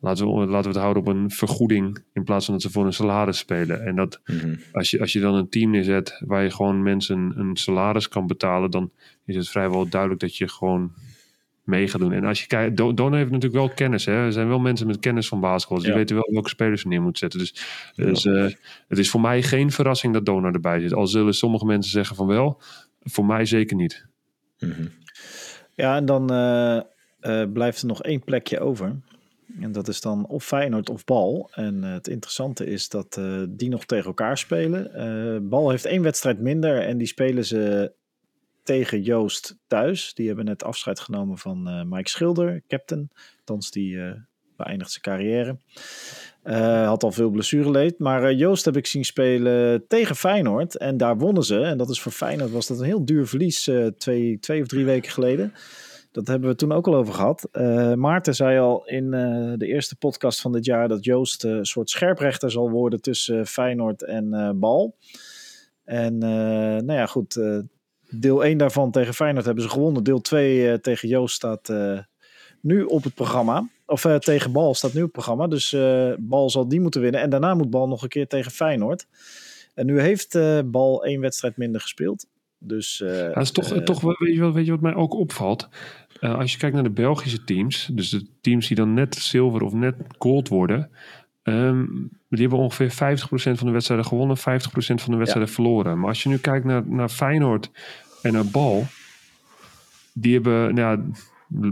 Laten 0.00 0.26
we, 0.26 0.32
laten 0.32 0.70
we 0.70 0.76
het 0.76 0.84
houden 0.84 1.02
op 1.02 1.08
een 1.08 1.30
vergoeding 1.30 2.04
in 2.12 2.24
plaats 2.24 2.44
van 2.44 2.54
dat 2.54 2.62
ze 2.62 2.70
voor 2.70 2.86
een 2.86 2.92
salaris 2.92 3.38
spelen. 3.38 3.84
En 3.84 3.96
dat 3.96 4.20
Mhm. 4.24 4.54
als, 4.72 4.90
je, 4.90 5.00
als 5.00 5.12
je 5.12 5.20
dan 5.20 5.34
een 5.34 5.48
team 5.48 5.70
neerzet 5.70 6.22
waar 6.24 6.42
je 6.42 6.50
gewoon 6.50 6.82
mensen 6.82 7.32
een 7.36 7.56
salaris 7.56 8.08
kan 8.08 8.26
betalen, 8.26 8.70
dan 8.70 8.90
is 9.24 9.36
het 9.36 9.48
vrijwel 9.48 9.88
duidelijk 9.88 10.20
dat 10.20 10.36
je 10.36 10.48
gewoon 10.48 10.92
mee 11.64 11.88
gaat 11.88 12.00
doen. 12.00 12.12
En 12.12 12.24
als 12.24 12.40
je 12.40 12.46
kijkt, 12.46 12.76
Don 12.76 12.94
Don 12.94 13.14
heeft 13.14 13.30
natuurlijk 13.30 13.62
wel 13.66 13.74
kennis. 13.74 14.04
Hè? 14.04 14.12
Er 14.12 14.32
zijn 14.32 14.48
wel 14.48 14.58
mensen 14.58 14.86
met 14.86 14.98
kennis 14.98 15.28
van 15.28 15.40
basketbal. 15.40 15.78
Dus 15.78 15.86
die 15.86 15.96
weten 15.96 16.16
wel 16.16 16.28
welke 16.30 16.48
spelers 16.48 16.80
ze 16.82 16.88
neer 16.88 17.02
moeten 17.02 17.18
zetten. 17.18 17.38
Dus, 17.38 17.54
dus 17.96 18.24
eh, 18.24 18.56
het 18.88 18.98
is 18.98 19.10
voor 19.10 19.20
mij 19.20 19.42
geen 19.42 19.70
verrassing 19.70 20.12
dat 20.12 20.26
Donor 20.26 20.52
erbij 20.52 20.80
zit. 20.80 20.94
Al 20.94 21.06
zullen 21.06 21.34
sommige 21.34 21.64
mensen 21.64 21.92
zeggen 21.92 22.16
van 22.16 22.26
wel. 22.26 22.60
Voor 23.02 23.24
mij 23.26 23.44
zeker 23.44 23.76
niet. 23.76 24.06
Mhm. 24.58 24.86
Ja, 25.74 25.96
en 25.96 26.04
dan 26.04 26.30
eh, 26.30 26.76
eh, 27.20 27.52
blijft 27.52 27.80
er 27.80 27.86
nog 27.86 28.02
één 28.02 28.24
plekje 28.24 28.60
over. 28.60 28.96
En 29.60 29.72
dat 29.72 29.88
is 29.88 30.00
dan 30.00 30.26
of 30.26 30.44
Feyenoord 30.44 30.90
of 30.90 31.04
Bal. 31.04 31.50
En 31.52 31.84
eh, 31.84 31.92
het 31.92 32.08
interessante 32.08 32.66
is 32.66 32.88
dat 32.88 33.16
eh, 33.16 33.42
die 33.48 33.68
nog 33.68 33.84
tegen 33.84 34.06
elkaar 34.06 34.38
spelen. 34.38 34.94
Eh, 34.94 35.40
Bal 35.42 35.70
heeft 35.70 35.84
één 35.84 36.02
wedstrijd 36.02 36.40
minder 36.40 36.82
en 36.82 36.98
die 36.98 37.06
spelen 37.06 37.44
ze 37.44 37.92
tegen 38.62 39.02
Joost 39.02 39.56
thuis. 39.66 40.14
Die 40.14 40.26
hebben 40.26 40.44
net 40.44 40.64
afscheid 40.64 41.00
genomen 41.00 41.38
van 41.38 41.88
Mike 41.88 42.08
Schilder, 42.08 42.62
captain. 42.68 43.10
Althans, 43.38 43.70
die 43.70 43.98
beëindigt 44.56 44.90
zijn 44.90 45.02
carrière. 45.02 45.56
Eh, 46.42 46.86
had 46.86 47.02
al 47.02 47.12
veel 47.12 47.30
blessureleed. 47.30 47.98
Maar 47.98 48.32
Joost 48.32 48.64
heb 48.64 48.76
ik 48.76 48.86
zien 48.86 49.04
spelen 49.04 49.84
tegen 49.88 50.16
Feyenoord. 50.16 50.76
En 50.76 50.96
daar 50.96 51.18
wonnen 51.18 51.42
ze. 51.42 51.60
En 51.60 51.78
dat 51.78 51.90
is 51.90 52.00
voor 52.00 52.12
Feyenoord 52.12 52.50
was 52.50 52.66
dat 52.66 52.78
een 52.78 52.84
heel 52.84 53.04
duur 53.04 53.26
verlies 53.26 53.70
twee, 53.98 54.38
twee 54.38 54.62
of 54.62 54.66
drie 54.66 54.84
weken 54.84 55.10
geleden. 55.10 55.52
Dat 56.16 56.26
hebben 56.26 56.48
we 56.48 56.56
toen 56.56 56.72
ook 56.72 56.86
al 56.86 56.94
over 56.94 57.14
gehad. 57.14 57.48
Eh, 57.52 57.94
Maarten 57.94 58.34
zei 58.34 58.58
al 58.58 58.86
in 58.86 59.14
eh, 59.14 59.52
de 59.56 59.66
eerste 59.66 59.96
podcast 59.96 60.40
van 60.40 60.52
dit 60.52 60.64
jaar 60.64 60.88
dat 60.88 61.04
Joost 61.04 61.44
eh, 61.44 61.50
een 61.50 61.66
soort 61.66 61.90
scherprechter 61.90 62.50
zal 62.50 62.70
worden 62.70 63.00
tussen 63.00 63.46
Feyenoord 63.46 64.02
en 64.02 64.56
Bal. 64.60 64.96
En 65.84 66.18
nou 66.18 66.92
ja, 66.92 67.06
goed. 67.06 67.40
deel 68.10 68.44
1 68.44 68.58
daarvan 68.58 68.90
tegen 68.90 69.14
Feyenoord 69.14 69.44
hebben 69.44 69.62
ze 69.62 69.70
gewonnen. 69.70 70.04
Deel 70.04 70.20
2 70.20 70.70
eh, 70.70 70.78
tegen 70.78 71.08
Joost 71.08 71.34
staat 71.34 71.72
nu 72.60 72.82
op 72.82 73.04
het 73.04 73.14
programma. 73.14 73.68
Of 73.86 74.06
tegen 74.18 74.52
Bal 74.52 74.74
staat 74.74 74.92
nu 74.92 74.98
op 74.98 75.04
het 75.04 75.12
programma. 75.12 75.46
Dus 75.46 75.76
Bal 76.18 76.50
zal 76.50 76.68
die 76.68 76.80
moeten 76.80 77.00
winnen. 77.00 77.20
En 77.20 77.30
daarna 77.30 77.54
moet 77.54 77.70
Bal 77.70 77.88
nog 77.88 78.02
een 78.02 78.08
keer 78.08 78.26
tegen 78.26 78.50
Feyenoord. 78.50 79.06
En 79.74 79.86
nu 79.86 80.00
heeft 80.00 80.38
Bal 80.64 81.04
één 81.04 81.20
wedstrijd 81.20 81.56
minder 81.56 81.80
gespeeld. 81.80 82.26
Dus, 82.58 82.98
Dat 83.34 83.42
is 83.42 83.50
toch, 83.50 83.82
toch 83.82 84.00
weet, 84.00 84.34
je 84.34 84.40
wat, 84.40 84.54
weet 84.54 84.64
je 84.64 84.70
wat 84.70 84.80
mij 84.80 84.94
ook 84.94 85.14
opvalt? 85.14 85.68
Eh, 86.20 86.38
als 86.38 86.52
je 86.52 86.58
kijkt 86.58 86.74
naar 86.74 86.84
de 86.84 86.90
Belgische 86.90 87.44
teams, 87.44 87.88
dus 87.92 88.10
de 88.10 88.26
teams 88.40 88.66
die 88.66 88.76
dan 88.76 88.94
net 88.94 89.14
zilver 89.14 89.62
of 89.62 89.72
net 89.72 89.94
gold 90.18 90.48
worden, 90.48 90.90
ehm, 91.42 91.86
die 92.28 92.40
hebben 92.40 92.58
ongeveer 92.58 92.90
50% 92.90 93.58
van 93.58 93.66
de 93.66 93.72
wedstrijden 93.72 94.06
gewonnen, 94.06 94.36
50% 94.36 95.02
van 95.02 95.12
de 95.12 95.18
wedstrijden 95.18 95.52
verloren. 95.52 95.98
Maar 95.98 96.08
als 96.08 96.22
je 96.22 96.28
nu 96.28 96.38
kijkt 96.38 96.64
naar, 96.64 96.88
naar 96.88 97.08
Feyenoord 97.08 97.70
en 98.22 98.32
naar 98.32 98.46
Bal, 98.46 98.84
die 100.12 100.32
hebben, 100.34 100.74
nou 100.74 100.98
ja, 100.98 101.04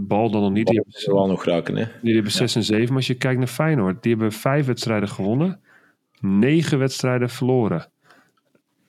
Bal 0.00 0.30
dan 0.30 0.42
nog 0.42 0.52
niet, 0.52 0.66
die 0.66 0.76
hebben, 0.76 1.14
wel 1.14 1.26
nog 1.26 1.44
raken, 1.44 1.76
hè? 1.76 1.84
die 2.02 2.14
hebben 2.14 2.32
6 2.32 2.54
en 2.54 2.64
7. 2.64 2.86
Maar 2.86 2.96
als 2.96 3.06
je 3.06 3.14
kijkt 3.14 3.38
naar 3.38 3.48
Feyenoord, 3.48 4.02
die 4.02 4.12
hebben 4.12 4.32
vijf 4.32 4.66
wedstrijden 4.66 5.08
gewonnen, 5.08 5.60
negen 6.20 6.78
wedstrijden 6.78 7.30
verloren. 7.30 7.92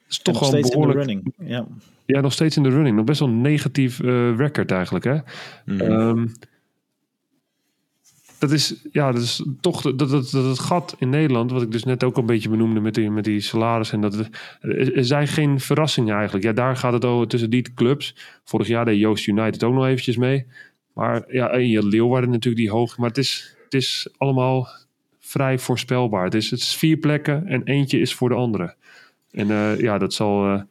Dat 0.07 0.11
is 0.13 0.17
toch 0.17 0.39
wel 0.39 0.61
behoorlijk. 0.61 0.99
in 0.99 1.07
de 1.07 1.13
running. 1.13 1.33
Ja. 1.49 1.67
Ja, 2.05 2.21
nog 2.21 2.33
steeds 2.33 2.57
in 2.57 2.63
de 2.63 2.69
running. 2.69 2.95
Nog 2.95 3.05
best 3.05 3.19
wel 3.19 3.29
een 3.29 3.41
negatief 3.41 3.99
eh, 3.99 4.35
record 4.35 4.71
eigenlijk, 4.71 5.05
hè? 5.05 5.17
Mhm. 5.65 5.81
Ehm, 5.81 6.27
dat 8.39 8.51
is, 8.51 8.75
ja, 8.91 9.11
dat 9.11 9.21
is 9.21 9.45
toch 9.61 9.81
dat, 9.81 9.99
dat, 9.99 10.09
dat 10.09 10.31
het 10.31 10.59
gat 10.59 10.95
in 10.99 11.09
Nederland, 11.09 11.51
wat 11.51 11.61
ik 11.61 11.71
dus 11.71 11.83
net 11.83 12.03
ook 12.03 12.17
een 12.17 12.25
beetje 12.25 12.49
benoemde 12.49 12.79
met 12.79 12.93
die, 12.93 13.11
met 13.11 13.23
die 13.23 13.39
salaris. 13.39 13.91
En 13.91 14.01
dat 14.01 14.13
het, 14.13 14.29
er 14.61 14.95
er 14.95 15.05
zijn 15.05 15.27
geen 15.27 15.59
verrassingen 15.59 16.15
eigenlijk. 16.15 16.45
Ja, 16.45 16.53
daar 16.53 16.77
gaat 16.77 16.93
het 16.93 17.05
over 17.05 17.27
tussen 17.27 17.49
die 17.49 17.73
clubs. 17.73 18.15
Vorig 18.43 18.67
jaar 18.67 18.85
deed 18.85 18.99
Joost 18.99 19.27
United 19.27 19.63
ook 19.63 19.73
nog 19.73 19.85
eventjes 19.85 20.17
mee. 20.17 20.45
Maar 20.93 21.23
ja, 21.27 21.49
en 21.49 21.69
je 21.69 21.87
Leeuwarden 21.87 22.29
natuurlijk 22.29 22.63
die 22.63 22.71
hoog. 22.71 22.97
Maar 22.97 23.07
het 23.07 23.17
is, 23.17 23.55
het 23.63 23.73
is 23.73 24.09
allemaal 24.17 24.67
vrij 25.19 25.59
voorspelbaar. 25.59 26.23
Het 26.23 26.33
is, 26.33 26.51
het 26.51 26.59
is 26.59 26.75
vier 26.75 26.97
plekken 26.97 27.47
en 27.47 27.63
eentje 27.63 27.99
is 27.99 28.13
voor 28.13 28.29
de 28.29 28.35
andere. 28.35 28.75
En 29.35 29.51
eh, 29.51 29.79
ja, 29.79 29.97
dat 29.97 30.13
zal, 30.13 30.45
eh, 30.45 30.61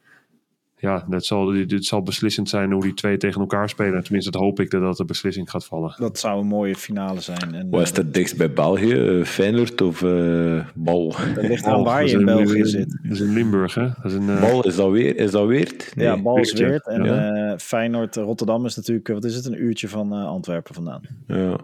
ja, 0.85 1.05
dat 1.09 1.25
zal, 1.25 1.45
dit 1.67 1.85
zal 1.85 2.01
beslissend 2.01 2.49
zijn 2.49 2.71
hoe 2.71 2.81
die 2.81 2.93
twee 2.93 3.17
tegen 3.17 3.41
elkaar 3.41 3.69
spelen. 3.69 4.03
Tenminste, 4.03 4.31
dat 4.31 4.41
hoop 4.41 4.59
ik 4.59 4.69
dat 4.69 4.81
dat 4.81 4.97
de 4.97 5.05
beslissing 5.05 5.49
gaat 5.49 5.65
vallen. 5.65 5.95
Dat 5.97 6.19
zou 6.19 6.39
een 6.41 6.47
mooie 6.47 6.75
finale 6.75 7.21
zijn. 7.21 7.55
En, 7.55 7.69
Wat 7.69 7.81
is 7.81 7.91
eh, 7.91 7.95
het 7.97 8.13
dichtst 8.13 8.37
bij 8.37 8.51
België? 8.53 8.91
Eh, 8.93 9.23
Feyenoord 9.25 9.81
of 9.81 10.03
eh, 10.03 10.65
Bal? 10.75 11.15
dat 11.35 11.43
ligt 11.47 11.65
aan 11.65 11.83
waar 11.83 12.01
dat 12.01 12.09
je 12.09 12.15
in 12.19 12.27
een- 12.27 12.35
België 12.35 12.65
zit. 12.65 12.97
Dat 13.03 13.11
is 13.11 13.19
in 13.19 13.33
Limburg, 13.33 13.73
hè? 13.73 13.81
Dat 14.01 14.05
is 14.11 14.13
een, 14.13 14.39
Bal, 14.39 14.65
is 14.67 14.75
dat 14.75 14.91
weer? 14.91 15.17
Is 15.17 15.31
dat 15.31 15.47
weer? 15.47 15.91
Ja, 15.95 16.21
Bal 16.21 16.37
is 16.37 16.53
Weert. 16.53 16.69
Weert. 16.69 16.87
En 16.87 17.03
Ja. 17.03 17.51
eh, 17.51 17.57
Feyenoord, 17.57 18.15
Rotterdam 18.15 18.65
is 18.65 18.75
natuurlijk, 18.75 19.07
wat 19.07 19.23
is 19.23 19.35
het, 19.35 19.45
een 19.45 19.63
uurtje 19.63 19.87
van 19.87 20.13
eh, 20.13 20.25
Antwerpen 20.25 20.73
vandaan. 20.73 21.01
Ja. 21.27 21.57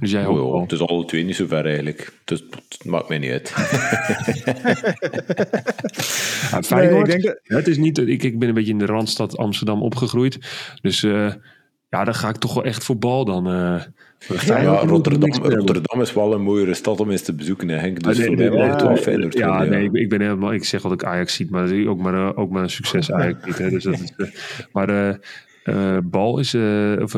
dus 0.00 0.10
jij 0.10 0.24
hoopt 0.24 0.70
het 0.70 0.80
is 0.80 0.86
alle 0.86 1.04
twee 1.04 1.24
niet 1.24 1.36
zo 1.36 1.46
ver 1.46 1.64
eigenlijk. 1.66 2.12
Dus 2.24 2.44
het 2.68 2.84
maakt 2.84 3.08
mij 3.08 3.18
niet 3.18 3.30
uit. 3.30 3.52
Ja, 6.50 6.62
Feyenoord, 6.62 7.06
Nee, 7.06 7.16
ik 7.16 7.22
denk 7.22 7.38
dat- 7.46 7.58
het 7.58 7.68
is 7.68 7.76
niet, 7.78 7.98
ik, 7.98 8.22
ik 8.22 8.38
ben 8.38 8.48
een 8.48 8.54
beetje 8.54 8.67
in 8.70 8.78
de 8.78 8.86
Randstad 8.86 9.36
Amsterdam 9.36 9.82
opgegroeid. 9.82 10.38
Dus 10.80 11.02
eh, 11.02 11.32
ja, 11.90 12.04
dan 12.04 12.14
ga 12.14 12.28
ik 12.28 12.36
toch 12.36 12.54
wel 12.54 12.64
echt 12.64 12.84
voor 12.84 12.98
bal 12.98 13.24
dan. 13.24 13.44
Ja, 14.46 14.80
moet 14.80 14.90
Rotterdam. 14.90 15.30
Rotterdam 15.42 16.00
is 16.00 16.12
wel 16.12 16.34
een 16.34 16.42
mooiere 16.42 16.74
stad 16.74 17.00
om 17.00 17.10
eens 17.10 17.22
te 17.22 17.34
bezoeken, 17.34 17.68
hè, 17.68 17.76
Henk. 17.76 18.02
Dus 18.02 18.12
Ah, 18.12 18.18
nee, 18.18 18.26
voor 18.26 18.36
mij 18.36 18.48
nee, 18.48 18.58
mag 18.68 18.82
het 18.82 19.04
wel 19.04 19.20
ja, 19.20 19.28
Ja, 19.30 19.64
nee, 19.64 19.84
ik, 19.84 19.92
ik 19.92 20.08
ben 20.08 20.20
helemaal. 20.20 20.52
Ik 20.52 20.64
zeg 20.64 20.80
dat 20.82 20.92
ik 20.92 21.04
Ajax 21.04 21.34
ziet, 21.34 21.50
maar 21.50 21.86
ook 21.86 21.98
maar, 21.98 22.14
eh, 22.14 22.38
ook 22.38 22.50
maar 22.50 22.62
een 22.62 22.70
succes 22.70 23.12
Ajax 23.12 23.44
niet. 23.46 23.58
Hè, 23.58 23.70
dus 23.70 23.84
dat 23.84 24.00
is, 24.00 24.12
maar 24.72 25.18
Bal 26.04 26.38
is, 26.38 26.54
of 27.02 27.16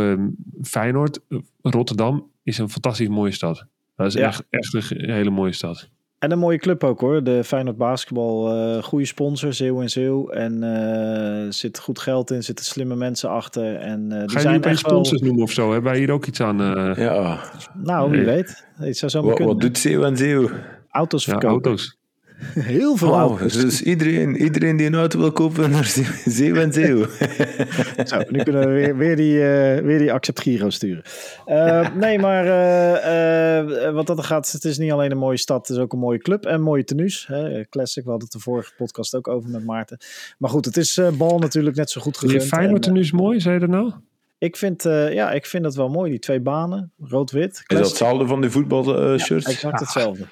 Feyenoord, 0.62 1.20
Rotterdam 1.62 2.30
is 2.42 2.58
een 2.58 2.70
fantastisch 2.70 3.08
mooie 3.08 3.32
stad. 3.32 3.64
Dat 3.96 4.06
is 4.06 4.14
Ja. 4.14 4.26
echt, 4.26 4.44
echt 4.50 4.74
een 4.74 5.10
hele 5.10 5.30
mooie 5.30 5.52
stad. 5.52 5.88
En 6.20 6.30
een 6.30 6.38
mooie 6.38 6.58
club 6.58 6.84
ook 6.84 7.00
hoor. 7.00 7.22
De 7.24 7.44
Feyenoord 7.44 7.76
Basketbal, 7.76 8.50
eh 8.54 8.82
goede 8.82 9.04
sponsor, 9.06 9.52
Zeeuw 9.52 9.80
en 9.80 9.90
Zeeuw. 9.90 10.28
En 10.28 10.62
eh 10.62 11.50
zit 11.50 11.78
goed 11.78 11.98
geld 11.98 12.30
in, 12.30 12.42
zitten 12.42 12.64
slimme 12.64 12.94
mensen 12.96 13.30
achter. 13.30 13.76
En 13.76 14.12
eh 14.12 14.18
die 14.18 14.28
Ga 14.28 14.40
je 14.40 14.46
nu 14.48 14.52
zijn 14.52 14.62
echt 14.62 14.64
wel... 14.64 14.74
sponsors 14.74 15.20
noemen 15.20 15.42
of 15.42 15.50
zo? 15.52 15.72
Hebben 15.72 15.90
wij 15.90 16.00
hier 16.00 16.10
ook 16.10 16.26
iets 16.26 16.40
aan? 16.40 16.60
eh, 16.60 16.96
Ja, 17.04 17.40
Nou, 17.74 18.10
wie 18.10 18.16
Nee. 18.20 18.26
weet. 18.34 18.66
Het 18.74 18.96
zou 18.96 19.10
zo 19.10 19.22
wat, 19.22 19.34
kunnen. 19.34 19.52
wat 19.54 19.62
doet 19.62 19.78
Zeeuw 19.78 20.02
en 20.02 20.16
Zeeuw? 20.16 20.50
Auto's 20.90 21.24
ja, 21.24 21.30
verkopen. 21.30 21.48
auto's. 21.70 21.98
Heel 22.74 22.96
veel 22.96 23.08
Oh, 23.08 23.40
dus 23.40 23.82
iedereen, 23.82 24.36
iedereen 24.36 24.76
die 24.76 24.86
een 24.86 24.94
auto 24.94 25.18
wil 25.18 25.32
kopen 25.32 25.70
naar 25.76 25.84
Zeeuw 26.24 26.54
en 26.54 26.72
Zeeuw. 26.72 27.06
Zo, 28.10 28.22
nu 28.28 28.42
kunnen 28.42 28.66
we 28.66 28.72
weer, 28.72 28.96
weer 28.96 29.16
die, 29.16 29.42
eh, 29.42 29.84
weer 29.84 29.98
die 29.98 30.12
Accept 30.12 30.40
Giro 30.40 30.70
sturen. 30.70 31.02
Eh, 31.44 31.94
nee, 31.94 32.18
maar 32.18 32.46
eh, 32.46 33.86
eh, 33.86 33.94
wat 33.94 34.06
dat 34.06 34.24
gaat, 34.24 34.52
het 34.52 34.64
is 34.64 34.78
niet 34.78 34.92
alleen 34.92 35.10
een 35.10 35.18
mooie 35.18 35.36
stad, 35.36 35.68
het 35.68 35.76
is 35.76 35.82
ook 35.82 35.92
een 35.92 35.98
mooie 35.98 36.18
club 36.18 36.44
en 36.44 36.60
mooie 36.60 36.84
tenues. 36.84 37.26
Hè? 37.26 37.64
Classic, 37.68 38.04
we 38.04 38.10
hadden 38.10 38.28
het 38.28 38.36
de 38.36 38.42
vorige 38.42 38.72
podcast 38.76 39.14
ook 39.14 39.28
over 39.28 39.50
met 39.50 39.64
Maarten. 39.64 39.98
Maar 40.38 40.50
goed, 40.50 40.64
het 40.64 40.76
is 40.76 40.96
eh, 40.96 41.10
bal 41.10 41.38
natuurlijk 41.38 41.76
net 41.76 41.90
zo 41.90 42.00
goed 42.00 42.18
gegund. 42.18 42.44
Feyenoord 42.44 42.90
nu 42.90 43.00
is 43.00 43.12
mooi, 43.12 43.40
zei 43.40 43.54
je 43.54 43.60
dat 43.60 43.68
nou? 43.68 43.86
eh, 43.88 43.96
ik, 44.38 44.56
vind, 44.56 44.84
eh, 44.84 45.12
ja, 45.12 45.32
ik 45.32 45.46
vind 45.46 45.62
dat 45.62 45.74
wel 45.74 45.88
mooi, 45.88 46.10
die 46.10 46.18
twee 46.18 46.40
banen, 46.40 46.92
rood-wit. 46.98 47.62
Is 47.66 47.76
dat 47.76 47.88
hetzelfde 47.88 48.26
van 48.26 48.40
die 48.40 48.50
voetbalshirts? 48.50 49.46
Exact 49.46 49.80
hetzelfde. 49.80 50.26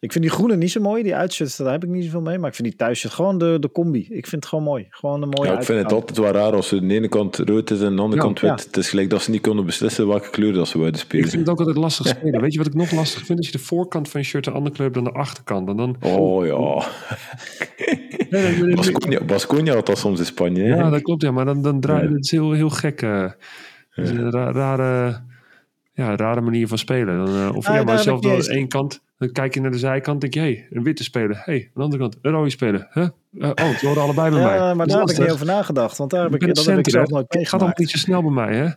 Ik 0.00 0.12
vind 0.12 0.24
die 0.24 0.32
groene 0.32 0.56
niet 0.56 0.70
zo 0.70 0.80
mooi, 0.80 1.02
die 1.02 1.14
uitshirts, 1.14 1.56
daar 1.56 1.72
heb 1.72 1.84
ik 1.84 1.88
niet 1.90 2.04
zoveel 2.04 2.20
mee. 2.20 2.38
Maar 2.38 2.48
ik 2.48 2.54
vind 2.54 2.68
die 2.68 2.76
thuisshirt 2.76 3.12
gewoon 3.12 3.38
de, 3.38 3.56
de 3.60 3.70
combi. 3.72 3.98
Ik 4.00 4.26
vind 4.26 4.30
het 4.30 4.46
gewoon 4.46 4.64
mooi. 4.64 4.86
Gewoon 4.90 5.22
een 5.22 5.28
mooie 5.28 5.50
ja, 5.50 5.58
ik 5.58 5.62
vind 5.64 5.82
het 5.82 5.92
altijd 5.92 6.18
wel 6.18 6.30
raar 6.30 6.52
als 6.52 6.68
ze 6.68 6.78
aan 6.78 6.88
de 6.88 6.94
ene 6.94 7.08
kant 7.08 7.36
rood 7.36 7.70
is 7.70 7.80
en 7.80 7.86
aan 7.86 7.96
de 7.96 8.02
andere 8.02 8.20
Ja, 8.20 8.26
kant 8.26 8.40
wit. 8.40 8.50
ja. 8.60 8.66
Het 8.66 8.76
is 8.76 8.88
gelijk 8.88 9.10
dat 9.10 9.22
ze 9.22 9.30
niet 9.30 9.40
konden 9.40 9.64
beslissen 9.66 10.06
welke 10.08 10.30
kleur 10.30 10.52
dat 10.52 10.68
ze 10.68 10.76
wilden 10.78 10.94
Ik 10.94 11.00
spelen. 11.00 11.28
vind 11.28 11.40
het 11.40 11.50
ook 11.50 11.58
altijd 11.58 11.76
lastig 11.76 12.06
spelen. 12.06 12.40
Weet 12.40 12.52
je 12.52 12.58
wat 12.58 12.66
ik 12.66 12.74
nog 12.74 12.90
lastig 12.92 13.24
vind? 13.26 13.38
Als 13.38 13.46
je 13.46 13.52
de 13.56 13.64
voorkant 13.64 14.08
van 14.08 14.20
je 14.20 14.26
shirt 14.26 14.46
een 14.46 14.52
andere 14.52 14.74
kleur 14.74 14.90
hebt 14.90 15.04
dan 15.04 15.12
de 15.12 15.18
achterkant. 15.18 15.68
En 15.68 15.76
dan, 15.76 15.96
Oh 16.00 16.46
ja. 16.46 16.86
Nee. 18.30 18.74
Basconia, 18.74 19.20
Basconia 19.24 19.74
had 19.74 19.86
dat 19.86 19.98
soms 19.98 20.18
in 20.18 20.24
Spanje. 20.26 20.62
hè? 20.62 20.74
Ja, 20.76 20.90
dat 20.90 21.02
klopt. 21.02 21.22
Ja, 21.22 21.30
maar 21.30 21.44
dan, 21.44 21.62
dan 21.62 21.80
draai 21.80 22.02
je 22.02 22.08
Ja. 22.08 22.14
het 22.14 22.24
is 22.24 22.30
heel, 22.30 22.52
heel 22.52 22.70
gek. 22.70 23.00
een 23.02 24.30
ra- 24.30 24.52
rare, 24.52 25.20
ja, 25.98 26.16
rare 26.16 26.40
manier 26.40 26.68
van 26.68 26.78
spelen. 26.78 27.24
Dan, 27.24 27.36
eh, 27.36 27.56
of 27.56 27.66
Ah, 27.66 27.72
ja, 27.72 27.76
daar 27.76 27.84
maar 27.84 27.98
zelf 27.98 28.24
eens- 28.24 28.46
één 28.48 28.68
kant. 28.68 29.00
Dan 29.18 29.32
kijk 29.32 29.54
je 29.54 29.60
naar 29.60 29.70
de 29.70 29.78
zijkant. 29.78 30.20
denk 30.20 30.34
je, 30.34 30.40
hé, 30.40 30.46
hey, 30.46 30.66
een 30.70 30.82
witte 30.82 31.02
speler. 31.02 31.36
Hé, 31.36 31.42
hey, 31.44 31.60
aan 31.62 31.70
de 31.74 31.80
andere 31.82 32.02
kant, 32.02 32.18
een 32.22 32.30
rode 32.30 32.50
speler. 32.50 32.88
Huh? 32.92 33.08
Eh, 33.38 33.50
oh, 33.54 33.76
ze 33.76 33.86
horen 33.86 34.02
allebei 34.02 34.30
bij 34.30 34.42
mij. 34.42 34.54
Ja, 34.54 34.74
maar 34.74 34.86
daar 34.86 34.98
heb 35.00 35.08
ik 35.10 35.18
niet 35.18 35.30
over 35.30 35.46
nagedacht. 35.46 35.98
Want 35.98 36.10
daar 36.10 36.22
heb 36.22 36.34
Ik 36.34 36.40
dat 36.40 36.56
het 36.56 36.66
heb 36.66 36.78
ik 36.78 36.90
zelf 36.90 37.08
nooit 37.08 37.26
Het 37.28 37.48
gaat 37.48 37.60
allemaal 37.60 37.76
niet 37.78 37.90
zo 37.90 37.98
snel 37.98 38.22
bij 38.22 38.30
mij, 38.30 38.56
hè? 38.56 38.64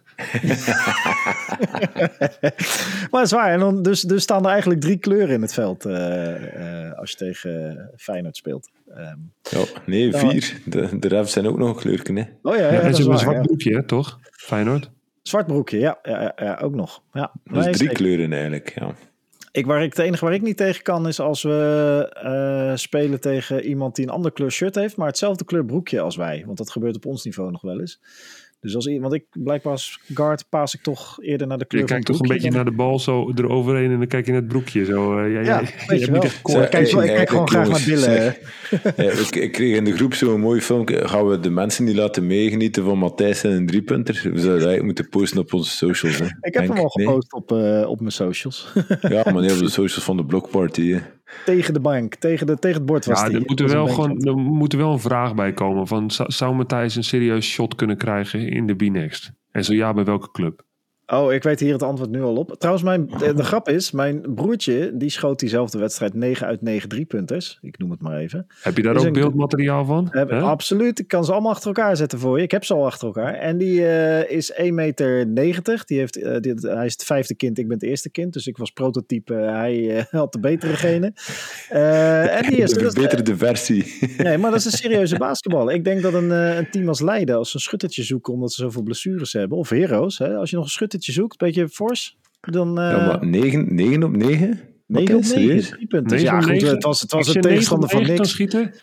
Maar 3.11 3.21
het 3.21 3.25
is 3.25 3.31
waar. 3.31 3.51
En 3.51 3.59
dan, 3.59 3.81
dus, 3.81 4.01
dus 4.01 4.23
staan 4.23 4.43
er 4.45 4.49
eigenlijk 4.51 4.81
drie 4.81 4.97
kleuren 4.97 5.35
in 5.35 5.41
het 5.41 5.53
veld 5.53 5.85
eh, 5.85 6.87
eh, 6.87 6.97
als 6.99 7.11
je 7.11 7.17
tegen 7.17 7.89
Feyenoord 7.97 8.35
speelt. 8.35 8.69
Ehm, 8.95 9.17
Ja, 9.41 9.63
nee, 9.85 10.15
vier. 10.15 10.61
De, 10.65 10.99
de 10.99 11.07
refs 11.07 11.31
zijn 11.33 11.47
ook 11.47 11.57
nog 11.57 11.69
een 11.69 11.81
kleurken. 11.81 12.15
Hè. 12.15 12.23
oh 12.41 12.55
ja, 12.55 12.61
ja, 12.61 12.73
Ja, 12.73 12.81
dat 12.81 12.91
is 12.91 12.99
een 12.99 13.05
waar, 13.11 13.19
zwart 13.19 13.87
toch? 13.87 14.19
Feyenoord. 14.31 14.91
Zwart 15.21 15.47
broekje, 15.47 15.79
ja, 15.79 15.99
ja, 16.03 16.33
ja, 16.35 16.59
ook 16.61 16.75
nog. 16.75 17.03
Ja. 17.11 17.31
Dus 17.43 17.63
drie 17.63 17.75
zeker. 17.75 17.93
kleuren 17.95 18.33
eigenlijk. 18.33 18.73
Ja. 18.79 18.95
Ik, 19.51 19.65
waar 19.65 19.83
ik, 19.83 19.89
het 19.89 20.05
enige 20.05 20.25
waar 20.25 20.33
ik 20.33 20.41
niet 20.41 20.57
tegen 20.57 20.83
kan 20.83 21.07
is 21.07 21.19
als 21.19 21.43
we 21.43 22.09
eh, 22.13 22.75
spelen 22.75 23.19
tegen 23.19 23.65
iemand 23.65 23.95
die 23.95 24.05
een 24.05 24.11
ander 24.11 24.31
kleur 24.31 24.51
shirt 24.51 24.75
heeft, 24.75 24.97
maar 24.97 25.07
hetzelfde 25.07 25.45
kleur 25.45 25.65
broekje 25.65 25.99
als 26.01 26.15
wij. 26.15 26.43
Want 26.45 26.57
dat 26.57 26.71
gebeurt 26.71 26.95
op 26.95 27.05
ons 27.05 27.23
niveau 27.23 27.51
nog 27.51 27.61
wel 27.61 27.79
eens. 27.79 28.01
Dus 28.61 28.75
als 28.75 28.87
iemand, 28.87 29.11
want 29.11 29.13
ik 29.21 29.43
blijkbaar 29.43 29.71
als 29.71 29.99
guard 30.13 30.45
paas 30.49 30.73
ik 30.75 30.81
toch 30.81 31.17
eerder 31.23 31.47
naar 31.47 31.57
de 31.57 31.65
kleur 31.65 31.81
Je 31.81 31.87
van 31.87 31.95
kijkt 31.97 32.07
het 32.07 32.17
toch 32.17 32.29
een 32.29 32.35
beetje 32.35 32.51
naar 32.57 32.65
de 32.65 32.71
bal 32.71 32.99
zo 32.99 33.31
eroverheen 33.35 33.91
en 33.91 33.97
dan 33.97 34.07
kijk 34.07 34.25
je 34.25 34.31
naar 34.31 34.39
het 34.41 34.49
broekje. 34.49 34.85
Zo, 34.85 35.17
eh, 35.17 35.33
ja, 35.33 35.39
Ja, 35.39 35.59
ja, 35.59 35.63
weet 35.87 35.99
je 36.05 36.05
wel. 36.05 36.15
niet 36.15 36.23
echt 36.23 36.41
koor. 36.41 36.61
Ik 36.63 36.69
kijk, 36.69 36.87
Zeg, 36.87 37.03
ik 37.03 37.15
kijk 37.15 37.29
gewoon 37.29 37.49
graag 37.49 37.69
naar 37.69 37.83
billen. 37.85 37.99
zeg. 38.03 38.39
Ja, 38.95 39.11
ik, 39.11 39.35
ik 39.35 39.51
kreeg 39.51 39.75
in 39.75 39.83
de 39.83 39.93
groep 39.93 40.13
zo'n 40.13 40.39
mooi 40.39 40.61
filmpje. 40.61 41.07
Gaan 41.07 41.27
we 41.27 41.39
de 41.39 41.49
mensen 41.49 41.83
niet 41.85 41.95
laten 41.95 42.27
meegenieten 42.27 42.83
van 42.83 42.97
Matthijs 42.97 43.43
en 43.43 43.51
een 43.51 43.65
driepunter? 43.65 44.13
We 44.13 44.21
zouden 44.29 44.51
eigenlijk 44.51 44.83
moeten 44.83 45.09
posten 45.09 45.39
op 45.39 45.53
onze 45.53 45.71
socials. 45.71 46.17
Hè. 46.19 46.25
Ik 46.41 46.53
heb 46.53 46.67
hem 46.67 46.77
al 46.77 46.91
nee? 46.93 47.07
gepost 47.07 47.33
op, 47.33 47.51
eh, 47.51 47.89
op 47.89 47.99
mijn 47.99 48.11
socials. 48.11 48.73
Ja, 49.01 49.23
maar 49.31 49.41
niet 49.41 49.51
op 49.51 49.59
de 49.59 49.69
socials 49.79 50.03
van 50.03 50.17
de 50.17 50.25
Blockparty. 50.25 50.91
Hè. 50.91 50.99
Tegen 51.45 51.73
de 51.73 51.79
bank, 51.79 52.15
tegen, 52.15 52.47
de, 52.47 52.59
tegen 52.59 52.77
het 52.77 52.85
bord 52.85 53.05
was 53.05 53.19
Ja, 53.19 53.27
die. 53.27 53.35
er 53.35 53.43
moet 53.45 53.59
er, 53.59 53.67
wel 53.67 53.87
gewoon, 53.87 54.21
er 54.21 54.35
moet 54.35 54.73
er 54.73 54.79
wel 54.79 54.91
een 54.91 54.99
vraag 54.99 55.35
bij 55.35 55.53
komen. 55.53 55.87
Van, 55.87 56.11
zou 56.11 56.55
Matthijs 56.55 56.95
een 56.95 57.03
serieus 57.03 57.45
shot 57.49 57.75
kunnen 57.75 57.97
krijgen 57.97 58.49
in 58.49 58.67
de 58.67 58.75
B-Next? 58.75 59.31
En 59.51 59.63
zo 59.63 59.73
ja, 59.73 59.93
bij 59.93 60.03
welke 60.03 60.31
club? 60.31 60.63
Oh, 61.13 61.33
ik 61.33 61.43
weet 61.43 61.59
hier 61.59 61.73
het 61.73 61.83
antwoord 61.83 62.09
nu 62.09 62.21
al 62.21 62.35
op. 62.35 62.55
Trouwens, 62.57 62.85
mijn, 62.85 63.07
de, 63.17 63.33
de 63.33 63.43
grap 63.43 63.69
is, 63.69 63.91
mijn 63.91 64.21
broertje, 64.35 64.91
die 64.93 65.09
schoot 65.09 65.39
diezelfde 65.39 65.77
wedstrijd 65.79 66.13
9 66.13 66.47
uit 66.47 66.61
9 66.61 66.89
driepunters. 66.89 67.57
Ik 67.61 67.77
noem 67.77 67.91
het 67.91 68.01
maar 68.01 68.17
even. 68.17 68.47
Heb 68.61 68.77
je 68.77 68.83
daar 68.83 68.95
Is 68.95 68.99
ook 69.01 69.05
een- 69.07 69.13
beeldmateriaal 69.13 69.85
van? 69.85 70.07
Heb- 70.11 70.31
absoluut, 70.31 70.99
ik 70.99 71.07
kan 71.07 71.25
ze 71.25 71.31
allemaal 71.31 71.51
achter 71.51 71.67
elkaar 71.67 71.95
zetten 71.97 72.19
voor 72.19 72.37
je. 72.37 72.43
Ik 72.43 72.51
heb 72.51 72.63
ze 72.65 72.73
al 72.73 72.85
achter 72.85 73.07
elkaar. 73.07 73.33
En 73.33 73.57
die 73.57 73.85
eh, 73.87 74.37
is 74.37 74.51
1,90 74.53 74.65
meter. 74.73 75.85
Die 75.85 75.97
heeft, 75.97 76.21
eh, 76.21 76.39
die- 76.39 76.53
hij 76.61 76.85
is 76.85 76.91
het 76.91 77.03
vijfde 77.03 77.35
kind, 77.35 77.57
ik 77.57 77.67
ben 77.67 77.77
het 77.77 77.87
eerste 77.87 78.09
kind. 78.09 78.33
Dus 78.33 78.47
ik 78.47 78.57
was 78.57 78.69
prototype, 78.71 79.35
eh, 79.35 79.51
hij 79.55 80.05
had 80.11 80.31
de 80.33 80.39
betere 80.39 80.73
genen. 80.75 81.13
En 81.69 82.49
die 82.49 82.57
is, 82.61 82.73
De 82.73 82.79
verbeterde 82.79 83.37
versie. 83.37 83.85
Nee, 84.17 84.37
maar 84.37 84.51
dat 84.51 84.59
is 84.59 84.65
een 84.65 84.71
serieuze 84.71 85.17
basketbal. 85.17 85.71
Ik 85.71 85.83
denk 85.83 86.01
dat 86.01 86.13
een, 86.13 86.29
een 86.29 86.69
team 86.69 86.87
als 86.87 87.01
Leiden, 87.01 87.35
als 87.35 87.49
ze 87.49 87.55
een 87.55 87.61
schuttertje 87.61 88.03
zoeken 88.03 88.33
omdat 88.33 88.51
ze 88.53 88.61
zoveel 88.61 88.81
blessures 88.83 89.33
hebben, 89.33 89.57
of 89.57 89.69
Heroes, 89.69 90.17
hè, 90.17 90.35
als 90.35 90.49
je 90.49 90.55
nog 90.55 90.65
een 90.65 90.71
schuttertje 90.71 90.99
zoekt, 91.03 91.41
een 91.41 91.47
beetje 91.47 91.69
fors, 91.69 92.17
dan 92.41 92.79
eh 92.79 92.91
Ja, 92.91 93.05
maar 93.07 93.25
9, 93.27 93.75
9 93.75 94.03
op 94.03 94.15
9? 94.17 94.59
9 94.87 95.15
op 95.15 95.21
9, 95.21 95.23
serieus? 95.23 95.69
drie 95.69 95.87
punten. 95.87 96.17
Negen 96.17 96.35
Ja, 96.35 96.41
goed, 96.41 96.61
het 96.61 96.83
was, 96.83 97.01
het 97.01 97.11
was 97.11 97.27
je 97.27 97.35
een 97.35 97.41
tegenstander 97.41 97.89
van 97.89 97.99
9 97.99 98.15
kan 98.15 98.23
niks. 98.23 98.35
schieten, 98.35 98.73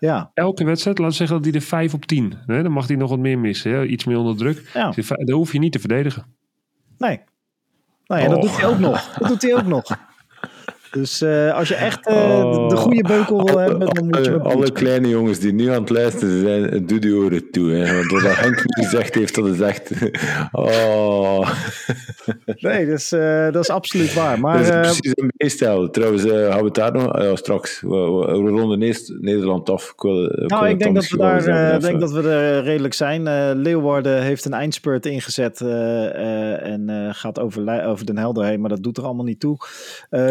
Ja, 0.00 0.30
elke 0.34 0.64
wedstrijd, 0.64 0.98
laten 0.98 1.12
we 1.12 1.18
zeggen 1.26 1.36
dat 1.42 1.52
hij 1.52 1.54
er 1.60 1.66
5 1.66 1.94
op 1.94 2.04
10. 2.04 2.32
Hè? 2.46 2.62
Dan 2.62 2.72
mag 2.72 2.86
hij 2.86 2.96
nog 2.96 3.10
wat 3.10 3.18
meer 3.18 3.38
missen. 3.38 3.70
Hè? 3.72 3.84
Iets 3.84 4.04
meer 4.04 4.16
onder 4.18 4.36
druk. 4.36 4.70
ja. 4.74 4.90
Dus 4.90 5.06
Dat 5.08 5.28
hoef 5.30 5.52
je 5.52 5.58
niet 5.58 5.72
te 5.72 5.78
verdedigen. 5.78 6.26
nee. 6.98 7.20
Nou 8.06 8.22
ja, 8.22 8.28
dat 8.28 8.36
Oh. 8.36 8.42
doet 8.42 8.56
hij 8.56 8.66
ook 8.66 8.78
nog. 8.78 9.08
Dat 9.18 9.28
doet 9.28 9.42
hij 9.42 9.54
ook 9.54 9.66
nog. 9.66 9.84
Dus 10.96 11.20
eh, 11.20 11.54
als 11.54 11.68
je 11.68 11.74
echt 11.74 12.06
eh, 12.06 12.52
de, 12.52 12.66
de 12.68 12.76
goede 12.76 13.02
beukel 13.02 13.44
wil 13.44 13.58
hebben, 13.58 13.94
dan 13.94 14.04
moet 14.04 14.24
je 14.24 14.32
alle, 14.40 14.54
alle 14.54 14.72
kleine 14.72 15.08
jongens 15.08 15.38
die 15.38 15.52
nu 15.52 15.68
aan 15.68 15.80
het 15.80 15.90
luisteren 15.90 16.40
zijn, 16.40 16.86
doe 16.86 16.98
die 16.98 17.14
oren 17.14 17.50
toe. 17.50 17.70
Hè. 17.70 17.94
Want 17.94 18.10
wat 18.10 18.36
Henk 18.36 18.56
nu 18.56 18.84
gezegd 18.84 19.14
heeft, 19.14 19.34
dat 19.34 19.46
is 19.46 19.60
echt... 19.60 19.90
Oh, 20.52 21.50
Nee, 22.58 22.86
dat 22.86 22.98
is, 22.98 23.12
eh, 23.12 23.44
dat 23.52 23.62
is 23.62 23.70
absoluut 23.70 24.14
waar. 24.14 24.40
Maar 24.40 24.58
dat 24.58 24.84
is 24.84 24.98
precies 24.98 25.12
een 25.14 25.32
meestel. 25.36 25.90
Trouwens, 25.90 26.22
gaan 26.22 26.58
we 26.58 26.64
het 26.64 26.74
daar 26.74 26.92
nog... 26.92 27.22
ja, 27.22 27.36
straks, 27.36 27.80
we, 27.80 27.88
we, 27.88 28.42
we 28.42 28.50
ronden 28.50 28.82
eerst 28.82 29.12
Nederland 29.20 29.70
af. 29.70 29.90
Ik 29.90 30.00
wil, 30.02 30.24
ik 30.24 30.30
wil 30.34 30.46
Nou, 30.46 30.68
ik 30.68 30.78
denk 30.78 30.94
dat, 30.94 31.08
we 31.08 31.16
daar, 31.16 31.80
denk 31.80 32.00
dat 32.00 32.12
we 32.12 32.28
er 32.28 32.62
redelijk 32.62 32.94
zijn. 32.94 33.22
Leeuwarden 33.62 34.22
heeft 34.22 34.44
een 34.44 34.52
eindspurt 34.52 35.06
ingezet 35.06 35.60
en 35.60 37.10
gaat 37.12 37.38
over, 37.38 37.84
over 37.86 38.06
Den 38.06 38.18
Helder 38.18 38.44
heen, 38.44 38.60
maar 38.60 38.70
dat 38.70 38.82
doet 38.82 38.96
er 38.96 39.04
allemaal 39.04 39.24
niet 39.24 39.40
toe. 39.40 39.56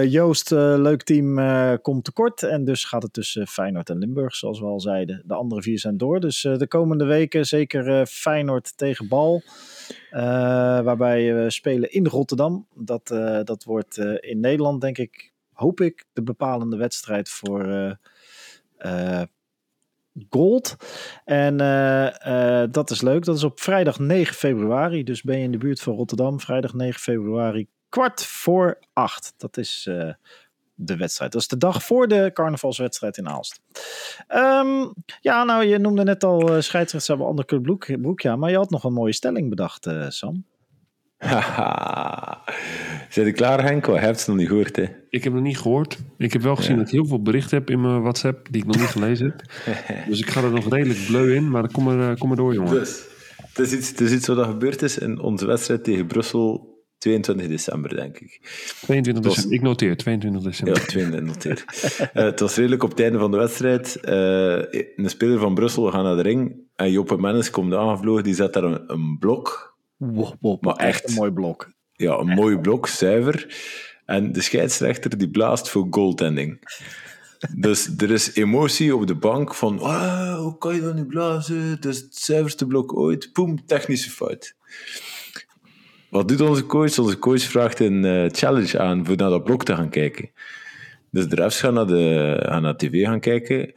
Joost, 0.08 0.55
leuk 0.58 1.04
team, 1.04 1.40
eh, 1.40 1.74
komt 1.82 2.04
tekort 2.04 2.44
en 2.44 2.66
dus 2.66 2.86
gaat 2.86 3.04
het 3.04 3.14
tussen 3.14 3.48
Feyenoord 3.48 3.90
en 3.90 3.98
Limburg, 3.98 4.36
zoals 4.36 4.60
we 4.60 4.66
al 4.66 4.80
zeiden. 4.80 5.24
De 5.26 5.34
andere 5.34 5.62
vier 5.62 5.80
zijn 5.80 5.98
door, 5.98 6.20
dus 6.20 6.44
eh, 6.44 6.58
de 6.58 6.68
komende 6.68 7.06
weken 7.06 7.46
zeker 7.46 8.00
eh, 8.00 8.06
Feyenoord 8.06 8.78
tegen 8.78 9.08
Bal. 9.08 9.42
eh, 10.10 10.22
waarbij 10.82 11.36
we 11.36 11.50
spelen 11.50 11.92
in 11.92 12.06
Rotterdam. 12.08 12.68
Dat, 12.76 13.12
eh, 13.12 13.40
dat 13.44 13.64
wordt 13.64 13.98
eh, 13.98 14.14
in 14.32 14.40
Nederland, 14.40 14.82
denk 14.82 14.98
ik, 14.98 15.34
hoop 15.54 15.82
ik, 15.82 16.06
de 16.14 16.24
bepalende 16.24 16.78
wedstrijd 16.78 17.30
voor 17.30 17.66
eh, 17.66 17.92
eh, 18.78 19.28
Gold. 20.30 20.76
En 21.26 21.60
eh, 21.60 22.62
eh, 22.64 22.72
dat 22.72 22.90
is 22.90 23.02
leuk. 23.02 23.26
Dat 23.26 23.36
is 23.36 23.44
op 23.44 23.60
vrijdag 23.60 24.00
9 24.00 24.36
februari. 24.36 25.04
Dus 25.04 25.22
ben 25.22 25.38
je 25.38 25.44
in 25.44 25.52
de 25.52 25.58
buurt 25.58 25.80
van 25.82 25.94
Rotterdam. 25.96 26.40
Vrijdag 26.40 26.74
9 26.74 27.00
februari, 27.02 27.68
kwart 27.90 28.26
voor 28.26 28.80
acht. 28.94 29.34
Dat 29.38 29.58
is 29.58 29.86
eh, 29.90 30.14
de 30.76 30.98
wedstrijd. 30.98 31.32
Dat 31.32 31.42
is 31.42 31.48
de 31.48 31.58
dag 31.58 31.84
voor 31.84 32.08
de 32.08 32.32
carnavalswedstrijd 32.34 33.18
in 33.18 33.28
Aalst. 33.30 33.62
Ehm, 34.28 34.86
ja, 35.22 35.44
nou, 35.44 35.66
je 35.66 35.78
noemde 35.78 36.04
net 36.04 36.24
al 36.24 36.42
uh, 36.42 36.48
scheidsrechters 36.48 37.08
hebben 37.08 37.28
ander 37.28 37.46
broek, 37.62 38.02
broek. 38.02 38.22
Ja, 38.22 38.36
maar 38.36 38.50
je 38.50 38.58
had 38.58 38.70
nog 38.70 38.84
een 38.84 38.94
mooie 38.94 39.14
stelling 39.14 39.50
bedacht, 39.50 39.86
eh, 39.86 40.06
Sam. 40.10 40.46
Haha. 41.18 42.42
Zijn 43.10 43.26
je 43.26 43.32
klaar, 43.32 43.64
Henk? 43.64 43.86
Hij 43.86 44.00
heeft 44.00 44.20
het 44.20 44.28
nog 44.28 44.38
niet 44.38 44.48
gehoord, 44.48 44.76
hè? 44.76 44.84
Ik 45.10 45.24
heb 45.24 45.24
het 45.24 45.34
nog 45.34 45.42
niet 45.44 45.60
gehoord. 45.60 45.98
Ik 46.18 46.34
heb 46.34 46.42
wel 46.42 46.56
gezien 46.56 46.72
Ja. 46.72 46.78
dat 46.78 46.88
ik 46.88 46.94
heel 46.94 47.06
veel 47.06 47.22
berichten 47.22 47.58
heb 47.58 47.70
in 47.70 47.82
mijn 47.82 48.02
WhatsApp 48.02 48.48
die 48.52 48.62
ik 48.62 48.68
nog 48.68 48.78
niet 48.78 48.86
gelezen 48.86 49.26
heb. 49.26 49.42
Dus 50.10 50.20
ik 50.20 50.30
ga 50.30 50.42
er 50.42 50.52
nog 50.52 50.70
redelijk 50.70 51.06
bleu 51.08 51.36
in, 51.36 51.50
maar 51.50 51.72
kom 51.72 51.84
maar, 51.84 52.10
eh, 52.12 52.18
kom 52.18 52.28
maar 52.28 52.38
door, 52.38 52.54
jongen. 52.54 52.74
Dus, 52.74 53.04
het 53.38 53.60
is 53.60 53.74
iets, 53.74 53.90
het 53.90 54.02
is 54.02 54.12
iets 54.12 54.28
wat 54.28 54.38
er 54.38 54.46
gebeurd 54.46 54.82
is 54.82 54.98
in 54.98 55.20
onze 55.20 55.46
wedstrijd 55.46 55.84
tegen 55.84 56.08
Brussel 56.08 56.75
22 57.10 57.48
december, 57.48 57.96
denk 57.96 58.18
ik. 58.20 58.40
22 58.82 59.24
was- 59.24 59.34
december. 59.36 59.58
Ik 59.58 59.64
noteer, 59.64 59.98
22 59.98 60.42
Ja, 60.44 60.50
december. 60.50 60.88
22 60.88 61.36
noteer. 61.36 61.64
Eh, 62.14 62.24
het 62.24 62.40
was 62.40 62.56
redelijk 62.56 62.84
op 62.84 62.90
het 62.90 63.00
einde 63.00 63.20
van 63.20 63.32
de 63.32 63.38
wedstrijd. 63.38 63.96
Eh, 64.00 64.82
een 64.96 65.10
speler 65.10 65.40
van 65.40 65.54
Brussel 65.54 65.92
gaat 65.92 66.04
naar 66.04 66.16
de 66.16 66.22
ring 66.22 66.56
en 66.76 66.92
Joppe 66.92 67.18
Mennis 67.18 67.50
komt 67.50 67.74
aangevlogen. 67.74 68.24
Die 68.24 68.34
zet 68.36 68.54
daar 68.54 68.64
een, 68.64 68.84
een 68.88 69.18
blok. 69.20 69.76
Wow, 69.98 70.34
wow, 70.40 70.62
Maar 70.62 70.76
echt. 70.76 71.08
een 71.10 71.14
mooi 71.16 71.32
blok. 71.32 71.72
Ja, 71.94 72.18
een 72.18 72.28
mooi 72.28 72.58
blok, 72.58 72.88
zuiver. 72.88 73.56
En 74.06 74.32
de 74.32 74.42
scheidsrechter 74.42 75.18
die 75.18 75.30
blaast 75.30 75.70
voor 75.70 75.88
goaltending. 75.90 76.60
Dus 77.58 77.90
er 77.98 78.12
is 78.12 78.36
emotie 78.36 78.96
op 78.96 79.08
de 79.08 79.16
bank 79.16 79.56
van 79.56 79.80
ah, 79.80 80.38
hoe 80.40 80.58
kan 80.58 80.76
je 80.76 80.82
dat 80.82 80.96
nu 80.96 81.06
blazen? 81.06 81.62
Het 81.62 81.86
is 81.86 81.98
het 81.98 82.16
zuiverste 82.16 82.66
blok 82.68 82.98
ooit. 82.98 83.30
Poem, 83.34 83.66
technische 83.66 84.10
fout. 84.12 84.56
Wat 86.16 86.28
doet 86.28 86.42
onze 86.42 86.66
coach? 86.66 86.98
Onze 86.98 87.20
coach 87.20 87.42
vraagt 87.42 87.80
een 87.80 88.06
eh, 88.06 88.30
challenge 88.32 88.80
aan 88.80 89.06
voor 89.06 89.16
naar 89.16 89.30
dat 89.30 89.44
blok 89.44 89.64
te 89.66 89.76
gaan 89.76 89.90
kijken. 89.90 90.30
Dus 91.12 91.28
de 91.28 91.36
refs 91.36 91.60
gaan 91.60 91.74
naar 91.74 91.88
de, 91.88 92.36
gaan 92.46 92.62
naar 92.62 92.78
tv 92.78 93.04
gaan 93.06 93.20
kijken. 93.20 93.74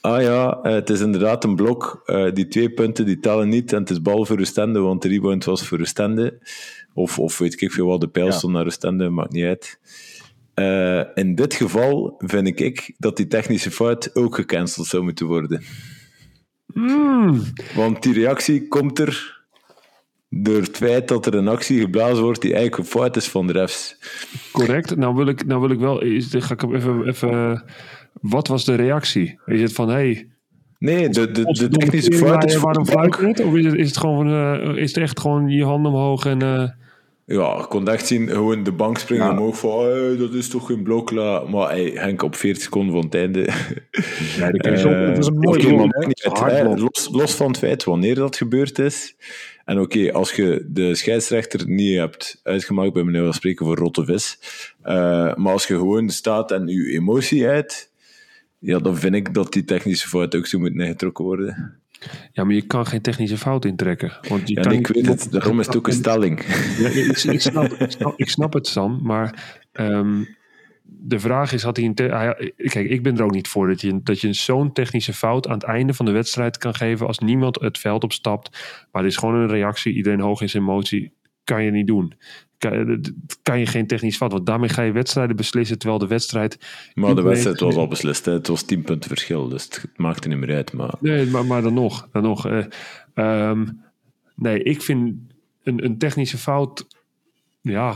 Ah 0.00 0.22
ja, 0.22 0.60
eh, 0.62 0.72
het 0.72 0.90
is 0.90 1.00
inderdaad 1.00 1.44
een 1.44 1.56
blok. 1.56 2.02
Eh, 2.04 2.32
die 2.32 2.48
twee 2.48 2.70
punten 2.70 3.06
die 3.06 3.20
tellen 3.20 3.48
niet. 3.48 3.72
En 3.72 3.78
het 3.78 3.90
is 3.90 4.02
bal 4.02 4.24
voor 4.24 4.38
Oostende, 4.38 4.78
want 4.78 5.02
de 5.02 5.08
rebound 5.08 5.44
was 5.44 5.66
voor 5.66 5.80
Oostende. 5.80 6.38
Of, 6.92 7.18
of 7.18 7.38
weet 7.38 7.62
ik 7.62 7.72
veel 7.72 7.86
wat, 7.86 8.00
de 8.00 8.08
pijl 8.08 8.26
Ja. 8.26 8.32
stond 8.32 8.52
naar 8.52 8.64
Oostende, 8.66 9.08
maakt 9.08 9.32
niet 9.32 9.44
uit. 9.44 9.78
In 11.14 11.34
dit 11.34 11.54
geval 11.54 12.14
vind 12.18 12.60
ik 12.60 12.94
dat 12.98 13.16
die 13.16 13.26
technische 13.26 13.70
fout 13.70 14.14
ook 14.14 14.34
gecanceld 14.34 14.86
zou 14.86 15.02
moeten 15.02 15.26
worden. 15.26 15.62
Hmm. 16.72 17.42
Want 17.74 18.02
die 18.02 18.14
reactie 18.14 18.68
komt 18.68 18.98
er 18.98 19.33
door 20.42 20.60
het 20.60 20.76
feit 20.76 21.08
dat 21.08 21.26
er 21.26 21.34
een 21.34 21.48
actie 21.48 21.80
geblazen 21.80 22.24
wordt 22.24 22.40
die 22.40 22.54
eigenlijk 22.54 22.82
een 22.82 22.98
fout 22.98 23.16
is 23.16 23.28
van 23.28 23.46
de 23.46 23.52
refs. 23.52 23.96
Correct. 24.52 24.96
Nou 24.96 25.14
wil 25.14 25.26
ik, 25.26 25.46
nou 25.46 25.60
wil 25.60 25.70
ik 25.70 25.78
wel. 25.78 26.02
Is, 26.02 26.34
ga 26.38 26.54
ik 26.54 26.60
hem 26.60 26.74
even, 26.74 27.06
even. 27.06 27.64
Wat 28.20 28.48
was 28.48 28.64
de 28.64 28.74
reactie? 28.74 29.40
Is 29.46 29.60
het 29.60 29.72
van 29.72 29.88
hey. 29.88 30.28
Nee, 30.78 31.08
de, 31.08 31.30
de, 31.30 31.68
technische 31.68 32.12
fout 32.12 32.44
is 32.44 32.56
waarom 32.56 32.86
fluit 32.86 33.16
het? 33.16 33.40
Of 33.40 33.54
is 33.54 33.64
het, 33.64 33.74
is 33.74 33.86
het 33.86 33.96
gewoon 33.96 34.28
eh, 34.28 34.76
is 34.76 34.94
het 34.94 35.02
echt 35.02 35.20
gewoon 35.20 35.48
je 35.48 35.64
handen 35.64 35.92
omhoog 35.92 36.26
en. 36.26 36.42
eh, 36.42 36.68
Ja, 37.26 37.58
ik 37.58 37.68
kon 37.68 37.88
echt 37.88 38.06
zien, 38.06 38.28
gewoon 38.28 38.62
de 38.62 38.72
bank 38.72 38.98
springen 38.98 39.24
Ja. 39.24 39.30
omhoog 39.32 39.58
van, 39.58 39.84
hey, 39.84 40.16
dat 40.16 40.34
is 40.34 40.48
toch 40.48 40.66
geen 40.66 40.82
blok, 40.82 41.10
la. 41.10 41.40
maar 41.48 41.68
hey, 41.70 41.90
Henk 41.94 42.22
op 42.22 42.34
40 42.36 42.62
seconden 42.62 42.92
van 42.94 43.04
het 43.04 43.14
einde. 43.14 43.40
ja, 44.36 44.50
dat 44.50 44.66
is 44.66 44.82
het 44.82 45.18
is 45.18 45.26
een 45.26 45.38
mooi 45.38 45.66
blok. 45.66 46.78
los, 46.78 47.08
los 47.12 47.34
van 47.34 47.46
het 47.48 47.58
feit 47.58 47.84
wanneer 47.84 48.14
dat 48.14 48.36
gebeurd 48.36 48.78
is. 48.78 49.16
En 49.64 49.80
oké, 49.80 50.12
als 50.12 50.32
je 50.32 50.66
de 50.68 50.94
scheidsrechter 50.94 51.68
niet 51.68 51.96
hebt 51.96 52.40
uitgemaakt, 52.42 52.92
bij 52.92 53.02
meneer 53.04 53.22
wel 53.22 53.32
spreken 53.32 53.66
voor 53.66 53.76
rotte 53.76 54.04
vis. 54.04 54.38
eh, 54.82 55.34
maar 55.34 55.52
als 55.52 55.66
je 55.66 55.74
gewoon 55.74 56.10
staat 56.10 56.50
en 56.52 56.66
je 56.66 56.90
emotie 56.92 57.46
uit, 57.46 57.90
ja, 58.58 58.78
dan 58.78 58.96
vind 58.96 59.14
ik 59.14 59.34
dat 59.34 59.52
die 59.52 59.64
technische 59.64 60.08
fout 60.08 60.34
ook 60.34 60.46
zou 60.46 60.62
moeten 60.62 60.80
ingetrokken 60.80 61.24
worden. 61.24 61.80
Ja, 62.32 62.44
maar 62.44 62.54
je 62.54 62.66
kan 62.66 62.86
geen 62.86 63.00
technische 63.00 63.38
fout 63.38 63.64
intrekken. 63.64 64.12
Want 64.28 64.48
je 64.48 64.54
Ja, 64.54 64.62
kan 64.62 64.72
ik 64.72 64.86
weet 64.86 65.06
het, 65.06 65.26
daarom 65.30 65.60
is 65.60 65.66
het 65.66 65.76
ook 65.76 65.86
een 65.86 65.92
stelling. 65.92 66.44
Ja, 66.78 66.88
ik, 66.88 67.22
ik, 67.22 67.40
snap, 67.40 67.72
ik, 67.72 67.90
snap, 67.90 68.12
ik 68.16 68.28
snap 68.28 68.52
het, 68.52 68.66
Sam, 68.66 69.00
maar 69.02 69.58
ehm, 69.72 70.22
de 70.82 71.18
vraag 71.18 71.52
is: 71.52 71.62
had 71.62 71.76
hij 71.76 71.86
een. 71.86 71.94
kijk, 71.94 72.88
ik 72.88 73.02
ben 73.02 73.16
er 73.16 73.24
ook 73.24 73.32
niet 73.32 73.48
voor 73.48 73.68
dat 73.68 73.80
je, 73.80 74.00
dat 74.02 74.20
je 74.20 74.32
zo'n 74.32 74.72
technische 74.72 75.12
fout 75.12 75.46
aan 75.46 75.54
het 75.54 75.62
einde 75.62 75.94
van 75.94 76.06
de 76.06 76.12
wedstrijd 76.12 76.58
kan 76.58 76.74
geven 76.74 77.06
als 77.06 77.18
niemand 77.18 77.60
het 77.60 77.78
veld 77.78 78.04
opstapt. 78.04 78.50
Maar 78.92 79.02
het 79.02 79.10
is 79.10 79.18
gewoon 79.18 79.34
een 79.34 79.48
reactie, 79.48 79.94
iedereen 79.94 80.20
hoog 80.20 80.40
in 80.40 80.48
zijn 80.48 80.62
emotie. 80.62 81.12
Kan 81.44 81.64
je 81.64 81.70
niet 81.70 81.86
doen. 81.86 82.14
Kan, 82.70 82.86
dat- 82.86 83.12
kan 83.42 83.58
je 83.58 83.66
geen 83.66 83.86
technisch 83.86 84.16
fout, 84.16 84.32
want 84.32 84.46
daarmee 84.46 84.68
ga 84.68 84.82
je 84.82 84.92
wedstrijden 84.92 85.36
beslissen 85.36 85.78
terwijl 85.78 86.00
de 86.00 86.06
wedstrijd. 86.06 86.58
Maar 86.94 87.14
de 87.14 87.22
wedstrijd 87.22 87.60
was 87.60 87.74
al 87.76 87.88
beslist. 87.88 88.24
Hè. 88.24 88.32
Het 88.32 88.46
was 88.46 88.62
10 88.62 88.82
punten 88.82 89.08
verschil, 89.08 89.48
dus 89.48 89.64
het 89.64 89.86
maakte 89.96 90.28
niet 90.28 90.38
meer 90.38 90.54
uit. 90.54 90.72
Maar 90.72 90.94
Nee, 91.00 91.26
maar, 91.26 91.44
maar 91.46 91.62
dan 91.62 91.74
nog. 91.74 92.08
Dan 92.12 92.22
nog 92.22 92.46
eh, 92.46 92.64
ehm, 93.14 93.66
nee, 94.34 94.62
ik 94.62 94.82
vind 94.82 95.14
een, 95.62 95.84
een 95.84 95.98
technische 95.98 96.38
fout. 96.38 96.86
Ja. 97.60 97.94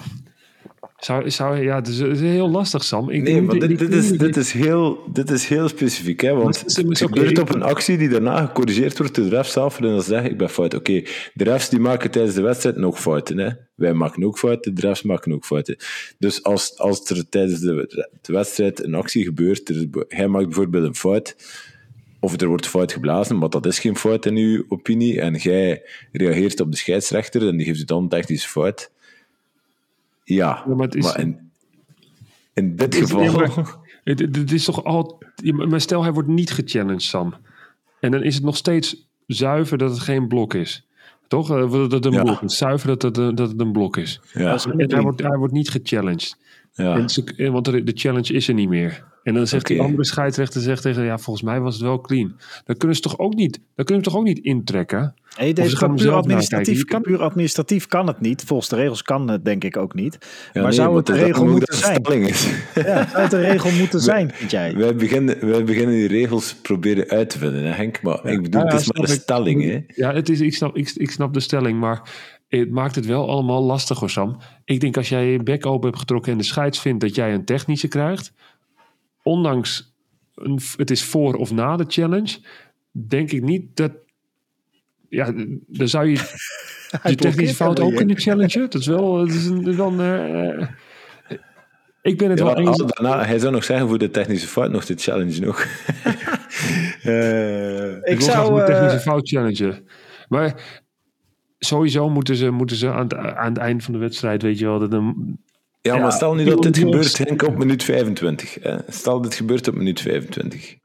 Zou, 0.98 1.30
zou, 1.30 1.62
ja, 1.62 1.74
het 1.74 1.88
is, 1.88 1.98
het 1.98 2.10
is 2.10 2.20
heel 2.20 2.50
lastig, 2.50 2.84
Sam. 2.84 3.10
Ik, 3.10 3.22
Nee, 3.22 3.42
maar 3.42 3.58
dit, 3.58 3.78
dit, 3.78 3.92
is, 3.92 4.10
dit, 4.10 4.36
is 4.36 4.52
heel, 4.52 5.10
dit 5.12 5.30
is 5.30 5.46
heel 5.46 5.68
specifiek, 5.68 6.20
hè, 6.20 6.34
want 6.34 6.60
het 6.60 6.98
gebeurt 6.98 7.38
op 7.38 7.54
een 7.54 7.62
actie 7.62 7.98
die 7.98 8.08
daarna 8.08 8.46
gecorrigeerd 8.46 8.98
wordt 8.98 9.14
door 9.14 9.24
de 9.24 9.36
refs 9.36 9.52
zelf, 9.52 9.76
en 9.76 9.82
dan 9.82 10.02
zeggen 10.02 10.30
ik 10.30 10.38
ben 10.38 10.50
fout. 10.50 10.74
Oké, 10.74 11.02
de 11.34 11.44
refs 11.44 11.68
die 11.68 11.80
maken 11.80 12.10
tijdens 12.10 12.34
de 12.34 12.42
wedstrijd 12.42 12.76
nog 12.76 13.00
fouten. 13.00 13.38
Hè. 13.38 13.50
Wij 13.74 13.94
maken 13.94 14.24
ook 14.24 14.38
fouten, 14.38 14.74
de 14.74 14.80
refs 14.80 15.02
maken 15.02 15.32
ook 15.32 15.44
fouten. 15.44 15.76
Dus 16.18 16.42
als, 16.42 16.78
als 16.78 17.10
er 17.10 17.28
tijdens 17.28 17.60
de, 17.60 18.06
de 18.20 18.32
wedstrijd 18.32 18.84
een 18.84 18.94
actie 18.94 19.24
gebeurt, 19.24 19.68
er, 19.68 19.86
hij 20.08 20.28
maakt 20.28 20.46
bijvoorbeeld 20.46 20.84
een 20.84 20.94
fout, 20.94 21.36
of 22.20 22.40
er 22.40 22.48
wordt 22.48 22.66
fout 22.66 22.92
geblazen, 22.92 23.38
maar 23.38 23.50
dat 23.50 23.66
is 23.66 23.78
geen 23.78 23.96
fout 23.96 24.26
in 24.26 24.36
uw 24.36 24.64
opinie, 24.68 25.20
en 25.20 25.34
jij 25.34 25.82
reageert 26.12 26.60
op 26.60 26.70
de 26.70 26.76
scheidsrechter 26.76 27.48
en 27.48 27.56
die 27.56 27.66
geeft 27.66 27.78
je 27.78 27.84
dan 27.84 28.02
een 28.02 28.08
technische 28.08 28.48
fout. 28.48 28.90
Ja, 30.34 30.62
Ja, 30.66 30.74
maar 30.74 30.86
het 30.86 30.94
is- 30.94 31.14
in, 31.14 31.50
in 32.54 32.76
dit 32.76 32.94
is- 32.94 33.00
geval... 33.00 33.22
ja, 33.22 33.32
maar- 33.32 33.76
Het, 34.04 34.18
het- 34.24 34.36
het 34.36 34.52
is 34.52 34.64
toch 34.64 34.84
al. 34.84 35.22
Maar 35.52 35.80
stel, 35.80 36.02
hij 36.02 36.12
wordt 36.12 36.28
niet 36.28 36.50
gechallenged, 36.50 37.02
Sam. 37.02 37.34
En 38.00 38.10
dan 38.10 38.22
is 38.22 38.34
het 38.34 38.44
nog 38.44 38.56
steeds 38.56 39.06
zuiver 39.26 39.78
dat 39.78 39.90
het 39.90 40.00
geen 40.00 40.28
blok 40.28 40.54
is. 40.54 40.86
Toch? 41.28 41.50
Eh, 41.50 41.70
Dat 41.72 41.92
het 41.92 42.04
een 42.04 42.12
Ja. 42.12 42.22
blok 42.22 42.42
is. 42.42 42.56
Zuiver 42.56 42.88
dat 42.88 43.02
het, 43.02 43.16
een- 43.16 43.34
dat 43.34 43.48
het 43.48 43.60
een 43.60 43.72
blok 43.72 43.96
is. 43.96 44.20
Ja, 44.32 44.58
En 44.78 44.90
hij 44.90 45.00
wordt, 45.02 45.22
hij 45.22 45.36
wordt 45.38 45.52
niet 45.52 45.70
gechallenged. 45.70 46.36
ja. 46.72 46.96
En 46.96 47.08
ze- 47.08 47.34
en 47.36 47.52
want 47.52 47.64
de 47.64 47.82
de 47.82 47.92
challenge 47.94 48.32
is 48.32 48.48
er 48.48 48.54
niet 48.54 48.68
meer. 48.68 49.04
En 49.22 49.34
dan 49.34 49.46
zegt 49.46 49.66
die 49.66 49.76
Oké. 49.76 49.84
andere 49.86 50.04
scheidsrechter 50.04 50.60
zegt 50.60 50.82
tegen, 50.82 51.04
ja, 51.04 51.18
volgens 51.18 51.44
mij 51.44 51.60
was 51.60 51.74
het 51.74 51.82
wel 51.82 52.00
clean. 52.00 52.36
Dan 52.64 52.76
kunnen 52.76 52.96
ze 52.96 53.02
toch 53.02 53.18
ook 53.18 53.34
niet, 53.34 53.60
dan 53.74 53.84
kunnen 53.84 54.04
ze 54.04 54.10
toch 54.10 54.18
ook 54.20 54.26
niet 54.26 54.38
intrekken. 54.38 55.14
Nee, 55.38 55.54
deze 55.54 55.68
ze 55.70 55.76
kan 55.76 55.94
puur 55.94 56.12
administratief, 56.12 56.84
kan- 56.84 57.02
puur 57.02 57.22
administratief 57.22 57.86
kan 57.86 58.06
het 58.06 58.20
niet. 58.20 58.42
Volgens 58.44 58.68
de 58.68 58.76
regels 58.76 59.02
kan 59.02 59.28
het 59.30 59.44
denk 59.44 59.64
ik 59.64 59.76
ook 59.76 59.94
niet. 59.94 60.18
Ja, 60.20 60.50
maar 60.52 60.62
nee, 60.62 60.72
zou 60.72 60.96
het 60.96 61.06
de 61.06 61.12
regel 61.12 61.44
moeten 61.46 61.76
zijn? 61.76 62.02
Ja, 62.74 63.08
zou 63.08 63.22
het 63.22 63.32
een 63.32 63.40
regel 63.40 63.70
moeten 63.80 64.00
zijn, 64.00 64.30
vind 64.34 64.50
jij? 64.50 64.74
wij, 64.76 64.94
beginnen, 64.96 65.46
wij 65.50 65.64
beginnen 65.64 65.94
die 65.94 66.08
regels 66.08 66.54
proberen 66.54 67.08
uit 67.08 67.30
te 67.30 67.38
vinden, 67.38 67.62
hè, 67.64 67.70
Henk. 67.72 68.02
Maar 68.02 68.24
ik 68.26 68.42
bedoel, 68.42 68.60
Ja, 68.60 68.66
het 68.66 68.80
is 68.80 68.92
maar 68.92 69.08
een 69.08 69.14
ik. 69.14 69.20
stelling. 69.20 69.62
Hè. 69.64 69.80
Ja, 69.86 70.14
het 70.14 70.28
is, 70.28 70.40
ik, 70.40 70.54
snap, 70.54 70.76
ik, 70.76 70.90
ik 70.94 71.10
snap 71.10 71.34
de 71.34 71.40
stelling, 71.40 71.80
maar 71.80 72.02
het 72.48 72.70
maakt 72.70 72.94
het 72.94 73.06
wel 73.06 73.28
allemaal 73.28 73.62
lastiger, 73.62 74.10
Sam. 74.10 74.36
Ik 74.64 74.80
denk 74.80 74.96
als 74.96 75.08
jij 75.08 75.26
je 75.26 75.42
bek 75.42 75.66
open 75.66 75.86
hebt 75.88 76.00
getrokken 76.00 76.32
en 76.32 76.38
de 76.38 76.44
scheids 76.44 76.80
vindt 76.80 77.00
dat 77.00 77.14
jij 77.14 77.34
een 77.34 77.44
technische 77.44 77.88
krijgt, 77.88 78.32
ondanks 79.28 79.94
een, 80.34 80.60
het 80.76 80.90
is 80.90 81.04
voor 81.04 81.34
of 81.34 81.52
na 81.52 81.76
de 81.76 81.84
challenge, 81.88 82.38
denk 82.90 83.30
ik 83.30 83.42
niet 83.42 83.76
dat. 83.76 83.92
Ja, 85.08 85.32
dan 85.66 85.88
zou 85.88 86.06
je 86.06 86.14
je 86.16 86.98
blokkeert 87.00 87.18
technische 87.20 87.54
fout 87.54 87.80
ook 87.80 87.94
kunnen 87.94 88.18
challengen. 88.18 88.70
Dat 88.70 88.80
is 88.80 88.86
wel. 88.86 89.16
Dat 89.16 89.28
is 89.28 89.46
een, 89.46 89.80
een, 89.80 90.00
eh, 90.00 90.68
ik 92.02 92.18
ben 92.18 92.30
het 92.30 92.38
Ja, 92.38 92.44
wel 92.44 92.58
eens. 92.58 92.84
daarna, 92.86 93.24
hij 93.24 93.38
zou 93.38 93.52
nog 93.52 93.64
zeggen 93.64 93.88
voor 93.88 93.98
de 93.98 94.10
technische 94.10 94.48
fout 94.48 94.70
nog 94.70 94.84
de 94.84 94.94
challenge 94.96 95.40
nog. 95.40 95.64
Eh, 97.02 97.96
Ik 97.96 98.20
zou... 98.20 98.60
een 98.60 98.66
technische 98.66 98.96
eh, 98.96 99.02
fout 99.02 99.28
challengen. 99.28 99.88
Maar 100.28 100.80
sowieso 101.58 102.10
moeten 102.10 102.36
ze, 102.36 102.50
moeten 102.50 102.76
ze 102.76 102.92
aan, 102.92 103.02
het, 103.02 103.14
aan 103.14 103.48
het 103.52 103.58
eind 103.58 103.84
van 103.84 103.92
de 103.92 103.98
wedstrijd, 103.98 104.42
weet 104.42 104.58
je 104.58 104.64
wel, 104.64 104.78
dat 104.78 104.92
een, 104.92 105.38
ja, 105.94 106.02
maar 106.02 106.12
stel 106.12 106.34
nu 106.34 106.44
dat 106.44 106.62
dit 106.62 106.78
gebeurt, 106.78 107.18
Henk, 107.18 107.42
op 107.42 107.58
minuut 107.58 107.84
25. 107.84 108.56
Hè. 108.60 108.76
Stel 108.88 109.20
dit 109.20 109.34
gebeurt 109.34 109.68
op 109.68 109.74
minuut 109.74 110.00
25. 110.00 110.76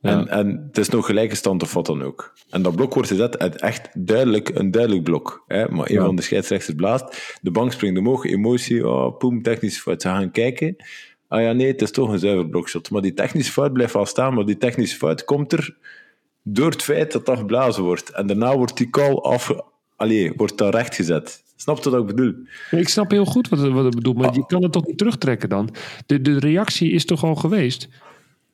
En, 0.00 0.18
Ja. 0.18 0.26
en 0.26 0.64
het 0.66 0.78
is 0.78 0.88
nog 0.88 1.06
gelijke 1.06 1.34
stand 1.34 1.62
of 1.62 1.74
wat 1.74 1.86
dan 1.86 2.02
ook. 2.02 2.32
En 2.50 2.62
dat 2.62 2.76
blok 2.76 2.94
wordt 2.94 3.08
gezet 3.08 3.38
uit 3.38 3.60
echt 3.60 3.88
duidelijk 4.06 4.48
een 4.48 4.70
duidelijk 4.70 5.02
blok. 5.04 5.44
Hè? 5.46 5.68
Maar 5.68 5.88
een 5.90 5.94
Ja. 5.94 6.04
van 6.04 6.16
de 6.16 6.22
scheidsrechters 6.22 6.76
blaast. 6.76 7.36
De 7.42 7.50
bank 7.50 7.72
springt 7.72 7.98
omhoog, 7.98 8.24
emotie, 8.24 8.88
oh, 8.88 9.16
poem, 9.18 9.42
technische 9.42 9.80
fout. 9.80 10.02
Ze 10.02 10.08
gaan 10.08 10.30
kijken. 10.30 10.76
Ah 11.28 11.42
ja, 11.42 11.52
nee, 11.52 11.66
het 11.66 11.82
is 11.82 11.90
toch 11.90 12.08
een 12.08 12.18
zuiver 12.18 12.48
blokshot. 12.48 12.90
Maar 12.90 13.02
die 13.02 13.14
technische 13.14 13.52
fout 13.52 13.72
blijft 13.72 13.92
wel 13.92 14.06
staan, 14.06 14.34
maar 14.34 14.44
die 14.44 14.58
technische 14.58 14.96
fout 14.96 15.24
komt 15.24 15.52
er 15.52 15.76
door 16.42 16.70
het 16.70 16.82
feit 16.82 17.12
dat 17.12 17.26
dat 17.26 17.38
geblazen 17.38 17.82
wordt. 17.82 18.10
En 18.10 18.26
daarna 18.26 18.56
wordt 18.56 18.76
die 18.76 18.90
call 18.90 19.14
af... 19.14 19.52
Allee, 19.96 20.32
wordt 20.36 20.58
dat 20.58 20.74
rechtgezet. 20.74 21.42
Snap 21.56 21.82
je 21.82 21.90
wat 21.90 22.00
ik 22.00 22.06
bedoel? 22.06 22.34
Ik 22.70 22.88
snap 22.88 23.10
heel 23.10 23.24
goed 23.24 23.48
wat, 23.48 23.68
wat 23.68 23.86
ik 23.86 23.94
bedoel, 23.94 24.14
maar 24.14 24.34
je 24.34 24.46
kan 24.46 24.62
het 24.62 24.72
toch 24.72 24.86
niet 24.86 24.98
terugtrekken 24.98 25.48
dan? 25.48 25.74
De, 26.06 26.20
de 26.22 26.38
reactie 26.38 26.90
is 26.90 27.04
toch 27.04 27.24
al 27.24 27.34
geweest? 27.34 27.88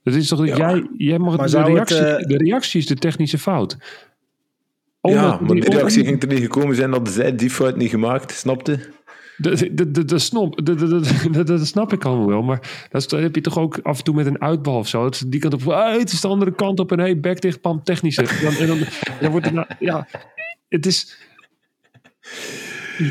Dat 0.03 0.15
is 0.15 0.29
toch 0.29 0.39
dat 0.39 0.49
Ja. 0.49 0.57
jij, 0.57 0.87
jij 0.97 1.19
mag 1.19 1.37
de 1.37 1.59
het, 1.59 1.67
reactie, 1.67 1.97
eh, 1.97 2.27
de 2.27 2.37
reactie 2.37 2.81
is 2.81 2.87
de 2.87 2.95
technische 2.95 3.39
fout. 3.39 3.77
ja, 5.01 5.39
maar 5.41 5.55
die 5.55 5.71
reactie 5.71 6.05
ging 6.05 6.23
er 6.23 6.29
niet 6.29 6.41
gekomen 6.41 6.77
zijn 6.77 6.91
dat 6.91 7.09
zij 7.09 7.35
die 7.37 7.51
fout 7.51 7.77
niet 7.77 7.91
gemaakt, 7.91 8.33
snapte? 8.33 8.79
Dat, 9.37 9.59
dat, 9.73 9.95
dat, 9.95 10.09
dat, 10.09 10.21
snap, 10.21 10.65
dat, 10.67 10.79
dat, 10.79 10.91
dat, 10.91 11.33
dat, 11.33 11.47
dat 11.47 11.67
snap 11.67 11.93
ik 11.93 12.05
allemaal 12.05 12.27
wel, 12.27 12.43
maar 12.43 12.87
dat, 12.91 13.09
dat 13.11 13.21
heb 13.21 13.35
je 13.35 13.41
toch 13.41 13.59
ook 13.59 13.79
af 13.83 13.99
en 13.99 14.05
toe 14.05 14.15
met 14.15 14.27
een 14.27 14.41
uitbal 14.41 14.79
of 14.79 14.89
zo. 14.89 15.07
Is 15.07 15.19
die 15.19 15.41
kant 15.41 15.55
op, 15.55 15.69
ah, 15.69 15.99
het 15.99 16.13
is 16.13 16.21
de 16.21 16.29
andere 16.29 16.55
kant 16.55 16.81
op 16.81 16.93
en 16.93 16.99
hey, 16.99 17.21
back 17.21 17.41
dicht, 17.41 17.61
pam, 17.61 17.83
technische. 17.85 18.23
Dan, 18.43 18.53
en 18.55 18.67
dan, 18.67 18.79
dan 19.21 19.31
wordt 19.31 19.47
het, 19.47 19.55
nou, 19.55 19.67
ja, 19.79 20.07
het 20.69 20.87
is... 20.87 21.19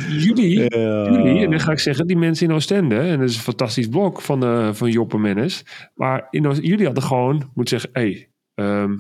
Jullie, 0.10 0.50
jullie, 0.50 1.44
en 1.44 1.50
dan 1.50 1.60
ga 1.60 1.72
ik 1.72 1.80
zeggen, 1.80 2.08
die 2.08 2.18
mensen 2.18 2.48
in 2.48 2.54
Oostende, 2.54 2.96
en 2.96 3.20
dat 3.20 3.30
is 3.30 3.36
een 3.36 3.42
fantastisch 3.42 3.88
blok 3.88 4.22
van, 4.22 4.44
eh 4.44 4.70
van 4.72 4.90
Joppe 4.90 5.18
Mennis, 5.18 5.66
maar 5.96 6.28
in 6.30 6.48
Oost- 6.48 6.64
jullie 6.64 6.86
hadden 6.86 7.04
gewoon 7.04 7.50
moeten 7.54 7.80
zeggen, 7.80 8.02
hey, 8.02 8.30
ehm, 8.56 8.98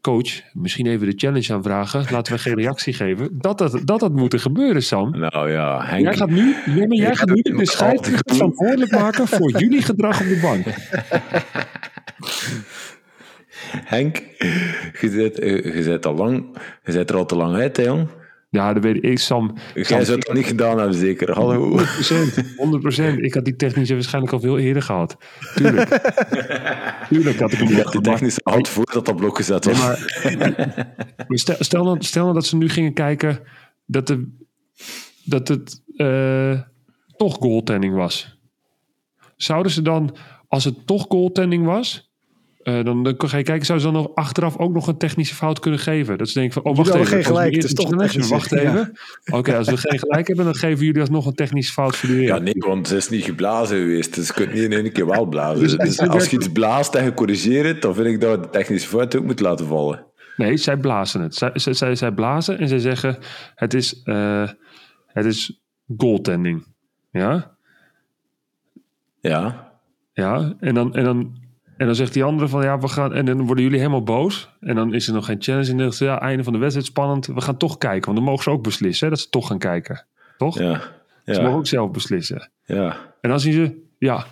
coach, 0.00 0.40
misschien 0.52 0.86
even 0.86 1.06
de 1.06 1.12
challenge 1.16 1.52
aanvragen, 1.52 2.06
laten 2.10 2.32
we 2.32 2.38
geen 2.38 2.54
reactie 2.54 2.92
geven. 2.92 3.28
Dat 3.32 3.58
dat, 3.58 3.80
dat, 3.84 4.00
dat 4.00 4.12
moet 4.12 4.32
er 4.32 4.40
gebeuren, 4.40 4.82
Sam. 4.82 5.18
Nou 5.18 5.50
ja, 5.50 5.84
Henk... 5.84 6.02
Jij 6.02 6.16
gaat 6.16 6.30
nu, 6.30 6.54
ja, 6.66 6.86
maar 6.86 6.96
jij 6.96 7.14
gaat 7.14 7.28
ga 7.28 7.34
nu 7.34 7.56
de 7.56 7.66
scheidsrechter 7.66 8.34
verantwoordelijk 8.34 8.90
maken 8.92 9.26
voor 9.26 9.58
jullie 9.58 9.82
gedrag 9.82 10.20
op 10.20 10.26
de 10.26 10.38
bank. 10.42 10.64
Henk, 13.94 14.16
je 15.00 15.08
zit, 15.10 15.38
eh, 15.38 15.74
je 15.74 15.82
zit 15.82 16.06
al 16.06 16.14
lang, 16.14 16.56
je 16.84 16.92
zit 16.92 17.10
er 17.10 17.16
al 17.16 17.26
te 17.26 17.36
lang 17.36 17.54
uit, 17.56 17.76
hè, 17.76 17.82
jong. 17.82 18.08
Ja, 18.50 18.72
dat 18.72 18.82
weet 18.82 19.04
ik, 19.04 19.18
Sam. 19.18 19.54
Jij 19.74 20.04
zou 20.04 20.18
het 20.18 20.32
niet 20.32 20.46
gedaan 20.46 20.78
hebben, 20.78 20.96
zeker. 20.96 21.32
Hallo. 21.32 21.78
100%. 21.80 23.16
Ik 23.16 23.34
had 23.34 23.44
die 23.44 23.56
technische 23.56 23.94
waarschijnlijk 23.94 24.32
al 24.32 24.40
veel 24.40 24.58
eerder 24.58 24.82
gehad. 24.82 25.16
Tuurlijk. 25.54 25.88
Tuurlijk 27.08 27.38
had 27.38 27.52
ik 27.52 27.58
hem 27.58 27.68
gemaakt. 27.68 28.04
technische 28.04 28.40
hand 28.42 28.68
voordat 28.68 29.06
dat 29.06 29.16
blok 29.16 29.36
gezet 29.36 29.64
was. 29.64 29.78
maar, 29.78 29.98
maar 31.28 31.38
stel, 31.38 31.56
stel, 31.58 31.84
nou, 31.84 31.96
stel 32.00 32.22
nou 32.22 32.34
dat 32.34 32.46
ze 32.46 32.56
nu 32.56 32.68
gingen 32.68 32.92
kijken 32.92 33.40
dat, 33.86 34.06
de, 34.06 34.32
dat 35.24 35.48
het 35.48 35.82
eh, 35.96 36.60
toch 37.16 37.36
goaltending 37.36 37.94
was. 37.94 38.38
Zouden 39.36 39.72
ze 39.72 39.82
dan, 39.82 40.16
als 40.48 40.64
het 40.64 40.86
toch 40.86 41.04
goaltending 41.08 41.64
was, 41.64 42.07
eh, 42.68 42.84
dan, 42.84 43.02
dan 43.02 43.14
ga 43.16 43.36
je 43.36 43.42
kijken, 43.42 43.66
zouden 43.66 43.88
ze 43.88 43.92
dan 43.94 44.02
nog 44.02 44.14
achteraf 44.14 44.56
ook 44.56 44.72
nog 44.72 44.86
een 44.86 44.96
technische 44.96 45.34
fout 45.34 45.58
kunnen 45.58 45.80
geven? 45.80 46.18
Dat 46.18 46.28
ze 46.28 46.38
denken 46.38 46.62
van, 46.62 46.64
oh 46.64 46.76
wacht 46.76 46.88
Jullie 46.88 47.02
even, 47.02 47.08
geen 47.12 47.18
als 47.18 47.28
we 47.28 47.34
gelijk, 47.34 47.54
het 47.54 47.64
is 47.64 47.74
toch 47.74 47.90
een 47.90 48.28
Wacht 48.28 48.52
even. 48.52 48.92
Oké, 49.32 49.56
als 49.56 49.68
we 49.68 49.76
geen 49.76 49.98
gelijk 49.98 50.26
hebben, 50.26 50.44
dan 50.44 50.54
geven 50.54 50.84
jullie 50.84 51.00
alsnog 51.00 51.26
een 51.26 51.34
technische 51.34 51.72
fout 51.72 51.96
voor 51.96 52.08
de. 52.08 52.20
Ja, 52.20 52.38
nee, 52.38 52.54
want 52.58 52.88
het 52.88 52.98
is 52.98 53.08
niet 53.08 53.24
geblazen 53.24 53.78
geweest. 53.78 54.14
Dus 54.14 54.26
je 54.26 54.32
kunt 54.32 54.52
niet 54.52 54.62
in 54.62 54.72
één 54.72 54.92
keer 54.92 55.06
wel 55.06 55.26
blazen. 55.26 55.60
Dus- 55.62 55.76
Dus, 55.76 55.98
als 56.08 56.28
je 56.28 56.36
iets 56.36 56.52
blaast 56.52 56.94
en 56.94 57.04
je 57.04 57.14
corrigeert 57.14 57.66
het, 57.66 57.82
dan 57.82 57.94
vind 57.94 58.06
ik 58.06 58.20
dat 58.20 58.30
je 58.30 58.40
de 58.40 58.50
technische 58.50 58.88
fout 58.88 59.16
ook 59.16 59.24
moet 59.24 59.40
laten 59.40 59.66
vallen. 59.66 60.06
Nee, 60.36 60.56
zij 60.56 60.76
blazen 60.76 61.20
het. 61.20 61.34
Zij, 61.34 61.50
zij, 61.54 61.72
zij, 61.72 61.94
zij 61.94 62.12
blazen 62.12 62.58
en 62.58 62.68
zij 62.68 62.78
zeggen: 62.78 63.18
het 63.54 63.74
is, 63.74 64.02
eh, 64.02 64.48
het 65.06 65.24
is 65.24 65.60
goaltending. 65.96 66.66
Ja? 67.10 67.56
Ja, 69.20 69.72
Ja, 70.12 70.54
en 70.60 70.74
dan, 70.74 70.94
en, 70.94 71.04
dan, 71.04 71.36
en 71.78 71.86
dan 71.86 71.94
zegt 71.94 72.12
die 72.12 72.24
andere 72.24 72.48
van 72.48 72.62
ja, 72.62 72.78
we 72.78 72.88
gaan. 72.88 73.14
En 73.14 73.24
dan 73.24 73.46
worden 73.46 73.64
jullie 73.64 73.78
helemaal 73.78 74.02
boos. 74.02 74.50
En 74.60 74.74
dan 74.74 74.94
is 74.94 75.06
er 75.08 75.14
nog 75.14 75.24
geen 75.24 75.42
challenge. 75.42 75.70
En 75.70 75.76
dan 75.76 75.86
zegt 75.86 75.96
ze, 75.96 76.04
ja, 76.04 76.20
einde 76.20 76.44
van 76.44 76.52
de 76.52 76.58
wedstrijd 76.58 76.86
spannend. 76.86 77.26
We 77.26 77.40
gaan 77.40 77.56
toch 77.56 77.78
kijken. 77.78 78.04
Want 78.04 78.16
dan 78.16 78.26
mogen 78.26 78.42
ze 78.42 78.50
ook 78.50 78.62
beslissen 78.62 79.06
hè, 79.06 79.12
dat 79.12 79.22
ze 79.22 79.28
toch 79.28 79.46
gaan 79.46 79.58
kijken. 79.58 80.06
Toch? 80.36 80.58
ja, 80.58 80.80
Ze 81.24 81.40
mogen 81.42 81.56
ook 81.58 81.66
zelf 81.66 81.90
beslissen. 81.90 82.50
ja. 82.64 82.96
En 83.20 83.30
dan 83.30 83.40
zien 83.40 83.52
ze, 83.52 83.82
ja, 83.98 84.26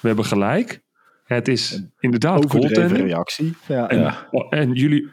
we 0.00 0.06
hebben 0.06 0.24
gelijk. 0.24 0.82
Het 1.24 1.48
is 1.48 1.82
inderdaad 2.00 2.50
goaltending. 2.50 3.06
reactie. 3.06 3.56
Ja. 3.66 3.88
En, 3.88 3.98
Ja. 4.00 4.28
oh, 4.30 4.46
en 4.50 4.72
jullie, 4.72 5.08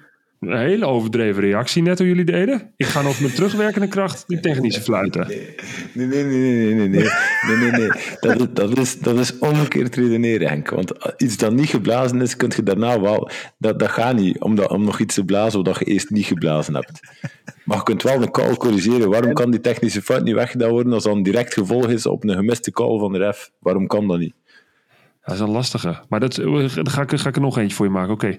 een 0.50 0.58
hele 0.58 0.86
overdreven 0.86 1.42
reactie 1.42 1.82
net 1.82 1.98
hoe 1.98 2.08
jullie 2.08 2.26
deden. 2.26 2.74
Ik 2.78 2.86
ga 2.86 3.02
nog 3.02 3.20
met 3.20 3.36
terugwerkende 3.36 3.88
kracht 3.88 4.24
die 4.28 4.40
technische 4.40 4.82
fluiten. 4.82 5.28
Nee, 5.28 6.08
nee, 6.08 6.24
nee, 6.24 6.24
nee, 6.24 6.74
nee, 6.74 6.74
nee, 6.74 6.88
nee, 6.88 7.10
nee, 7.48 7.58
nee, 7.58 7.72
nee. 7.72 7.92
Dat, 8.20 8.40
is, 8.40 8.48
dat, 8.54 8.78
is, 8.78 9.00
dat 9.00 9.20
is 9.20 9.40
omgekeerd 9.40 9.96
redeneren, 9.96 10.48
Henk. 10.48 10.70
Want 10.70 10.94
iets 11.18 11.38
dat 11.38 11.54
niet 11.54 11.70
geblazen 11.70 12.22
is, 12.22 12.36
kun 12.36 12.52
je 12.56 12.64
daarna 12.64 13.00
wel... 13.02 13.30
Dat, 13.58 13.80
dat 13.80 13.90
gaat 13.90 14.16
niet, 14.16 14.40
om, 14.40 14.56
dat, 14.56 14.70
om 14.70 14.84
nog 14.84 15.00
iets 15.00 15.16
te 15.16 15.26
blazen 15.26 15.64
wat 15.64 15.80
je 15.80 15.86
eerst 15.86 16.10
niet 16.10 16.26
geblazen 16.26 16.76
hebt. 16.76 17.00
Maar 17.66 17.78
je 17.78 17.84
kunt 17.84 18.04
wel 18.04 18.22
een 18.22 18.32
call 18.32 18.56
corrigeren. 18.56 19.10
Waarom 19.10 19.34
kan 19.34 19.52
die 19.52 19.62
technische 19.62 20.02
fout 20.02 20.24
niet 20.24 20.36
weggedaan 20.36 20.70
worden 20.70 20.94
als 20.94 21.04
dat 21.04 21.16
een 21.16 21.24
direct 21.24 21.54
gevolg 21.54 21.88
is 21.88 22.06
op 22.06 22.24
een 22.24 22.36
gemiste 22.36 22.72
call 22.72 23.00
van 23.00 23.12
de 23.12 23.18
ref? 23.18 23.52
Waarom 23.60 23.88
kan 23.88 24.08
dat 24.08 24.20
niet? 24.20 24.34
Dat 25.24 25.34
is 25.34 25.40
een 25.40 25.50
lastige. 25.50 26.00
Maar 26.10 26.20
dat, 26.20 26.36
dan 26.36 26.90
ga 26.90 27.02
ik, 27.02 27.20
ga 27.20 27.30
ik 27.30 27.36
er 27.36 27.42
nog 27.42 27.58
eentje 27.58 27.76
voor 27.76 27.86
je 27.86 27.92
maken. 27.92 28.14
Oké, 28.14 28.38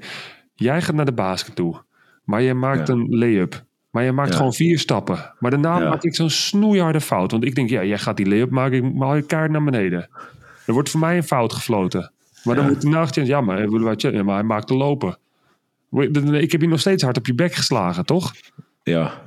jij 0.54 0.82
gaat 0.82 0.94
naar 0.94 1.04
de 1.04 1.12
basket 1.12 1.56
toe. 1.56 1.82
Maar 2.24 2.42
je 2.42 2.54
maakt 2.54 2.88
Ja. 2.88 2.94
een 2.94 3.06
lay-up. 3.18 3.64
Maar 3.90 4.04
je 4.04 4.12
maakt 4.12 4.30
Ja. 4.30 4.36
gewoon 4.36 4.52
vier 4.52 4.78
stappen. 4.78 5.32
Maar 5.38 5.50
daarna 5.50 5.80
Ja. 5.80 5.88
maak 5.88 6.02
ik 6.02 6.14
zo'n 6.14 6.30
snoeiharde 6.30 7.00
fout. 7.00 7.30
Want 7.30 7.44
ik 7.44 7.54
denk, 7.54 7.68
ja, 7.70 7.84
jij 7.84 7.98
gaat 7.98 8.16
die 8.16 8.28
lay-up 8.28 8.50
maken. 8.50 8.84
Ik 8.84 8.94
maal 8.94 9.14
je 9.16 9.22
kaart 9.22 9.50
naar 9.50 9.64
beneden. 9.64 10.08
Er 10.66 10.72
wordt 10.72 10.90
voor 10.90 11.00
mij 11.00 11.16
een 11.16 11.22
fout 11.22 11.52
gefloten. 11.52 12.12
Maar 12.44 12.54
dan 12.54 12.66
wordt 12.66 12.80
de 12.82 12.88
nacht, 12.88 13.14
ja, 13.14 13.40
maar, 13.40 13.68
maar 13.70 14.34
hij 14.34 14.42
maakt 14.42 14.68
de 14.68 14.74
lopen. 14.74 15.16
Ik 16.32 16.52
heb 16.52 16.60
je 16.60 16.68
nog 16.68 16.80
steeds 16.80 17.02
hard 17.02 17.16
op 17.16 17.26
je 17.26 17.34
bek 17.34 17.54
geslagen, 17.54 18.04
toch? 18.06 18.32
Ja. 18.82 19.20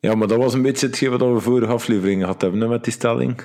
Ja, 0.00 0.14
maar 0.14 0.28
dat 0.28 0.38
was 0.38 0.54
een 0.54 0.62
beetje 0.62 0.86
hetgeen 0.86 1.10
wat 1.10 1.20
we 1.20 1.40
vorige 1.40 1.72
aflevering 1.72 2.20
gehad 2.20 2.40
hebben 2.40 2.60
hè, 2.60 2.68
met 2.68 2.84
die 2.84 2.92
stelling. 2.92 3.40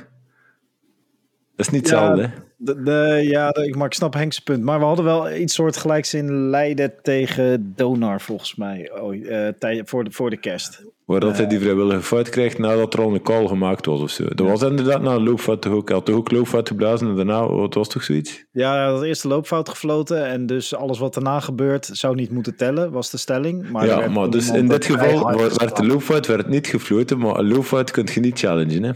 Dat 1.60 1.68
is 1.68 1.74
niet 1.74 1.90
Ja, 1.90 1.96
hetzelfde, 1.96 2.22
hè? 2.22 2.42
De, 2.58 2.84
de- 2.84 3.20
ja, 3.28 3.50
de- 3.52 3.68
ik, 3.68 3.76
maar 3.76 3.86
ik 3.86 3.94
snap 3.94 4.14
Henk's 4.14 4.40
punt. 4.40 4.64
Maar 4.64 4.80
we 4.80 4.86
hadden 4.86 5.06
wel 5.06 5.32
iets 5.32 5.54
soortgelijks 5.54 6.14
in 6.14 6.50
Leiden 6.50 6.94
tegen 7.02 7.74
Donar, 7.76 8.22
volgens 8.22 8.56
mij. 8.56 8.92
Oh, 9.02 9.16
eh, 9.16 9.54
tij- 9.60 9.82
voor, 9.86 10.04
de, 10.04 10.12
voor 10.12 10.30
de 10.30 10.38
kerst. 10.38 10.84
Waar 11.06 11.20
dat 11.20 11.38
hij 11.38 11.48
die 11.48 11.60
vrijwillige 11.60 12.02
fout 12.02 12.30
krijgt 12.30 12.58
nadat 12.58 12.94
er 12.94 13.02
al 13.02 13.14
een 13.14 13.22
call 13.22 13.48
gemaakt 13.48 13.86
was 13.86 14.02
of 14.02 14.10
zo. 14.10 14.26
Dat 14.36 14.48
was 14.48 14.62
inderdaad 14.62 15.02
na 15.02 15.12
een 15.12 15.24
loopfout 15.24 15.62
toch 15.62 15.74
ook. 15.74 15.88
Hij 15.88 15.98
had 15.98 16.06
toch 16.06 16.16
ook 16.16 16.32
loopfout 16.32 16.68
geblazen 16.68 17.08
en 17.08 17.16
daarna, 17.16 17.48
wat 17.48 17.74
was 17.74 17.88
toch 17.90 18.04
zoiets? 18.04 18.46
Ja, 18.52 18.74
hij 18.76 18.86
had 18.86 19.00
de 19.00 19.08
eerste 19.08 19.28
loopfout 19.28 19.70
gefloten. 19.70 20.26
En 20.28 20.46
dus 20.46 20.76
alles 20.76 21.00
wat 21.00 21.14
daarna 21.14 21.40
gebeurt 21.40 21.90
zou 21.92 22.16
niet 22.16 22.32
moeten 22.32 22.56
tellen, 22.56 22.92
was 22.92 23.10
de 23.12 23.18
stelling. 23.18 23.70
Maar 23.70 23.88
er 23.90 24.00
ja, 24.00 24.08
maar 24.08 24.30
dus 24.30 24.50
in 24.52 24.68
dit 24.68 24.86
geval 24.86 25.38
werd 25.38 25.58
werd 25.58 25.76
de 25.76 25.86
loopfout 25.86 26.28
werd 26.28 26.48
niet 26.48 26.68
gefloten, 26.68 27.18
maar 27.20 27.38
een 27.40 27.48
loopfout 27.48 27.92
kun 27.92 28.08
je 28.14 28.20
niet 28.20 28.40
challengen, 28.40 28.84
hè? 28.84 28.92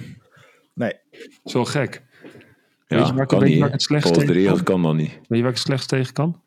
Nee. 0.74 0.93
Zo 1.45 1.66
gek. 1.66 2.01
Ja, 2.93 2.99
Weet 2.99 3.07
je 3.07 3.13
waar 3.13 3.21
ik- 3.23 3.27
kan 3.27 3.39
weet 3.39 3.47
je 3.47 3.53
niet, 3.53 3.63
waar 3.63 3.69
hè. 3.69 3.73
ik 3.75 3.79
het 3.81 3.81
slechtst 3.81 4.07
Volgens 4.07 4.27
de 4.27 4.33
tegen 4.33 4.49
regels 4.49 4.63
kan 4.69 4.81
dat 4.81 4.95
niet. 4.95 5.09
Weet 5.11 5.21
je 5.27 5.35
waar 5.41 5.49
ik 5.51 5.57
het 5.57 5.65
slechts 5.65 5.85
tegen 5.85 6.13
kan? 6.13 6.41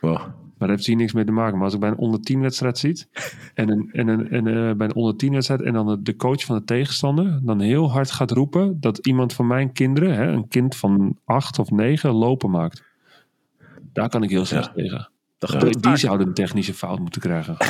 Wow. 0.00 0.16
Maar 0.58 0.68
daar 0.68 0.76
heeft 0.76 0.88
hier 0.88 0.96
niks 0.96 1.12
mee 1.12 1.24
te 1.24 1.32
maken. 1.32 1.54
Maar 1.54 1.64
als 1.64 1.74
ik 1.74 1.80
bij 1.80 1.88
een 1.88 1.96
onder 1.96 2.20
10 2.20 2.40
wedstrijd 2.40 2.78
ziet. 2.78 3.08
En, 3.54 3.68
een, 3.70 3.88
en, 3.92 4.08
een, 4.08 4.30
en 4.30 4.46
eh, 4.46 4.74
bij 4.76 4.86
een 4.86 4.94
onder 4.94 5.16
10 5.16 5.32
wedstrijd. 5.32 5.62
En 5.62 5.72
dan 5.72 5.98
de- 6.02 6.16
coach 6.16 6.44
van 6.44 6.56
de 6.58 6.64
tegenstander. 6.64 7.40
Dan 7.42 7.60
heel 7.60 7.90
hard 7.90 8.10
gaat 8.10 8.30
roepen. 8.30 8.80
Dat 8.80 8.98
iemand 9.06 9.32
van 9.32 9.46
mijn 9.46 9.72
kinderen. 9.72 10.14
Hè, 10.14 10.26
een 10.26 10.48
kind 10.48 10.76
van 10.76 11.16
8 11.24 11.58
of 11.58 11.70
9 11.70 12.10
lopen 12.10 12.50
maakt. 12.50 12.82
Daar 13.92 14.08
kan 14.08 14.22
ik 14.22 14.30
heel 14.30 14.44
slecht 14.44 14.74
tegen. 14.74 15.08
Dat 15.38 15.50
Ja. 15.52 15.58
Die 15.80 15.96
zouden 15.96 16.26
een 16.26 16.34
technische 16.34 16.74
fout 16.74 16.98
moeten 16.98 17.20
krijgen. 17.20 17.56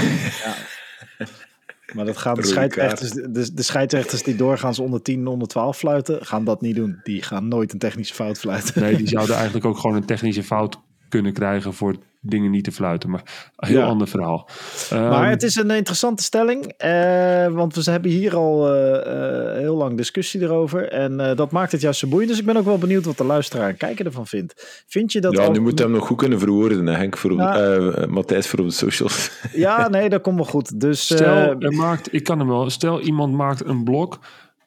Maar 1.94 2.04
dat 2.04 2.16
gaan 2.16 2.34
de 2.34 2.46
scheidsrechters, 2.46 3.10
de, 3.10 3.54
de 3.54 3.62
scheidsrechters 3.62 4.22
die 4.22 4.36
doorgaans 4.36 4.78
onder 4.78 5.02
10 5.02 5.20
en 5.20 5.26
onder 5.26 5.48
12 5.48 5.76
fluiten, 5.76 6.26
gaan 6.26 6.44
dat 6.44 6.60
niet 6.60 6.76
doen. 6.76 7.00
Die 7.02 7.22
gaan 7.22 7.48
nooit 7.48 7.72
een 7.72 7.78
technische 7.78 8.14
fout 8.14 8.38
fluiten. 8.38 8.82
Nee, 8.82 8.96
die 8.96 9.08
zouden 9.16 9.34
eigenlijk 9.34 9.64
ook 9.64 9.78
gewoon 9.78 9.96
een 9.96 10.04
technische 10.04 10.42
fout 10.42 10.80
kunnen 11.08 11.32
krijgen. 11.32 11.74
Voor 11.74 11.96
dingen 12.20 12.50
niet 12.50 12.64
te 12.64 12.72
fluiten. 12.72 13.10
Maar 13.10 13.52
een 13.56 13.68
heel 13.68 13.78
Ja. 13.78 13.86
ander 13.86 14.08
verhaal. 14.08 14.48
Maar 14.90 15.22
Ehm, 15.22 15.30
het 15.30 15.42
is 15.42 15.56
een 15.56 15.70
interessante 15.70 16.22
stelling, 16.22 16.72
eh, 16.76 17.46
want 17.46 17.74
we 17.74 17.90
hebben 17.90 18.10
hier 18.10 18.36
al 18.36 18.74
eh, 18.74 19.52
eh, 19.52 19.56
heel 19.58 19.76
lang 19.76 19.96
discussie 19.96 20.40
erover. 20.42 20.88
En 20.88 21.20
eh, 21.20 21.36
dat 21.36 21.50
maakt 21.50 21.72
het 21.72 21.80
juist 21.80 21.98
zo 22.00 22.08
boeiend. 22.08 22.30
Dus 22.30 22.40
ik 22.40 22.46
ben 22.46 22.56
ook 22.56 22.64
wel 22.64 22.78
benieuwd 22.78 23.04
wat 23.04 23.16
de 23.16 23.24
luisteraar 23.24 23.68
en 23.68 23.76
kijker 23.76 24.06
ervan 24.06 24.26
vindt. 24.26 24.84
Vind 24.86 25.12
je 25.12 25.20
dat 25.20 25.32
Ja, 25.36 25.44
al- 25.44 25.50
nu 25.52 25.60
moet 25.60 25.78
hij 25.78 25.88
hem 25.88 25.96
nog 25.96 26.06
goed 26.06 26.16
kunnen 26.16 26.38
verwoorden, 26.38 26.86
hè, 26.86 26.94
Henk, 26.94 27.16
voor 27.16 27.38
eh, 27.40 28.06
Matthijs 28.06 28.46
voor 28.46 28.58
op 28.58 28.64
de 28.66 28.72
socials. 28.72 29.30
Ja, 29.52 29.88
nee, 29.88 30.08
dat 30.08 30.20
komt 30.22 30.36
wel 30.36 30.44
goed. 30.44 30.80
Dus 30.80 31.02
Stel, 31.04 31.54
er 31.58 31.72
maakt, 31.72 32.12
ik 32.14 32.24
kan 32.24 32.38
hem 32.38 32.48
wel. 32.48 32.70
Stel, 32.70 33.00
iemand 33.00 33.32
maakt 33.34 33.64
een 33.64 33.84
blok. 33.84 34.18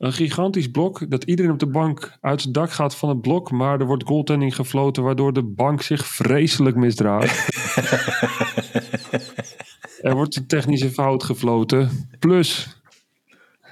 Een 0.02 0.14
gigantisch 0.14 0.72
blok. 0.72 1.10
Dat 1.10 1.24
iedereen 1.24 1.52
op 1.52 1.60
de 1.60 1.68
bank 1.68 2.18
uit 2.22 2.44
het 2.44 2.54
dak 2.54 2.72
gaat 2.72 2.96
van 2.96 3.10
het 3.10 3.22
blok. 3.22 3.52
Maar 3.52 3.80
er 3.80 3.86
wordt 3.86 4.08
goaltending 4.08 4.56
gefloten. 4.56 5.04
Waardoor 5.04 5.34
de 5.34 5.44
bank 5.44 5.82
zich 5.82 6.06
vreselijk 6.06 6.76
misdraagt. 6.76 7.50
er 10.02 10.16
wordt 10.16 10.36
een 10.36 10.48
technische 10.48 10.92
fout 10.92 11.24
gefloten. 11.24 12.08
Plus 12.20 12.78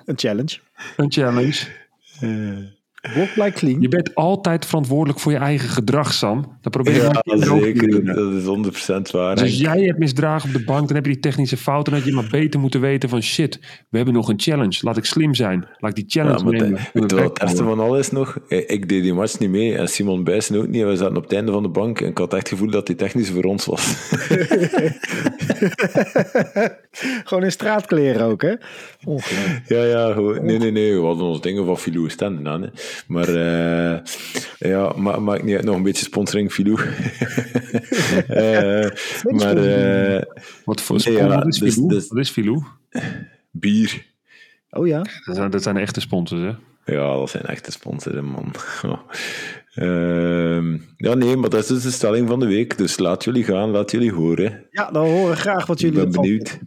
een 0.05 0.17
challenge. 0.17 0.59
een 0.97 1.11
challenge. 1.11 1.67
Clean. 3.53 3.81
Je 3.81 3.87
bent 3.87 4.15
altijd 4.15 4.65
verantwoordelijk 4.65 5.19
voor 5.19 5.31
je 5.31 5.37
eigen 5.37 5.69
gedrag, 5.69 6.13
Sam. 6.13 6.57
Dat 6.61 6.71
probeer 6.71 6.93
je 6.93 7.01
Ja, 7.23 7.37
zeker. 7.59 8.05
Dat 8.05 8.33
is 8.33 8.43
100% 8.43 9.11
waar. 9.11 9.35
Dus 9.35 9.43
als 9.43 9.57
jij 9.59 9.83
hebt 9.83 9.99
misdragen 9.99 10.47
op 10.49 10.55
de 10.55 10.63
bank, 10.63 10.87
dan 10.87 10.95
heb 10.95 11.05
je 11.05 11.11
die 11.11 11.21
technische 11.21 11.57
fout. 11.57 11.85
Dan 11.85 11.93
had 11.93 12.03
je 12.05 12.11
maar 12.13 12.27
beter 12.31 12.59
moeten 12.59 12.81
weten 12.81 13.09
van 13.09 13.21
shit, 13.21 13.59
we 13.89 13.97
hebben 13.97 14.13
nog 14.15 14.29
een 14.29 14.39
challenge. 14.39 14.77
Laat 14.81 14.97
ik 14.97 15.05
slim 15.05 15.33
zijn. 15.35 15.67
Laat 15.77 15.97
ik 15.97 16.07
die 16.07 16.21
challenge 16.23 16.43
Ja, 16.55 16.61
nemen. 16.63 16.79
weet 16.93 17.11
wat 17.11 17.21
het 17.23 17.37
houden. 17.37 17.65
van 17.65 17.79
alles 17.79 18.11
nog? 18.11 18.37
Eh, 18.47 18.57
Ik 18.69 18.89
deed 18.89 19.03
die 19.03 19.13
match 19.13 19.39
niet 19.39 19.49
mee 19.49 19.75
en 19.77 19.87
Simon 19.87 20.23
Bijssen 20.23 20.55
ook 20.57 20.67
niet. 20.67 20.81
En 20.81 20.87
we 20.87 20.95
zaten 20.95 21.17
op 21.17 21.23
het 21.23 21.33
einde 21.33 21.51
van 21.51 21.63
de 21.63 21.69
bank 21.69 22.01
en 22.01 22.07
ik 22.07 22.17
had 22.17 22.33
echt 22.33 22.49
het 22.49 22.57
gevoel 22.57 22.71
dat 22.71 22.87
die 22.87 22.95
technisch 22.95 23.29
voor 23.29 23.43
ons 23.43 23.65
was. 23.65 23.95
Gewoon 27.23 27.43
in 27.43 27.51
straatkleren 27.51 28.21
ook, 28.25 28.41
hè? 28.41 28.53
Ongelooflijk. 29.05 29.61
ja, 29.67 29.83
ja, 29.83 30.13
gewoon, 30.13 30.45
nee, 30.45 30.57
nee, 30.57 30.71
nee. 30.71 30.93
We 30.99 31.05
hadden 31.05 31.25
ons 31.25 31.41
dingen 31.41 31.65
van 31.65 31.77
Filou 31.77 32.09
Stenden 32.09 32.47
aan. 32.47 32.61
Hè. 32.61 32.67
Maar 33.07 33.27
eh, 33.27 33.99
ja, 34.57 34.93
ma 34.95 35.19
maakt 35.19 35.43
niet 35.43 35.55
uit. 35.55 35.65
Nog 35.65 35.75
een 35.75 35.83
beetje 35.83 36.05
sponsoring 36.05 36.51
Filou. 36.51 36.79
Eh, 38.27 38.89
maar 39.31 39.57
eh, 39.57 40.21
Wat 40.65 40.81
voor 40.81 40.95
Nee, 40.95 41.03
sponsor? 41.05 41.13
ja, 41.13 41.27
wat 41.27 41.47
is 41.47 41.57
Filou? 41.57 41.87
dus- 41.89 42.07
Wat 42.07 42.17
is 42.17 42.29
Filou? 42.29 42.63
bier. 43.51 44.05
Oh 44.69 44.87
ja? 44.87 45.01
Dat 45.25 45.35
zijn, 45.35 45.49
dat 45.51 45.63
zijn 45.63 45.77
echte 45.77 45.99
sponsors, 45.99 46.41
hè? 46.41 46.53
Ja, 46.93 47.13
dat 47.15 47.29
zijn 47.29 47.43
echte 47.45 47.71
sponsoren, 47.71 48.25
man. 48.25 48.51
Ehm, 49.73 50.77
ja, 50.97 51.13
nee, 51.13 51.35
maar 51.35 51.49
dat 51.49 51.59
is 51.61 51.67
dus 51.67 51.83
de 51.83 51.91
stelling 51.91 52.27
van 52.27 52.39
de 52.39 52.45
week. 52.47 52.77
Dus 52.77 52.97
laat 52.97 53.23
jullie 53.23 53.43
gaan, 53.43 53.69
laat 53.69 53.91
jullie 53.91 54.11
horen. 54.13 54.65
Ja, 54.71 54.91
dan 54.91 55.05
horen 55.05 55.29
we 55.29 55.35
graag 55.35 55.65
wat 55.65 55.75
Ik 55.75 55.81
jullie 55.85 55.97
ben 55.99 56.07
ervan 56.07 56.21
benieuwd. 56.21 56.59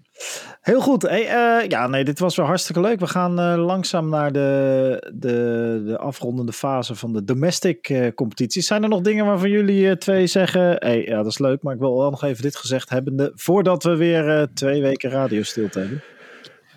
Heel 0.63 0.81
goed. 0.81 1.03
Hey, 1.03 1.27
eh, 1.27 1.69
ja, 1.69 1.87
nee, 1.87 2.05
dit 2.05 2.19
was 2.19 2.37
weer 2.37 2.47
hartstikke 2.47 2.81
leuk. 2.81 3.01
We 3.01 3.07
gaan 3.07 3.39
eh, 3.39 3.65
langzaam 3.65 4.09
naar 4.09 4.33
de, 4.33 5.13
de, 5.15 5.83
de 5.87 5.99
afrondende 5.99 6.53
fase 6.53 6.95
van 6.95 7.13
de 7.13 7.25
domestic 7.25 7.89
eh, 7.89 8.15
competities. 8.15 8.67
Zijn 8.67 8.83
er 8.83 8.89
nog 8.89 9.01
dingen 9.01 9.27
waarvan 9.27 9.51
jullie 9.51 9.99
twee 9.99 10.27
zeggen? 10.27 10.77
Hey, 10.79 11.05
ja, 11.05 11.17
dat 11.17 11.27
is 11.27 11.39
leuk, 11.39 11.63
maar 11.63 11.75
ik 11.75 11.81
wil 11.81 11.99
wel 11.99 12.11
nog 12.11 12.25
even 12.25 12.43
dit 12.43 12.57
gezegd 12.57 12.91
hebben. 12.91 13.33
Voordat 13.35 13.83
we 13.83 13.97
weer 13.97 14.49
twee 14.55 14.83
weken 14.83 15.11
radiostilte 15.11 15.79
hebben. 15.79 16.03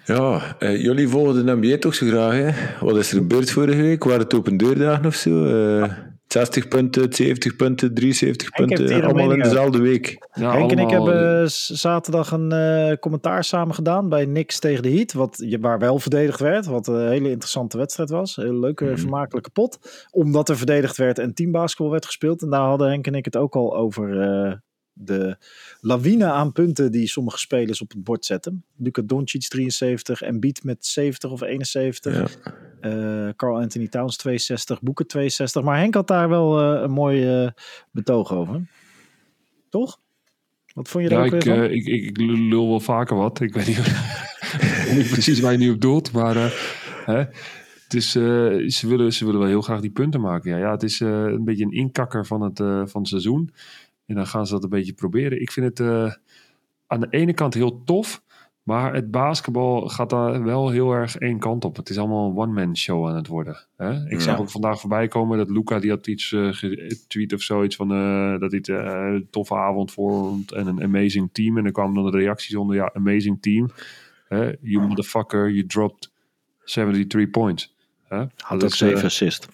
Ja, 0.05 0.55
uh, 0.59 0.81
jullie 0.81 1.07
volgen 1.07 1.45
de 1.45 1.55
NBA 1.55 1.77
toch 1.77 1.95
zo 1.95 2.07
graag, 2.07 2.33
hè? 2.33 2.49
Wat 2.85 2.97
is 2.97 3.11
er 3.11 3.17
gebeurd 3.17 3.51
vorige 3.51 3.81
week? 3.81 4.03
Waren 4.03 4.19
het 4.19 4.33
open 4.33 4.57
deurdagen 4.57 5.05
of 5.05 5.15
zo? 5.15 5.45
Uh, 5.45 5.91
60 6.35 6.67
punten, 6.67 7.13
70 7.13 7.55
punten, 7.55 7.93
73 7.93 8.49
punten, 8.49 9.03
allemaal 9.03 9.31
in 9.31 9.41
dezelfde 9.41 9.79
week. 9.81 10.27
Ja, 10.33 10.51
Henk 10.51 10.71
en 10.71 10.79
ik 10.79 10.89
hebben 10.89 11.51
zaterdag 11.51 12.31
een 12.31 12.53
uh, 12.53 12.97
commentaar 12.99 13.43
samen 13.43 13.75
gedaan 13.75 14.09
bij 14.09 14.25
Nix 14.25 14.59
tegen 14.59 14.83
de 14.83 14.91
Heat, 14.91 15.13
wat, 15.13 15.45
waar 15.59 15.79
wel 15.79 15.99
verdedigd 15.99 16.39
werd, 16.39 16.65
wat 16.65 16.87
een 16.87 17.09
hele 17.09 17.29
interessante 17.29 17.77
wedstrijd 17.77 18.09
was. 18.09 18.37
Een 18.37 18.43
hele 18.43 18.59
leuke, 18.59 18.85
mm. 18.85 18.97
vermakelijke 18.97 19.49
pot. 19.49 20.07
Omdat 20.11 20.49
er 20.49 20.57
verdedigd 20.57 20.97
werd 20.97 21.19
en 21.19 21.33
teambasketbal 21.33 21.91
werd 21.91 22.05
gespeeld. 22.05 22.41
En 22.41 22.49
daar 22.49 22.67
hadden 22.67 22.89
Henk 22.89 23.07
en 23.07 23.15
ik 23.15 23.25
het 23.25 23.37
ook 23.37 23.55
al 23.55 23.75
over 23.75 24.09
uh, 24.09 24.53
de 24.93 25.37
lawine 25.79 26.25
aan 26.25 26.51
punten 26.51 26.91
die 26.91 27.07
sommige 27.07 27.37
spelers 27.37 27.81
op 27.81 27.91
het 27.91 28.03
bord 28.03 28.25
zetten. 28.25 28.65
Luca 28.77 29.01
Doncic 29.01 29.47
73, 29.47 30.21
en 30.21 30.39
Beat 30.39 30.63
met 30.63 30.85
70 30.85 31.31
of 31.31 31.41
71. 31.41 32.37
Ja. 32.43 32.53
Uh, 32.81 33.29
Carl 33.35 33.57
Anthony 33.57 33.87
Towns 33.87 34.17
62, 34.17 34.81
Boeken 34.81 35.07
62. 35.07 35.63
Maar 35.63 35.77
Henk 35.77 35.93
had 35.93 36.07
daar 36.07 36.29
wel 36.29 36.75
uh, 36.75 36.81
een 36.81 36.91
mooi 36.91 37.43
uh, 37.43 37.49
betoog 37.91 38.31
over. 38.31 38.67
Toch? 39.69 39.99
Wat 40.73 40.87
vond 40.87 41.03
je 41.03 41.09
daar 41.09 41.19
ja, 41.19 41.25
ook 41.25 41.33
ik, 41.33 41.43
weer? 41.43 41.71
Ik, 41.71 41.85
ik, 41.85 42.03
ik, 42.03 42.17
lul 42.17 42.67
wel 42.67 42.79
vaker 42.79 43.17
wat. 43.17 43.39
Ik 43.39 43.53
weet 43.53 43.67
niet, 43.67 43.77
niet 44.97 45.09
precies 45.09 45.39
waar 45.39 45.51
je 45.51 45.57
nu 45.57 45.69
op 45.69 45.81
doelt. 45.81 46.11
Maar 46.11 46.35
hè, 47.05 47.17
het 47.83 47.93
is, 47.93 48.11
ze, 48.11 48.87
willen, 48.87 49.13
ze 49.13 49.25
willen 49.25 49.39
wel 49.39 49.49
heel 49.49 49.61
graag 49.61 49.81
die 49.81 49.91
punten 49.91 50.21
maken. 50.21 50.51
Ja, 50.51 50.57
ja 50.57 50.71
het 50.71 50.83
is 50.83 50.99
een 50.99 51.43
beetje 51.43 51.65
een 51.65 51.71
inkakker 51.71 52.25
van 52.25 52.41
het, 52.41 52.57
van 52.89 53.01
het 53.01 53.07
seizoen. 53.07 53.53
En 54.05 54.15
dan 54.15 54.27
gaan 54.27 54.47
ze 54.47 54.53
dat 54.53 54.63
een 54.63 54.69
beetje 54.69 54.93
proberen. 54.93 55.41
Ik 55.41 55.51
vind 55.51 55.77
het 55.77 55.79
aan 56.87 56.99
de 56.99 57.07
ene 57.09 57.33
kant 57.33 57.53
heel 57.53 57.83
tof. 57.83 58.23
Maar 58.65 58.93
het 58.93 59.11
basketbal 59.11 59.89
gaat 59.89 60.09
daar 60.09 60.43
wel 60.43 60.69
heel 60.69 60.91
erg 60.91 61.15
één 61.15 61.39
kant 61.39 61.65
op. 61.65 61.75
Het 61.75 61.89
is 61.89 61.97
allemaal 61.97 62.29
een 62.29 62.37
one-man 62.37 62.77
show 62.77 63.07
aan 63.07 63.15
het 63.15 63.27
worden. 63.27 63.65
Hè? 63.77 64.05
Ik 64.05 64.11
ja. 64.11 64.19
zag 64.19 64.39
ook 64.39 64.49
vandaag 64.49 64.79
voorbij 64.79 65.07
komen 65.07 65.37
dat 65.37 65.49
Luca 65.49 65.79
die 65.79 65.89
had 65.89 66.07
iets 66.07 66.31
uh, 66.31 66.47
getweet 66.51 67.33
of 67.33 67.41
zoiets 67.41 67.75
van 67.75 67.91
uh, 67.91 68.39
dat 68.39 68.51
hij 68.51 68.61
een 68.67 69.27
toffe 69.29 69.55
avond 69.55 69.91
vond 69.91 70.51
en 70.51 70.67
een 70.67 70.83
amazing 70.83 71.29
team. 71.31 71.57
En 71.57 71.63
dan 71.63 71.71
kwamen 71.71 71.93
dan 72.03 72.11
de 72.11 72.17
reacties 72.17 72.55
onder, 72.55 72.75
ja, 72.75 72.91
amazing 72.93 73.41
team. 73.41 73.69
Hè? 74.27 74.51
You 74.61 74.87
motherfucker, 74.87 75.51
you 75.51 75.65
dropped 75.65 76.11
73 76.63 77.29
points. 77.29 77.75
Hè? 78.07 78.23
Had 78.37 78.63
ook 78.63 78.73
7 78.73 79.03
assist. 79.03 79.47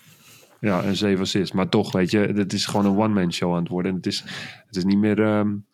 Ja, 0.59 0.83
en 0.83 0.95
zeven 0.95 1.21
assists. 1.21 1.55
Maar 1.55 1.69
toch, 1.69 1.91
weet 1.91 2.11
je, 2.11 2.17
het 2.17 2.53
is 2.53 2.65
gewoon 2.65 2.85
een 2.85 2.97
one-man 2.97 3.33
show 3.33 3.53
aan 3.53 3.59
het 3.59 3.69
worden. 3.71 3.91
En 3.91 3.97
het 3.97 4.05
is, 4.05 4.23
het 4.67 4.75
is 4.75 4.83
niet 4.83 4.97
meer... 4.97 5.19
Um, 5.19 5.65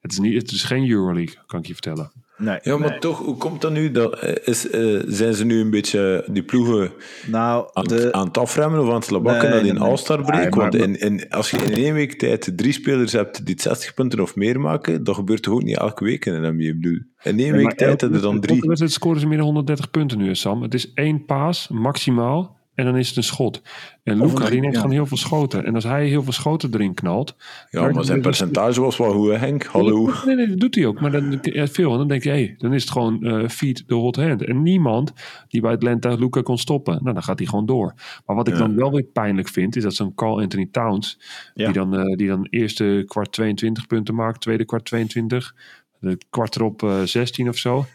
het, 0.00 0.12
is 0.12 0.18
niet, 0.18 0.34
het 0.34 0.50
is 0.50 0.62
geen 0.62 0.90
Euroleague, 0.90 1.38
kan 1.46 1.60
ik 1.60 1.66
je 1.66 1.72
vertellen. 1.72 2.10
Nee, 2.42 2.58
ja, 2.62 2.78
maar 2.78 2.98
toch, 2.98 3.18
hoe 3.18 3.36
komt 3.36 3.60
dat 3.60 3.72
nu? 3.72 3.90
Dat, 3.90 4.18
eh, 4.18 4.34
is, 4.44 4.70
uh, 4.70 5.02
zijn 5.06 5.34
ze 5.34 5.44
nu 5.44 5.60
een 5.60 5.70
beetje 5.70 6.24
die 6.30 6.42
ploegen 6.42 6.92
nou, 7.26 7.68
aan, 7.72 7.84
de... 7.84 8.12
aan 8.12 8.26
het 8.26 8.38
afremmen 8.38 8.80
of 8.80 8.88
aan 8.88 8.94
het 8.94 9.04
slabakken 9.04 9.50
nee, 9.50 9.62
die 9.62 9.72
nee, 9.72 9.82
All-Star 9.82 10.22
break? 10.22 10.54
Want 10.54 10.74
in, 10.74 11.00
in, 11.00 11.30
als 11.30 11.50
je 11.50 11.56
in 11.56 11.74
één 11.74 11.94
week 11.94 12.18
tijd 12.18 12.52
drie 12.56 12.72
spelers 12.72 13.12
hebt 13.12 13.46
die 13.46 13.60
60 13.60 13.94
punten 13.94 14.20
of 14.20 14.36
meer 14.36 14.60
maken, 14.60 15.04
dat 15.04 15.14
gebeurt 15.14 15.42
toch 15.42 15.54
ook 15.54 15.62
niet 15.62 15.76
elke 15.76 16.04
week 16.04 16.24
in 16.24 16.32
een 16.32 16.54
NBA? 16.54 16.74
Bedoel, 16.74 16.98
in 17.22 17.38
één 17.38 17.52
week 17.52 17.74
tijd 17.74 18.00
hebben 18.00 18.18
er 18.18 18.24
dan 18.24 18.40
drie. 18.40 18.70
Het 18.70 18.92
scoren 18.92 19.20
ze 19.20 19.26
meer 19.26 19.36
dan 19.36 19.46
130 19.46 19.90
punten 19.90 20.18
nu, 20.18 20.34
Sam. 20.34 20.62
Het 20.62 20.74
is 20.74 20.92
één 20.92 21.24
paas, 21.24 21.68
maximaal. 21.68 22.60
En 22.74 22.84
dan 22.84 22.96
is 22.96 23.08
het 23.08 23.16
een 23.16 23.22
schot. 23.22 23.62
En 24.02 24.18
Luca 24.18 24.50
die 24.50 24.60
neemt 24.60 24.74
ja. 24.74 24.80
gewoon 24.80 24.96
heel 24.96 25.06
veel 25.06 25.16
schoten. 25.16 25.64
En 25.64 25.74
als 25.74 25.84
hij 25.84 26.06
heel 26.06 26.22
veel 26.22 26.32
schoten 26.32 26.70
erin 26.74 26.94
knalt. 26.94 27.36
Ja, 27.70 27.90
maar 27.90 28.04
zijn 28.04 28.20
percentage 28.20 28.80
was 28.80 28.96
wel 28.96 29.12
hoe, 29.12 29.32
Henk? 29.32 29.64
Hallo. 29.64 30.10
Nee, 30.24 30.36
nee, 30.36 30.48
dat 30.48 30.60
doet 30.60 30.74
hij 30.74 30.86
ook. 30.86 31.00
Maar 31.00 31.10
dan 31.10 31.40
veel. 31.52 31.92
En 31.92 31.98
dan 31.98 32.08
denk 32.08 32.22
je, 32.22 32.28
hé, 32.28 32.34
hey, 32.34 32.54
dan 32.58 32.72
is 32.72 32.82
het 32.82 32.90
gewoon 32.90 33.18
uh, 33.20 33.48
feed 33.48 33.84
the 33.86 33.94
hot 33.94 34.16
hand. 34.16 34.44
En 34.44 34.62
niemand 34.62 35.12
die 35.48 35.60
bij 35.60 35.72
Atlanta 35.72 36.14
Luca 36.14 36.42
kon 36.42 36.58
stoppen. 36.58 36.98
Nou, 37.02 37.14
dan 37.14 37.22
gaat 37.22 37.38
hij 37.38 37.48
gewoon 37.48 37.66
door. 37.66 37.94
Maar 38.26 38.36
wat 38.36 38.48
ik 38.48 38.54
ja. 38.54 38.60
dan 38.60 38.76
wel 38.76 38.92
weer 38.92 39.04
pijnlijk 39.04 39.48
vind, 39.48 39.76
is 39.76 39.82
dat 39.82 39.94
zo'n 39.94 40.14
Carl 40.14 40.40
Anthony 40.40 40.68
Towns. 40.70 41.18
Ja. 41.54 41.64
Die, 41.64 41.74
dan, 41.74 42.00
uh, 42.00 42.16
die 42.16 42.28
dan 42.28 42.46
eerste 42.50 43.04
kwart 43.06 43.32
22 43.32 43.86
punten 43.86 44.14
maakt, 44.14 44.40
tweede 44.40 44.64
kwart 44.64 44.84
22. 44.84 45.54
De 45.98 46.18
kwart 46.30 46.56
erop 46.56 46.82
uh, 46.82 47.02
16 47.02 47.48
of 47.48 47.56
zo. 47.56 47.86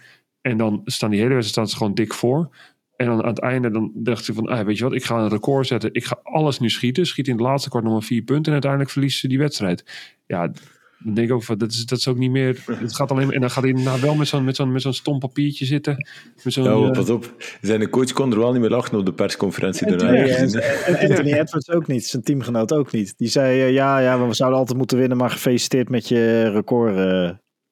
En 0.42 0.58
dan 0.58 0.82
staan 0.86 1.10
die 1.10 1.20
hele 1.20 1.34
wedstrijd 1.34 1.68
staan 1.68 1.68
ze 1.68 1.78
gewoon 1.78 1.94
dik 1.94 2.14
voor. 2.14 2.50
En 2.98 3.06
dan 3.06 3.22
aan 3.22 3.30
het 3.30 3.40
einde 3.40 3.72
dan 3.72 3.92
dacht 3.94 4.26
ze 4.26 4.34
van, 4.34 4.48
ah, 4.48 4.66
weet 4.66 4.78
je 4.78 4.84
wat, 4.84 4.94
ik 4.94 5.04
ga 5.04 5.18
een 5.18 5.30
record 5.30 5.68
zetten. 5.68 5.94
Ik 5.94 6.06
ga 6.06 6.20
alles 6.24 6.60
nu 6.60 6.70
schieten. 6.70 7.06
Schiet 7.06 7.28
in 7.28 7.34
het 7.34 7.42
laatste 7.42 7.70
kwart 7.70 7.84
nog 7.84 7.94
maar 7.94 8.04
vier 8.04 8.22
punten. 8.22 8.46
En 8.46 8.52
uiteindelijk 8.52 8.92
verliezen 8.92 9.20
ze 9.20 9.28
die 9.28 9.38
wedstrijd. 9.38 9.84
Ja, 10.28 10.52
dan 11.00 11.14
denk 11.14 11.28
ik 11.28 11.34
ook 11.34 11.44
van, 11.44 11.58
dat 11.58 11.72
is, 11.72 11.86
dat 11.86 11.98
is 11.98 12.08
ook 12.08 12.18
niet 12.18 12.32
meer... 12.32 12.64
Het 12.66 12.96
gaat 12.96 13.12
alleen, 13.12 13.32
en 13.32 13.42
dan 13.42 13.50
gaat 13.50 13.64
hij 13.64 13.72
nou 13.72 14.02
wel 14.02 14.16
met 14.16 14.28
zo'n 14.28 14.44
met 14.44 14.56
zo'n 14.56 14.72
met 14.72 14.82
zo'n 14.82 14.94
stom 14.94 15.20
papiertje 15.20 15.66
zitten. 15.66 16.08
Met 16.44 16.54
zo'n, 16.54 16.64
ja, 16.64 16.72
uh, 16.72 16.92
pas 16.92 17.10
op. 17.10 17.34
Zijn 17.62 17.90
coach 17.90 18.12
kon 18.12 18.32
er 18.32 18.40
wel 18.40 18.52
niet 18.52 18.62
meer 18.62 18.70
lachen 18.70 18.98
op 18.98 19.06
de 19.06 19.14
persconferentie. 19.14 19.88
En 19.88 19.94
Anthony 21.10 21.34
Edwards 21.34 21.70
ook 21.70 21.88
niet. 21.88 22.06
Zijn 22.06 22.24
teamgenoot 22.24 22.74
ook 22.74 22.92
niet. 22.92 23.14
Die 23.18 23.30
zei, 23.30 23.62
uh, 23.62 23.74
ja, 23.74 24.00
ja, 24.00 24.28
we 24.28 24.34
zouden 24.34 24.60
altijd 24.60 24.78
moeten 24.78 24.98
winnen. 24.98 25.18
Maar 25.18 25.30
gefeliciteerd 25.30 25.90
met 25.90 26.08
je 26.08 26.50
record, 26.50 26.96
uh, 26.96 27.30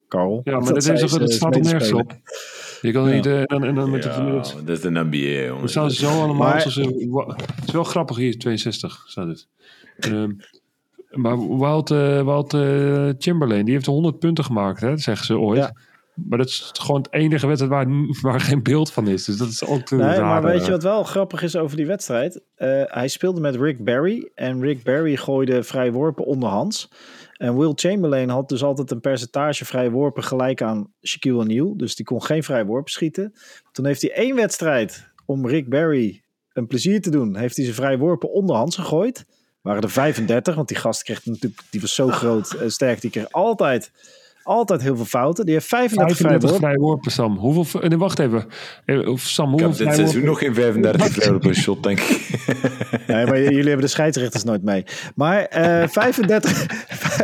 Carl. 0.08 0.40
Ja, 0.44 0.52
maar 0.52 0.72
dat, 0.72 0.84
dat, 0.84 1.02
is, 1.02 1.12
dat 1.12 1.32
staat 1.32 1.54
er 1.54 1.60
nergens 1.60 1.92
op. 1.92 2.12
Je 2.80 2.92
kan 2.92 3.10
niet... 3.10 3.26
Uh, 3.26 3.38
en, 3.38 3.64
en 3.64 3.74
dan 3.74 3.90
met 3.90 4.04
ja, 4.04 4.24
de, 4.24 4.30
dat 4.64 4.68
is 4.68 4.80
de 4.80 4.90
NBA, 4.90 5.16
jongen. 5.16 5.62
We 5.62 5.68
staan 5.68 5.90
zo 5.90 6.08
allemaal... 6.08 6.34
Maar, 6.34 6.60
zoals, 6.60 6.74
het 7.26 7.66
is 7.66 7.72
wel 7.72 7.84
grappig 7.84 8.16
hier, 8.16 8.38
62 8.38 9.04
staat 9.06 9.26
het. 9.26 9.46
Uh, 10.08 10.24
maar 11.10 11.58
Wild, 11.58 11.90
uh, 11.90 12.24
Wild 12.24 12.54
uh, 12.54 13.08
Chamberlain, 13.18 13.64
die 13.64 13.74
heeft 13.74 13.86
100 13.86 14.18
punten 14.18 14.44
gemaakt, 14.44 14.80
hè, 14.80 14.98
zeggen 14.98 15.26
ze 15.26 15.38
ooit. 15.38 15.58
Ja. 15.58 15.72
Maar 16.16 16.38
dat 16.38 16.46
is 16.46 16.70
gewoon 16.72 17.00
het 17.00 17.12
enige 17.12 17.46
wedstrijd 17.46 17.72
waar, 17.72 17.86
waar 18.22 18.40
geen 18.40 18.62
beeld 18.62 18.92
van 18.92 19.08
is. 19.08 19.24
Dus 19.24 19.36
dat 19.36 19.48
is 19.48 19.64
ook 19.64 19.80
te 19.80 19.96
Nee, 19.96 20.20
maar 20.20 20.42
weet 20.42 20.64
je 20.64 20.70
wat 20.70 20.82
wel 20.82 21.04
grappig 21.04 21.42
is 21.42 21.56
over 21.56 21.76
die 21.76 21.86
wedstrijd? 21.86 22.34
Uh, 22.58 22.82
hij 22.84 23.08
speelde 23.08 23.40
met 23.40 23.56
Rick 23.56 23.84
Barry. 23.84 24.30
En 24.34 24.60
Rick 24.60 24.82
Barry 24.82 25.16
gooide 25.16 25.62
vrijworpen 25.62 26.24
onderhands. 26.24 26.88
En 27.36 27.56
Will 27.56 27.72
Chamberlain 27.74 28.28
had 28.28 28.48
dus 28.48 28.62
altijd 28.62 28.90
een 28.90 29.00
percentage 29.00 29.64
vrijworpen 29.64 30.24
gelijk 30.24 30.62
aan 30.62 30.92
Shaquille 31.06 31.38
O'Neal. 31.38 31.76
Dus 31.76 31.96
die 31.96 32.04
kon 32.04 32.22
geen 32.22 32.42
vrijworpen 32.42 32.92
schieten. 32.92 33.32
Toen 33.72 33.86
heeft 33.86 34.02
hij 34.02 34.12
één 34.12 34.36
wedstrijd 34.36 35.08
om 35.26 35.46
Rick 35.46 35.68
Barry 35.68 36.22
een 36.52 36.66
plezier 36.66 37.00
te 37.00 37.10
doen. 37.10 37.36
Heeft 37.36 37.56
hij 37.56 37.64
zijn 37.64 37.76
vrijworpen 37.76 38.32
onderhands 38.32 38.76
gegooid. 38.76 39.26
Waren 39.60 39.82
er 39.82 39.90
35, 39.90 40.54
want 40.54 40.68
die 40.68 40.76
gast 40.76 41.02
kreeg 41.02 41.24
natuurlijk, 41.24 41.62
die 41.70 41.80
was 41.80 41.94
zo 41.94 42.08
groot 42.08 42.52
en 42.52 42.70
sterk. 42.70 43.00
Die 43.00 43.10
kreeg 43.10 43.32
altijd 43.32 43.92
altijd 44.46 44.82
heel 44.82 44.96
veel 44.96 45.04
fouten. 45.04 45.44
Die 45.44 45.54
heeft 45.54 45.66
35, 45.66 46.16
35 46.16 46.58
vrijworpen. 46.58 47.10
Sam. 47.10 47.36
Hoeveel, 47.36 47.80
nee, 47.80 47.98
wacht 47.98 48.18
even. 48.18 48.46
Eh, 48.84 49.08
of 49.08 49.20
Sam, 49.20 49.50
hoeveel 49.50 49.68
ik 49.68 49.76
heb 49.76 49.86
dit 49.86 49.96
seizoen 49.96 50.24
nog 50.24 50.38
geen 50.38 50.54
35 50.54 51.12
vrijworpen 51.12 51.54
shot, 51.54 51.82
denk 51.82 52.00
ik. 52.00 52.20
Nee, 53.06 53.26
maar 53.26 53.40
jullie 53.40 53.56
hebben 53.62 53.80
de 53.80 53.86
scheidsrechters 53.86 54.44
nooit 54.44 54.62
mee. 54.62 54.84
Maar 55.14 55.40
uh, 55.40 55.88
35, 55.88 56.66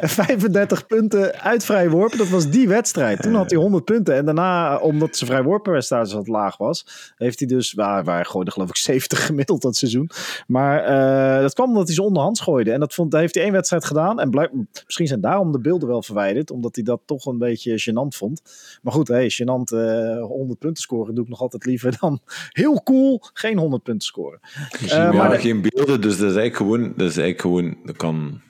35 0.03 0.87
punten 0.87 1.41
uit 1.41 1.65
vrijworpen, 1.65 2.19
dat 2.19 2.29
was 2.29 2.51
die 2.51 2.69
wedstrijd. 2.69 3.23
Toen 3.23 3.35
had 3.35 3.51
hij 3.51 3.59
100 3.59 3.85
punten. 3.85 4.15
En 4.15 4.25
daarna, 4.25 4.77
omdat 4.77 5.17
zijn 5.17 5.31
vrijworpenprestatie 5.31 6.17
wat 6.17 6.29
laag 6.29 6.57
was, 6.57 7.13
heeft 7.17 7.39
hij 7.39 7.49
dus, 7.49 7.73
waar, 7.73 8.05
waar 8.05 8.27
gooide 8.27 8.51
geloof 8.51 8.69
ik 8.69 8.77
70 8.77 9.25
gemiddeld 9.27 9.63
dat 9.63 9.77
seizoen. 9.77 10.11
Maar 10.47 10.91
uh, 10.91 11.41
dat 11.41 11.55
kwam 11.55 11.69
omdat 11.69 11.87
hij 11.87 11.95
ze 11.95 12.03
onderhands 12.03 12.41
gooide. 12.41 12.73
En 12.73 12.81
dat 12.81 12.95
vond, 12.95 13.13
heeft 13.13 13.35
hij 13.35 13.45
één 13.45 13.53
wedstrijd 13.53 13.85
gedaan. 13.85 14.21
En 14.21 14.31
blijk, 14.31 14.53
misschien 14.85 15.07
zijn 15.07 15.21
daarom 15.21 15.53
de 15.53 15.61
beelden 15.61 15.89
wel 15.89 16.03
verwijderd, 16.03 16.51
omdat 16.51 16.75
hij 16.75 16.85
dat 16.85 17.01
toch 17.05 17.27
een 17.27 17.39
beetje 17.39 17.81
gênant 17.81 18.17
vond. 18.17 18.43
Maar 18.83 18.93
goed, 18.93 19.09
hey, 19.09 19.31
gênant 19.31 19.75
uh, 19.75 20.17
eh, 20.17 20.25
100 20.25 20.59
punten 20.59 20.83
scoren 20.83 21.15
doe 21.15 21.25
ik 21.25 21.31
nog 21.31 21.41
altijd 21.41 21.65
liever 21.65 21.97
dan 22.01 22.21
heel 22.63 22.83
cool 22.83 23.21
geen 23.33 23.59
100 23.59 23.83
punten 23.83 24.07
scoren. 24.07 24.41
Uh, 24.83 25.13
maar 25.13 25.41
geen 25.41 25.61
beelden, 25.75 26.01
dus 26.01 26.19
dat 26.19 26.31
is 26.31 26.37
eigenlijk 26.37 26.57
gewoon, 26.57 26.93
dat 26.97 27.11
is 27.11 27.17
eigenlijk 27.17 27.41
gewoon, 27.41 27.77
dat 27.85 27.97
kan 27.97 28.41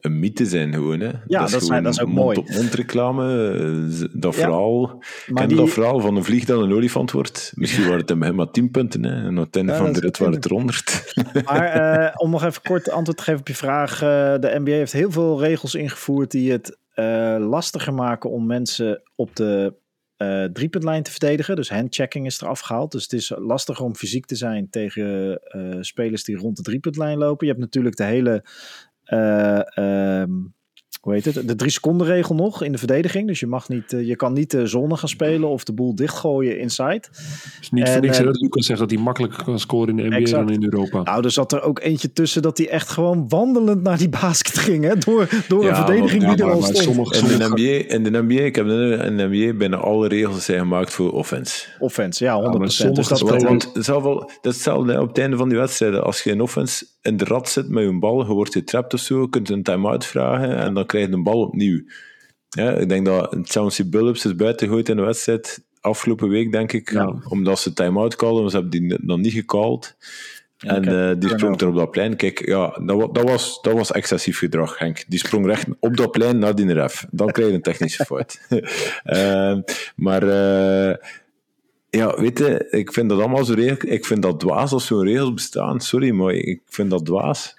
een 0.00 0.18
mythe 0.18 0.46
zijn 0.46 0.72
gewoon. 0.72 1.00
Hè. 1.00 1.10
Ja, 1.26 1.38
dat 1.38 1.46
is, 1.46 1.52
dat 1.52 1.62
zijn, 1.62 1.82
dat 1.82 1.92
is 1.92 2.00
ook 2.00 2.08
mond 2.08 2.20
mooi. 2.20 2.38
op 2.38 2.48
mond 2.48 2.74
reclame, 2.74 3.52
eh, 3.52 4.08
dat 4.12 4.34
ja, 4.34 4.40
verhaal, 4.40 5.02
ken 5.34 5.48
die... 5.48 5.56
dat 5.56 5.70
verhaal 5.70 6.00
van 6.00 6.16
een 6.16 6.24
vlieg 6.24 6.44
dat 6.44 6.62
een 6.62 6.72
olifant 6.72 7.10
wordt? 7.10 7.52
Misschien 7.54 7.84
waren 7.84 7.98
het 7.98 8.08
hem 8.08 8.34
maar 8.34 8.50
10 8.50 8.70
punten, 8.70 9.04
hè. 9.04 9.10
en 9.10 9.26
aan 9.26 9.36
het 9.36 9.56
einde 9.56 9.72
ja, 9.72 9.78
van 9.78 9.92
de 9.92 10.00
rit 10.00 10.18
waren 10.18 10.34
het 10.34 10.44
er 10.44 10.50
100. 10.50 11.12
Maar 11.44 12.02
uh, 12.02 12.14
om 12.16 12.30
nog 12.30 12.44
even 12.44 12.62
kort 12.62 12.90
antwoord 12.90 13.16
te 13.16 13.22
geven 13.22 13.40
op 13.40 13.48
je 13.48 13.54
vraag, 13.54 13.94
uh, 13.94 14.08
de 14.38 14.54
NBA 14.58 14.70
heeft 14.70 14.92
heel 14.92 15.10
veel 15.10 15.40
regels 15.40 15.74
ingevoerd 15.74 16.30
die 16.30 16.52
het 16.52 16.78
uh, 16.94 17.36
lastiger 17.38 17.94
maken 17.94 18.30
om 18.30 18.46
mensen 18.46 19.02
op 19.14 19.36
de 19.36 19.74
uh, 20.22 20.44
driepuntlijn 20.44 21.02
te 21.02 21.10
verdedigen. 21.10 21.56
Dus 21.56 21.70
handchecking 21.70 22.26
is 22.26 22.40
eraf 22.40 22.60
gehaald. 22.60 22.92
Dus 22.92 23.02
het 23.02 23.12
is 23.12 23.32
lastiger 23.36 23.84
om 23.84 23.96
fysiek 23.96 24.26
te 24.26 24.36
zijn 24.36 24.70
tegen 24.70 25.40
uh, 25.56 25.76
spelers 25.80 26.24
die 26.24 26.36
rond 26.36 26.56
de 26.56 26.62
driepuntlijn 26.62 27.18
lopen. 27.18 27.46
Je 27.46 27.52
hebt 27.52 27.64
natuurlijk 27.64 27.96
de 27.96 28.04
hele 28.04 28.44
um, 30.24 30.54
hoe 31.00 31.12
heet 31.12 31.24
het? 31.24 31.48
De 31.48 31.56
drie 31.56 31.70
seconden 31.70 32.06
regel 32.06 32.34
nog 32.34 32.62
in 32.62 32.72
de 32.72 32.78
verdediging. 32.78 33.26
Dus 33.26 33.40
je, 33.40 33.46
mag 33.46 33.68
niet, 33.68 33.92
eh, 33.92 34.06
je 34.06 34.16
kan 34.16 34.32
niet 34.32 34.50
de 34.50 34.66
zone 34.66 34.96
gaan 34.96 35.08
spelen 35.08 35.48
of 35.48 35.64
de 35.64 35.72
boel 35.72 35.94
dichtgooien 35.94 36.58
inside. 36.58 37.02
Dus 37.58 37.70
niet 37.70 37.84
En, 37.86 37.92
voor 37.92 38.00
niks 38.00 38.18
eh, 38.18 38.24
dat 38.24 38.40
Lucas 38.40 38.66
zegt 38.66 38.78
dat 38.78 38.90
hij 38.90 39.00
makkelijker 39.00 39.44
kan 39.44 39.58
scoren 39.58 39.88
in 39.88 39.96
de 39.96 40.02
NBA 40.02 40.16
Exact. 40.16 40.46
dan 40.46 40.54
in 40.54 40.64
Europa. 40.64 41.02
Nou, 41.02 41.24
er 41.24 41.30
zat 41.30 41.52
er 41.52 41.62
ook 41.62 41.80
eentje 41.80 42.12
tussen 42.12 42.42
dat 42.42 42.58
hij 42.58 42.68
echt 42.68 42.88
gewoon 42.88 43.28
wandelend 43.28 43.82
naar 43.82 43.98
die 43.98 44.08
basket 44.08 44.58
ging. 44.58 44.84
Hè? 44.84 44.96
Door, 44.96 45.28
door 45.48 45.62
Ja, 45.64 45.68
een 45.70 45.76
verdediging 45.76 46.22
Ja, 46.22 46.28
die 46.28 46.38
er 46.38 46.44
maar, 46.44 46.54
al 46.54 46.60
maar 46.60 46.68
stond. 46.74 46.84
sommige, 46.84 47.32
In 47.32 47.38
de, 47.38 47.48
NBA, 47.48 47.94
in 47.94 48.02
de 48.02 48.10
NBA, 48.22 48.40
ik 48.42 48.54
heb 48.56 48.66
in 48.66 49.16
de 49.16 49.26
NBA 49.30 49.52
bijna 49.58 49.76
alle 49.76 50.08
regels 50.08 50.44
zijn 50.44 50.58
gemaakt 50.58 50.92
voor 50.92 51.12
offense. 51.12 51.66
Offense, 51.78 52.24
ja, 52.24 52.34
100%. 52.40 52.42
maar 52.42 52.58
dus 52.66 52.76
dat 52.76 53.18
spelers- 53.18 53.42
Want, 53.42 53.86
wel, 53.86 54.30
dat 54.40 54.64
hè, 54.64 55.00
op 55.00 55.08
het 55.08 55.18
einde 55.18 55.36
van 55.36 55.48
die 55.48 55.58
wedstrijden. 55.58 56.04
Als 56.04 56.22
je 56.22 56.30
in 56.30 56.40
offense 56.40 56.86
in 57.02 57.16
de 57.16 57.24
rat 57.24 57.48
zit 57.48 57.68
met 57.68 57.84
je 57.84 57.98
bal, 57.98 58.26
je 58.26 58.32
wordt 58.32 58.52
getrapt 58.52 58.94
of 58.94 59.00
zo, 59.00 59.20
je 59.20 59.28
kunt 59.28 59.50
een 59.50 59.62
time-out 59.62 60.06
vragen 60.06 60.56
en 60.56 60.74
dan 60.74 60.86
krijg 60.90 61.06
je 61.06 61.12
een 61.12 61.22
bal 61.22 61.40
opnieuw. 61.40 61.82
Ja, 62.48 62.70
ik 62.70 62.88
denk 62.88 63.06
dat 63.06 63.36
Chauncey 63.42 63.88
Billups 63.88 64.24
is 64.24 64.36
buiten 64.36 64.66
gegooid 64.66 64.88
in 64.88 64.96
de 64.96 65.02
wedstrijd 65.02 65.64
afgelopen 65.80 66.28
week, 66.28 66.52
denk 66.52 66.72
ik. 66.72 66.90
Ja. 66.90 67.14
Omdat 67.28 67.58
ze 67.58 67.72
time-out 67.72 68.16
callen, 68.16 68.50
ze 68.50 68.56
hebben 68.56 68.80
die 68.80 69.06
dan 69.06 69.20
niet 69.20 69.32
gecalled. 69.32 69.96
Ja, 70.56 70.74
en 70.74 70.84
eh, 70.84 71.16
die 71.18 71.28
sprong 71.28 71.60
er 71.60 71.68
op 71.68 71.74
dat 71.74 71.90
plein. 71.90 72.16
Kijk, 72.16 72.46
ja, 72.46 72.80
dat, 72.84 73.14
dat, 73.14 73.28
was, 73.28 73.58
dat 73.62 73.72
was 73.72 73.92
excessief 73.92 74.38
gedrag, 74.38 74.78
Henk. 74.78 75.04
Die 75.08 75.18
sprong 75.18 75.46
recht 75.46 75.66
op 75.78 75.96
dat 75.96 76.10
plein 76.10 76.38
naar 76.38 76.54
die 76.54 76.72
ref. 76.72 77.06
Dan 77.10 77.30
krijg 77.30 77.48
je 77.48 77.54
een 77.54 77.62
technische 77.62 78.04
fout. 78.04 78.40
Ehm, 79.04 79.60
maar 79.96 80.22
eh, 80.22 80.96
ja, 81.90 82.20
weet 82.20 82.38
je, 82.38 82.66
ik 82.70 82.92
vind 82.92 83.08
dat 83.08 83.18
allemaal 83.18 83.44
zo 83.44 83.54
regel. 83.54 83.88
Ik 83.88 84.04
vind 84.04 84.22
dat 84.22 84.40
dwaas 84.40 84.72
als 84.72 84.86
zo'n 84.86 85.04
regels 85.04 85.34
bestaan. 85.34 85.80
Sorry, 85.80 86.10
maar 86.10 86.32
ik 86.32 86.60
vind 86.66 86.90
dat 86.90 87.04
dwaas. 87.04 87.58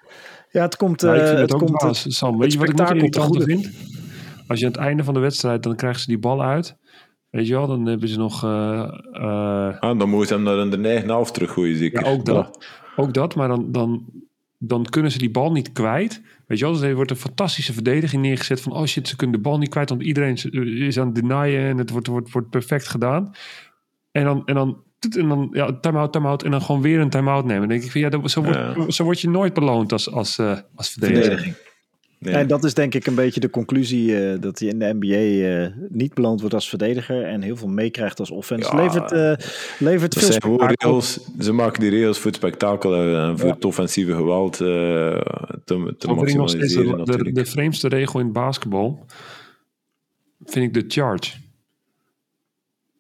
Ja, 0.52 0.62
het 0.62 0.76
komt... 0.78 1.02
Ja, 1.02 1.14
ik 1.14 1.22
eh, 1.22 1.28
vind 1.28 1.40
het, 1.40 1.52
het 1.52 1.62
ook 1.62 1.68
komt 1.78 1.96
Sam. 2.08 2.38
Weet 2.38 2.54
je 2.54 2.60
wat 2.60 2.70
ik 2.70 3.16
goede. 3.16 3.46
vind? 3.46 3.70
Als 4.48 4.60
je 4.60 4.66
aan 4.66 4.72
het 4.72 4.82
einde 4.82 5.04
van 5.04 5.14
de 5.14 5.20
wedstrijd, 5.20 5.64
dan 5.64 5.76
krijgen 5.76 6.00
ze 6.02 6.08
die 6.08 6.20
bal 6.20 6.44
uit. 6.44 6.78
Weet 7.30 7.48
je 7.48 7.54
wel, 7.54 7.68
dan 7.68 7.86
hebben 7.86 8.08
ze 8.10 8.18
nog... 8.18 8.44
eh, 8.44 8.82
eh, 9.12 9.80
Ah, 9.80 10.00
dan 10.00 10.10
moet 10.10 10.28
je 10.28 10.34
hem 10.34 10.44
naar 10.44 10.70
de 10.70 10.78
eigen 10.88 11.10
half 11.10 11.32
teruggooien, 11.32 11.78
zeker. 11.78 12.04
Ja, 12.06 12.12
ook 12.12 12.26
dat. 12.26 12.66
Ook 12.96 13.14
dat, 13.14 13.36
maar 13.36 13.48
dan, 13.48 13.72
dan, 13.72 14.06
dan 14.58 14.86
kunnen 14.86 15.12
ze 15.12 15.18
die 15.18 15.32
bal 15.32 15.52
niet 15.52 15.72
kwijt. 15.72 16.22
Weet 16.48 16.60
je 16.60 16.64
wel, 16.66 16.74
dus 16.74 16.82
er 16.84 16.96
wordt 16.96 17.12
een 17.12 17.18
fantastische 17.18 17.74
verdediging 17.74 18.22
neergezet 18.22 18.62
van... 18.62 18.72
oh 18.72 18.86
shit, 18.86 19.08
ze 19.08 19.16
kunnen 19.16 19.36
de 19.36 19.42
bal 19.42 19.58
niet 19.58 19.70
kwijt, 19.70 19.90
want 19.90 20.02
iedereen 20.02 20.34
is- 20.34 20.46
is 20.46 21.00
aan 21.00 21.06
het 21.06 21.16
denyen... 21.16 21.70
en 21.70 21.78
het 21.78 21.90
wordt, 21.90 22.08
wordt, 22.08 22.32
wordt 22.32 22.50
perfect 22.50 22.88
gedaan. 22.88 23.32
En 24.12 24.24
dan, 24.24 24.46
en 24.46 24.56
dan, 24.56 24.84
en 25.10 25.28
dan 25.28 25.50
ja, 25.52 25.74
time-out, 25.80 26.12
time-out... 26.14 26.44
en 26.44 26.52
dan 26.52 26.62
gewoon 26.62 26.82
weer 26.82 27.00
een 27.00 27.10
time-out 27.10 27.46
nemen. 27.46 27.60
Dan 27.60 27.70
denk 27.70 27.84
ik 27.84 27.92
van, 27.92 28.02
ja, 28.02 28.10
dat, 28.10 28.32
zo, 28.32 28.44
wordt, 28.44 28.94
zo 28.94 29.04
word 29.04 29.22
je 29.22 29.30
nooit 29.30 29.54
beloond 29.54 29.92
als, 29.92 30.12
als, 30.12 30.38
eh, 30.38 30.58
als 30.76 30.90
verdediger. 30.90 31.24
Verdediging. 31.24 31.56
Nee. 32.22 32.34
En 32.34 32.48
dat 32.48 32.64
is 32.64 32.74
denk 32.74 32.94
ik 32.94 33.06
een 33.06 33.16
beetje 33.16 33.40
de 33.40 33.50
conclusie 33.50 34.18
eh, 34.18 34.42
dat 34.42 34.60
hij 34.60 34.68
in 34.68 34.80
de 34.80 34.96
NBA 35.00 35.48
eh, 35.48 35.86
niet 35.90 36.14
beloond 36.14 36.40
wordt 36.40 36.56
als 36.56 36.70
verdediger 36.70 37.24
en 37.24 37.42
heel 37.42 37.56
veel 37.58 37.68
meekrijgt 37.68 38.20
als 38.20 38.32
offense. 38.32 38.76
Ja. 38.76 38.84
levert, 38.84 39.12
eh, 39.12 39.48
levert 39.80 40.14
veel 40.14 41.02
zijn. 41.02 41.44
Ze 41.44 41.52
maken 41.52 41.80
die 41.80 41.90
regels 41.90 42.18
voor 42.18 42.26
het 42.26 42.36
spektakel 42.36 42.96
en 42.96 43.38
voor 43.38 43.48
Ja. 43.48 43.54
het 43.54 43.66
offensieve 43.66 44.16
geweld 44.16 44.54
eh, 44.54 44.60
te, 44.60 45.96
te 45.98 46.08
nog 46.08 46.26
de, 46.26 47.04
de, 47.04 47.32
de 47.32 47.46
vreemdste 47.46 47.88
regel 47.88 48.20
in 48.20 48.32
basketbal... 48.32 49.06
vind 50.46 50.66
ik 50.66 50.74
de 50.74 51.02
charge. 51.02 51.34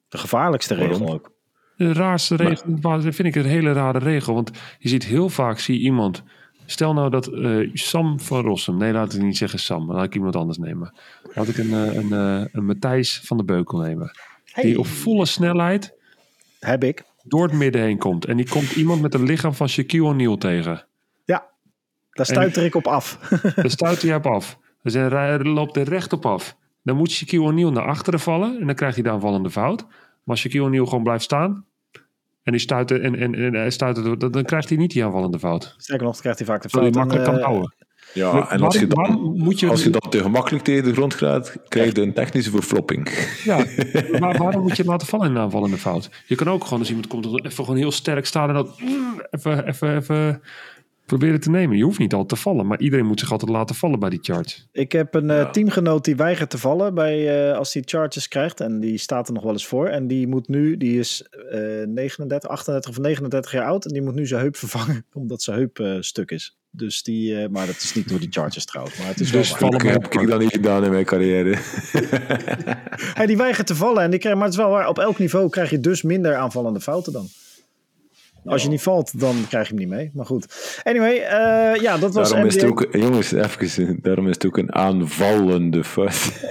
De 0.09 0.17
gevaarlijkste 0.17 0.73
regel 0.73 1.13
ook. 1.13 1.30
De 1.81 1.93
raarste 1.93 2.35
regel, 2.35 2.79
dat 2.79 3.01
vind 3.01 3.27
ik 3.27 3.35
een 3.35 3.45
hele 3.45 3.71
rare 3.71 3.99
regel. 3.99 4.33
Want 4.33 4.51
je 4.79 4.89
ziet 4.89 5.05
heel 5.05 5.29
vaak, 5.29 5.59
zie 5.59 5.75
je 5.75 5.81
iemand... 5.81 6.23
Stel 6.65 6.93
nou 6.93 7.09
dat 7.09 7.27
eh, 7.27 7.69
Sam 7.73 8.19
van 8.19 8.41
Rossum... 8.41 8.77
Nee, 8.77 8.91
laat 8.93 9.13
ik 9.13 9.21
niet 9.21 9.37
zeggen 9.37 9.59
Sam. 9.59 9.87
Dan 9.87 9.95
laat 9.95 10.05
ik 10.05 10.15
iemand 10.15 10.35
anders 10.35 10.57
nemen. 10.57 10.93
Laat 11.33 11.47
ik 11.47 11.57
een, 11.57 11.73
eh, 11.73 11.93
een, 11.93 12.13
eh, 12.13 12.45
een 12.51 12.65
Matthijs 12.65 13.21
van 13.23 13.37
de 13.37 13.43
Beukel 13.43 13.79
nemen. 13.79 14.11
Die 14.61 14.79
op 14.79 14.87
volle 14.87 15.25
snelheid 15.25 15.93
Heb 16.59 16.83
ik. 16.83 17.03
door 17.23 17.43
het 17.43 17.53
midden 17.53 17.81
heen 17.81 17.97
komt. 17.97 18.25
En 18.25 18.37
die 18.37 18.49
komt 18.49 18.75
iemand 18.75 19.01
met 19.01 19.13
een 19.13 19.23
lichaam 19.23 19.53
van 19.53 19.69
Shaquille 19.69 20.05
O'Neal 20.05 20.37
tegen. 20.37 20.85
Ja, 21.25 21.49
daar 22.11 22.25
stuiter 22.25 22.65
ik 22.65 22.75
op 22.75 22.87
af. 22.87 23.17
Daar 23.55 23.69
stuit 23.69 24.01
hij 24.01 24.15
op 24.15 24.25
af. 24.25 24.57
Dus 24.83 24.93
hij 24.93 25.39
loopt 25.39 25.77
er 25.77 25.89
recht 25.89 26.13
op 26.13 26.25
af. 26.25 26.57
Dan 26.83 26.97
moet 26.97 27.11
Shaquille 27.11 27.45
O'Neal 27.45 27.71
naar 27.71 27.87
achteren 27.87 28.19
vallen. 28.19 28.59
En 28.59 28.65
dan 28.65 28.75
krijgt 28.75 28.95
hij 28.95 29.03
de 29.03 29.11
aanvallende 29.11 29.49
fout. 29.49 29.85
Maar 29.87 30.35
als 30.35 30.39
Shaquille 30.39 30.65
O'Neal 30.65 30.85
gewoon 30.85 31.03
blijft 31.03 31.23
staan... 31.23 31.65
En, 32.43 32.51
die 32.51 32.61
stuit 32.61 32.91
er, 32.91 33.01
en, 33.01 33.15
en, 33.15 33.35
en 33.35 33.53
hij 33.53 33.69
stuit 33.69 33.97
er, 33.97 34.19
dan, 34.19 34.31
dan 34.31 34.43
krijgt 34.43 34.69
hij 34.69 34.77
niet 34.77 34.91
die 34.91 35.05
aanvallende 35.05 35.39
fout. 35.39 35.75
Sterker 35.77 36.05
nog, 36.05 36.13
dan 36.13 36.21
krijgt 36.21 36.39
hij 36.39 36.47
vaak 36.47 36.61
de 36.61 36.69
fout. 36.69 36.83
hij 36.83 36.91
en, 36.91 36.97
makkelijk 36.97 37.25
kan 37.25 37.37
eh, 37.37 37.43
houden. 37.43 37.73
Ja, 38.13 38.49
en 38.49 38.61
als 38.61 38.79
je, 38.79 38.87
dan, 38.87 39.33
moet 39.37 39.59
je, 39.59 39.69
als 39.69 39.83
je 39.83 39.89
dan 39.89 40.09
te 40.09 40.21
gemakkelijk 40.21 40.63
tegen 40.63 40.83
de 40.83 40.93
grond 40.93 41.13
gaat, 41.13 41.55
krijg 41.67 41.95
je 41.95 42.01
een 42.01 42.13
technische 42.13 42.51
verflopping. 42.51 43.09
ja, 43.43 43.65
maar 44.19 44.37
waarom 44.37 44.61
moet 44.61 44.77
je 44.77 44.85
laten 44.85 45.07
vallen 45.07 45.25
in 45.25 45.35
een 45.35 45.41
aanvallende 45.41 45.77
fout? 45.77 46.09
Je 46.25 46.35
kan 46.35 46.49
ook 46.49 46.63
gewoon 46.63 46.79
als 46.79 46.87
iemand 46.87 47.07
komt 47.07 47.45
even 47.45 47.63
gewoon 47.63 47.79
heel 47.79 47.91
sterk 47.91 48.25
staan 48.25 48.49
en 48.49 48.55
dat 48.55 48.79
mm, 48.79 49.21
even, 49.31 49.67
even, 49.67 49.95
even 49.95 50.41
proberen 51.17 51.39
te 51.39 51.49
nemen. 51.49 51.77
Je 51.77 51.83
hoeft 51.83 51.99
niet 51.99 52.13
altijd 52.13 52.29
te 52.29 52.35
vallen, 52.49 52.67
maar 52.67 52.79
iedereen 52.79 53.05
moet 53.05 53.19
zich 53.19 53.31
altijd 53.31 53.51
laten 53.51 53.75
vallen 53.75 53.99
bij 53.99 54.09
die 54.09 54.19
charge. 54.21 54.57
Ik 54.71 54.91
heb 54.91 55.13
een 55.13 55.29
eh, 55.29 55.37
Ja. 55.37 55.49
teamgenoot 55.49 56.05
die 56.05 56.15
weigert 56.15 56.49
te 56.49 56.57
vallen 56.57 56.93
bij, 56.93 57.49
eh, 57.49 57.57
als 57.57 57.73
hij 57.73 57.81
charges 57.85 58.27
krijgt. 58.27 58.59
En 58.59 58.79
die 58.79 58.97
staat 58.97 59.27
er 59.27 59.33
nog 59.33 59.43
wel 59.43 59.51
eens 59.51 59.65
voor. 59.67 59.87
En 59.87 60.07
die 60.07 60.27
moet 60.27 60.47
nu, 60.47 60.77
die 60.77 60.99
is 60.99 61.27
eh 61.49 61.59
39, 61.87 62.49
38 62.49 62.89
of 62.91 62.97
39 62.99 63.51
jaar 63.51 63.65
oud. 63.65 63.85
En 63.85 63.93
die 63.93 64.01
moet 64.01 64.15
nu 64.15 64.27
zijn 64.27 64.41
heup 64.41 64.55
vervangen, 64.63 65.05
omdat 65.13 65.41
zijn 65.41 65.57
heup 65.57 65.79
eh, 65.79 65.95
stuk 65.99 66.31
is. 66.31 66.55
Dus 66.73 67.03
die, 67.03 67.37
eh, 67.41 67.49
maar 67.49 67.65
dat 67.65 67.75
is 67.75 67.93
niet 67.93 68.09
door 68.09 68.19
die 68.19 68.31
charges 68.31 68.65
trouwens. 68.65 68.97
Maar 68.97 69.07
het 69.07 69.19
is 69.19 69.31
Dus 69.31 69.55
vallen 69.55 69.79
Ik 69.79 69.81
heb 69.81 70.13
ik 70.13 70.27
dat 70.27 70.39
niet 70.39 70.51
gedaan 70.51 70.83
in 70.83 70.91
mijn 70.91 71.05
carrière. 71.05 71.57
Hij 73.19 73.25
die 73.25 73.37
weigert 73.37 73.67
te 73.67 73.75
vallen. 73.75 74.03
En 74.03 74.09
die 74.09 74.19
krijgt, 74.19 74.37
maar 74.37 74.47
het 74.47 74.57
is 74.57 74.63
wel 74.63 74.71
waar, 74.71 74.87
op 74.87 74.99
elk 74.99 75.19
niveau 75.19 75.49
krijg 75.49 75.69
je 75.69 75.79
dus 75.79 76.01
minder 76.01 76.35
aanvallende 76.35 76.81
fouten 76.81 77.13
dan. 77.13 77.27
Als 78.45 78.63
je 78.63 78.69
niet 78.69 78.81
valt, 78.81 79.19
dan 79.19 79.35
krijg 79.49 79.67
je 79.67 79.73
hem 79.73 79.83
niet 79.83 79.97
mee. 79.97 80.11
Maar 80.13 80.25
goed. 80.25 80.79
Anyway, 80.83 81.17
eh, 81.17 81.81
ja, 81.81 81.97
dat 81.97 82.13
was 82.13 82.29
Daarom 82.29 82.47
is 82.47 82.55
het 82.55 82.63
ook, 82.63 82.87
jongens, 82.91 83.31
even, 83.31 83.99
daarom 84.01 84.27
is 84.27 84.33
het 84.33 84.45
ook 84.45 84.57
een 84.57 84.75
aanvallende 84.75 85.83
fout. 85.83 86.31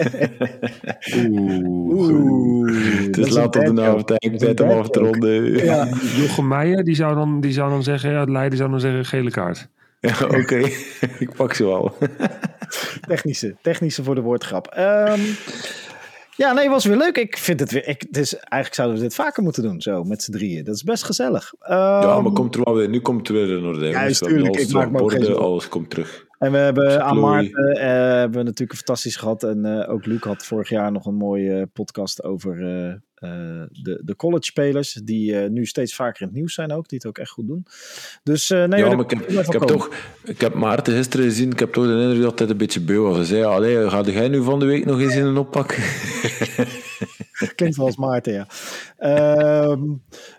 Oeh, 1.28 3.06
Het 3.06 3.18
is 3.18 3.28
laat 3.28 3.56
op 3.56 3.76
de 3.76 3.82
avond, 3.82 4.10
ik 4.10 4.30
om 4.32 4.38
bad 4.38 4.60
af 4.60 4.90
te 4.90 5.00
ronden. 5.00 5.64
Ja, 5.64 5.88
Jochem 6.16 6.48
Meijer, 6.48 6.84
die 6.84 6.94
zou 6.94 7.14
dan, 7.14 7.40
die 7.40 7.52
zou 7.52 7.70
dan 7.70 7.82
zeggen, 7.82 8.10
ja, 8.10 8.24
Leiden 8.24 8.58
zou 8.58 8.70
dan 8.70 8.80
zeggen 8.80 9.04
gele 9.04 9.30
kaart. 9.30 9.68
Ja, 10.00 10.14
Oké, 10.24 10.56
ik 11.24 11.32
pak 11.36 11.54
ze 11.54 11.64
wel. 11.64 11.96
technische, 13.06 13.56
technische 13.62 14.02
voor 14.02 14.14
de 14.14 14.20
woordgrap. 14.20 14.66
Ehm, 14.66 15.20
ja, 16.36 16.52
nee, 16.52 16.68
was 16.68 16.84
weer 16.84 16.96
leuk. 16.96 17.16
Ik 17.16 17.36
vind 17.36 17.60
het 17.60 17.72
weer. 17.72 17.88
Ik, 17.88 18.02
het 18.06 18.16
is, 18.16 18.34
eigenlijk 18.34 18.74
zouden 18.74 18.96
we 18.96 19.02
dit 19.02 19.14
vaker 19.14 19.42
moeten 19.42 19.62
doen, 19.62 19.80
zo 19.80 20.04
met 20.04 20.22
z'n 20.22 20.32
drieën. 20.32 20.64
Dat 20.64 20.74
is 20.74 20.82
best 20.82 21.04
gezellig. 21.04 21.54
Ja, 21.58 22.00
Ehm, 22.02 22.22
maar 22.22 22.32
komt 22.32 22.54
er 22.54 22.60
wel 22.64 22.74
weer, 22.74 22.88
nu 22.88 23.00
komt 23.00 23.28
er 23.28 23.34
weer 23.34 23.50
een 23.50 23.64
orde. 23.64 23.90
We 23.90 24.18
tuurlijk, 24.18 24.56
ik 24.56 24.72
maak 24.72 24.90
me 24.90 24.98
borden, 24.98 25.38
alles 25.38 25.68
komt 25.68 25.90
terug. 25.90 26.28
En 26.40 26.52
we 26.52 26.58
hebben 26.58 27.04
aan. 27.04 27.20
Maarten 27.20 27.72
eh, 27.72 27.88
hebben 27.88 28.38
we 28.38 28.44
natuurlijk 28.44 28.74
fantastisch 28.74 29.16
gehad. 29.16 29.42
En 29.42 29.64
eh, 29.64 29.92
ook 29.92 30.06
Luc 30.06 30.20
had 30.20 30.44
vorig 30.44 30.68
jaar 30.68 30.92
nog 30.92 31.06
een 31.06 31.14
mooie 31.14 31.60
eh, 31.60 31.62
podcast 31.72 32.24
over 32.24 32.56
de, 33.70 34.00
de 34.04 34.16
college 34.16 34.44
spelers. 34.44 34.92
Die 34.92 35.34
nu 35.34 35.66
steeds 35.66 35.94
vaker 35.94 36.20
in 36.20 36.26
het 36.26 36.36
nieuws 36.36 36.54
zijn 36.54 36.72
ook. 36.72 36.88
Die 36.88 36.98
het 36.98 37.06
ook 37.06 37.18
echt 37.18 37.30
goed 37.30 37.46
doen. 37.46 37.66
Dus 38.22 38.48
nee, 38.48 38.68
ja, 38.68 38.94
maar 38.94 39.04
ik 39.04 39.10
heb, 39.10 39.28
ik 39.28 39.64
toch, 39.64 39.90
ik 40.24 40.40
heb 40.40 40.54
Maarten 40.54 40.94
gisteren 40.94 41.26
gezien, 41.26 41.50
ik 41.50 41.58
heb 41.58 41.72
toch 41.72 41.84
de 41.84 41.90
indruk 41.90 42.22
dat 42.22 42.38
hij 42.38 42.48
een 42.48 42.56
beetje 42.56 42.80
beu 42.80 42.98
was. 42.98 43.16
Hij 43.16 43.24
zei, 43.24 43.42
allee, 43.42 43.90
ga 43.90 44.02
jij 44.02 44.28
nu 44.28 44.42
van 44.42 44.58
de 44.58 44.66
week 44.66 44.84
nog 44.84 45.00
eens 45.00 45.16
in 45.16 45.24
een 45.24 45.36
oppak? 45.36 45.76
Klinkt 47.54 47.76
wel 47.76 47.86
als 47.86 47.96
Maarten, 47.96 48.32
ja. 48.32 48.46
Ehm, 48.96 49.82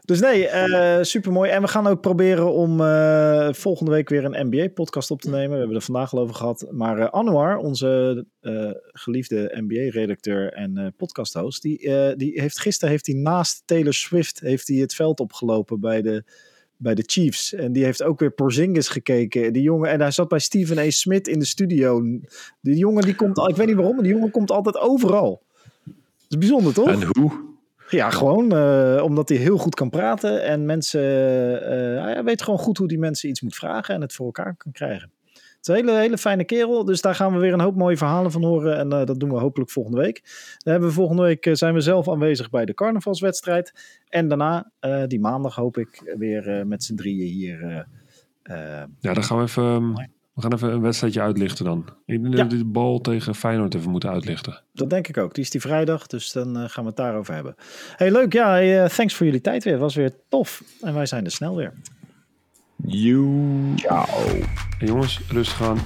dus 0.02 0.20
nee, 0.20 0.48
super 0.48 1.06
supermooi. 1.06 1.50
En 1.50 1.62
we 1.62 1.68
gaan 1.68 1.88
ook 1.88 2.02
proberen 2.02 2.54
om 2.54 2.82
eh, 2.82 3.54
volgende 3.54 3.92
week 3.92 4.10
weer 4.10 4.26
een 4.26 4.48
NBA-podcast 4.48 5.12
op 5.12 5.22
te 5.22 5.30
nemen. 5.30 5.50
We 5.52 5.58
hebben 5.58 5.76
er 5.76 5.82
vandaag 5.82 6.14
al 6.14 6.20
over 6.20 6.36
gehad. 6.36 6.68
Maar 6.72 7.00
eh, 7.00 7.06
Anouar, 7.10 7.58
onze 7.58 8.26
geliefde 8.92 9.52
NBA-redacteur 9.68 10.54
en 10.54 10.94
podcasthost... 10.98 11.62
Die, 11.62 11.78
die 12.16 12.42
heeft 12.42 12.60
gisteren 12.60 12.90
heeft 12.90 13.06
hij 13.06 13.16
naast 13.16 13.64
Taylor 13.66 13.94
Swift 13.94 14.40
heeft 14.40 14.68
hij 14.68 14.78
het 14.78 14.94
veld 14.96 15.20
opgelopen 15.20 15.80
bij 15.80 16.02
de, 16.02 16.24
bij 16.78 16.96
de 16.96 17.04
Chiefs. 17.06 17.54
En 17.54 17.72
die 17.72 17.84
heeft 17.84 18.04
ook 18.04 18.20
weer 18.20 18.32
Porzingis 18.32 18.88
gekeken. 18.88 19.54
Die 19.54 19.62
jongen, 19.62 19.90
en 19.90 20.02
hij 20.02 20.12
zat 20.12 20.28
bij 20.28 20.40
Stephen 20.40 20.78
A. 20.78 20.90
Smith 20.90 21.28
in 21.28 21.40
de 21.40 21.46
studio. 21.46 22.02
Die 22.62 22.76
jongen, 22.78 23.04
die 23.04 23.16
komt... 23.16 23.38
al- 23.38 23.50
Ik 23.50 23.56
weet 23.56 23.68
niet 23.68 23.76
waarom, 23.76 23.96
maar 23.96 24.04
die 24.04 24.14
jongen 24.14 24.32
komt 24.32 24.52
altijd 24.52 24.78
overal. 24.78 25.44
Is 26.32 26.38
bijzonder, 26.38 26.74
toch? 26.74 26.88
En 26.88 27.04
hoe? 27.18 27.50
Ja, 27.90 28.10
gewoon 28.10 28.52
eh, 28.52 29.04
omdat 29.04 29.30
hij 29.30 29.38
heel 29.38 29.58
goed 29.58 29.76
kan 29.76 29.90
praten 29.90 30.44
en 30.44 30.66
mensen, 30.66 31.02
eh, 31.62 32.04
hij 32.04 32.24
weet 32.24 32.42
gewoon 32.42 32.60
goed 32.60 32.78
hoe 32.78 32.88
die 32.88 33.00
mensen 33.00 33.30
iets 33.30 33.42
moet 33.42 33.56
vragen 33.56 33.96
en 33.96 34.02
het 34.02 34.14
voor 34.14 34.26
elkaar 34.26 34.56
kan 34.58 34.72
krijgen. 34.72 35.12
Het 35.34 35.60
is 35.62 35.68
een 35.68 35.76
hele, 35.76 36.00
hele 36.00 36.18
fijne 36.18 36.44
kerel, 36.44 36.86
dus 36.86 37.02
daar 37.02 37.16
gaan 37.16 37.34
we 37.34 37.40
weer 37.40 37.54
een 37.54 37.62
hoop 37.62 37.76
mooie 37.76 37.98
verhalen 37.98 38.32
van 38.32 38.44
horen 38.44 38.78
en 38.78 38.92
eh, 38.92 39.06
dat 39.06 39.20
doen 39.20 39.30
we 39.30 39.40
hopelijk 39.40 39.72
volgende 39.72 39.98
week. 39.98 40.22
Dan 40.58 40.72
hebben 40.72 40.90
we 40.90 40.96
volgende 40.96 41.22
week 41.22 41.50
zijn 41.52 41.74
we 41.74 41.82
zelf 41.82 42.10
aanwezig 42.10 42.50
bij 42.50 42.66
de 42.66 42.74
carnavalswedstrijd 42.74 43.74
en 44.08 44.28
daarna, 44.28 44.72
die 45.08 45.20
maandag 45.20 45.56
hoop 45.56 45.78
ik, 45.78 46.14
weer 46.18 46.68
met 46.68 46.84
z'n 46.84 46.96
drieën 46.96 47.28
hier. 47.28 47.88
Ja, 49.00 49.14
dan 49.14 49.24
gaan 49.24 49.38
we 49.38 49.44
even, 49.44 49.64
ehm, 49.64 49.94
We 50.34 50.42
gaan 50.42 50.54
even 50.54 50.72
een 50.72 50.82
wedstrijdje 50.82 51.22
uitlichten 51.22 51.66
dan. 51.66 51.86
Ik 52.06 52.22
denk 52.22 52.36
Ja. 52.36 52.44
dat 52.44 52.52
we 52.52 52.58
de 52.58 52.66
bal 52.66 53.00
tegen 53.02 53.36
Feyenoord 53.36 53.76
even 53.76 53.92
moeten 53.92 54.10
uitlichten. 54.10 54.62
Dat 54.74 54.90
denk 54.90 55.08
ik 55.08 55.18
ook. 55.18 55.34
Die 55.34 55.44
is 55.44 55.50
die 55.50 55.62
vrijdag, 55.62 56.08
dus 56.08 56.32
dan 56.32 56.58
eh, 56.58 56.64
gaan 56.70 56.84
we 56.84 56.90
het 56.90 56.98
daarover 56.98 57.34
hebben. 57.34 57.56
Hey, 57.96 58.12
leuk. 58.12 58.34
Ja, 58.34 58.50
hey, 58.50 58.84
eh, 58.84 58.90
thanks 58.90 59.14
voor 59.14 59.26
jullie 59.26 59.42
tijd 59.42 59.64
weer. 59.64 59.74
Het 59.74 59.82
was 59.82 59.96
weer 59.96 60.12
tof. 60.30 60.64
En 60.82 60.94
wij 60.94 61.06
zijn 61.06 61.26
er 61.26 61.32
snel 61.32 61.56
weer. 61.56 61.74
You. 62.86 63.76
En 64.80 64.88
jongens, 64.88 65.20
rustig 65.30 65.62
aan. 65.62 65.78